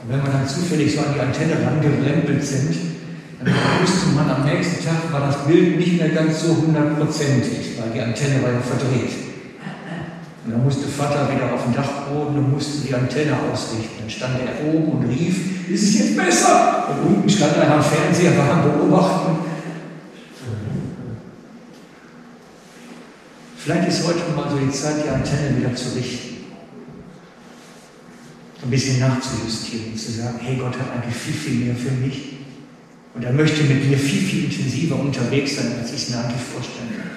Und 0.03 0.11
wenn 0.11 0.23
wir 0.23 0.31
dann 0.31 0.47
zufällig 0.47 0.93
so 0.93 0.99
an 0.99 1.13
die 1.15 1.21
Antenne 1.21 1.65
rangerempelt 1.65 2.43
sind, 2.43 2.75
dann 3.39 3.53
wusste 3.81 4.07
man 4.15 4.29
am 4.29 4.45
nächsten 4.45 4.83
Tag, 4.85 5.11
war 5.11 5.27
das 5.27 5.45
Bild 5.45 5.77
nicht 5.77 5.97
mehr 5.97 6.09
ganz 6.09 6.41
so 6.43 6.57
hundertprozentig, 6.57 7.77
weil 7.79 7.91
die 7.93 8.01
Antenne 8.01 8.43
war 8.43 8.51
ja 8.51 8.59
verdreht. 8.59 9.11
Und 10.45 10.51
dann 10.51 10.63
musste 10.63 10.87
Vater 10.87 11.29
wieder 11.33 11.53
auf 11.53 11.63
den 11.63 11.73
Dachboden 11.73 12.37
und 12.37 12.51
musste 12.51 12.85
die 12.85 12.93
Antenne 12.93 13.31
ausrichten. 13.49 13.95
Dann 13.99 14.09
stand 14.09 14.35
er 14.39 14.67
oben 14.67 14.91
und 14.91 15.09
rief, 15.09 15.69
ist 15.69 15.83
es 15.83 15.99
jetzt 15.99 16.17
besser? 16.17 16.89
Und 16.89 17.15
unten 17.15 17.29
stand 17.29 17.57
einer 17.57 17.75
am 17.75 17.83
Fernseher, 17.83 18.37
war 18.37 18.51
am 18.51 18.63
Beobachten. 18.63 19.37
Vielleicht 23.55 23.87
ist 23.87 24.05
heute 24.05 24.19
mal 24.35 24.49
so 24.49 24.57
die 24.57 24.71
Zeit, 24.71 25.05
die 25.05 25.09
Antenne 25.09 25.57
wieder 25.57 25.73
zu 25.73 25.95
richten. 25.95 26.32
Ein 28.63 28.69
bisschen 28.69 28.99
nachzujustieren 28.99 29.91
und 29.91 29.99
zu 29.99 30.11
sagen, 30.11 30.39
hey, 30.41 30.55
Gott 30.55 30.77
hat 30.79 30.91
eigentlich 30.93 31.15
viel, 31.15 31.33
viel 31.33 31.65
mehr 31.65 31.75
für 31.75 31.91
mich. 31.91 32.37
Und 33.13 33.23
er 33.23 33.33
möchte 33.33 33.63
mit 33.63 33.87
mir 33.87 33.97
viel, 33.97 34.21
viel 34.21 34.45
intensiver 34.45 34.99
unterwegs 34.99 35.55
sein, 35.55 35.73
als 35.79 35.91
ich 35.91 36.03
es 36.03 36.09
mir 36.09 36.17
eigentlich 36.17 36.41
vorstellen 36.41 36.89
kann. 36.97 37.11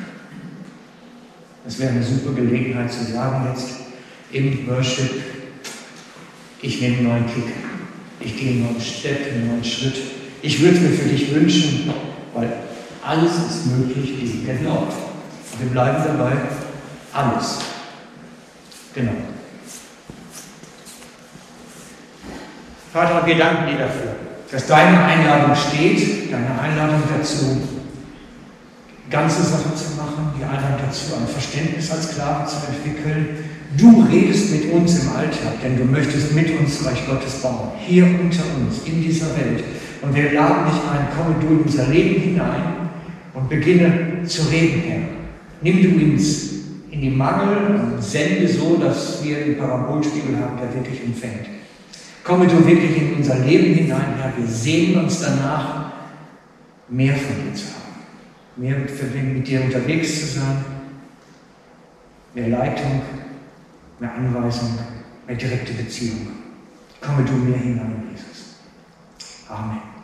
Das 1.65 1.79
wäre 1.79 1.91
eine 1.91 2.03
super 2.03 2.33
Gelegenheit 2.33 2.93
zu 2.93 3.05
sagen 3.13 3.49
jetzt 3.53 3.69
im 4.33 4.67
Worship, 4.67 5.11
ich 6.63 6.81
nehme 6.81 6.97
einen 6.97 7.09
neuen 7.09 7.27
Kick, 7.27 7.55
ich 8.21 8.37
gehe 8.37 8.51
einen 8.51 8.65
neuen 8.65 8.81
Step, 8.81 9.33
einen 9.33 9.49
neuen 9.49 9.65
Schritt. 9.65 9.97
Ich 10.43 10.61
würde 10.61 10.81
mir 10.81 10.91
für 10.91 11.09
dich 11.09 11.35
wünschen, 11.35 11.91
weil 12.35 12.53
alles 13.05 13.33
ist 13.33 13.67
möglich, 13.67 14.15
der 14.47 14.57
glaubt. 14.57 14.93
Wir 15.59 15.71
bleiben 15.71 16.05
dabei, 16.05 16.33
alles. 17.13 17.59
Genau. 18.95 19.13
Vater, 22.97 23.27
wir 23.27 23.37
danken 23.37 23.67
dir 23.67 23.77
dafür, 23.77 24.17
dass 24.51 24.67
deine 24.69 25.05
Einladung 25.05 25.55
steht, 25.55 26.33
deine 26.33 26.59
Einladung 26.59 27.03
dazu, 27.15 27.61
ganze 29.11 29.43
Sache 29.43 29.75
zu 29.75 30.01
machen, 30.01 30.33
die 30.39 30.43
Einladung 30.43 30.81
dazu, 30.87 31.13
ein 31.15 31.29
Verständnis 31.29 31.91
als 31.91 32.13
Sklave 32.13 32.47
zu 32.47 32.57
entwickeln. 32.73 33.51
Du 33.77 34.07
redest 34.11 34.51
mit 34.51 34.73
uns 34.73 34.99
im 35.01 35.11
Alltag, 35.11 35.61
denn 35.63 35.77
du 35.77 35.85
möchtest 35.85 36.33
mit 36.33 36.59
uns 36.59 36.87
Reich 36.87 37.07
Gottes 37.07 37.43
bauen, 37.43 37.73
hier 37.87 38.05
unter 38.05 38.45
uns, 38.57 38.87
in 38.87 39.03
dieser 39.03 39.27
Welt. 39.37 39.63
Und 40.01 40.15
wir 40.15 40.33
laden 40.33 40.65
dich 40.65 40.81
ein, 40.91 41.09
komme 41.15 41.37
du 41.39 41.49
in 41.49 41.63
unser 41.65 41.89
Leben 41.89 42.19
hinein 42.19 42.89
und 43.35 43.51
beginne 43.51 44.23
zu 44.25 44.45
reden, 44.45 44.83
Herr. 44.87 45.01
Nimm 45.61 45.83
du 45.83 46.03
uns 46.03 46.51
in 46.91 47.03
die 47.03 47.11
Mangel 47.11 47.79
und 47.79 48.03
sende 48.03 48.49
so, 48.49 48.79
dass 48.79 49.23
wir 49.23 49.37
einen 49.37 49.59
Parabolspiegel 49.59 50.39
haben, 50.39 50.57
der 50.57 50.73
wirklich 50.73 51.05
empfängt. 51.05 51.57
Komme 52.27 52.47
du 52.47 52.67
wirklich 52.67 52.97
in 53.01 53.15
unser 53.17 53.39
Leben 53.39 53.75
hinein, 53.75 54.15
Herr. 54.19 54.33
Wir 54.37 54.47
sehnen 54.47 55.05
uns 55.05 55.21
danach, 55.21 55.93
mehr 56.89 57.15
von 57.15 57.37
dir 57.45 57.55
zu 57.55 57.67
haben 57.67 57.87
mehr 58.57 58.77
mit 58.79 59.47
dir 59.47 59.63
unterwegs 59.63 60.21
zu 60.21 60.27
sein, 60.39 60.65
mehr 62.35 62.49
Leitung, 62.49 63.03
mehr 64.01 64.15
Anweisung, 64.15 64.79
mehr 65.27 65.37
direkte 65.37 65.73
Beziehung. 65.75 66.29
Komme 67.01 67.25
du 67.25 67.33
mir 67.33 67.59
hinein, 67.59 68.09
Jesus. 68.11 68.57
Amen. 69.49 69.96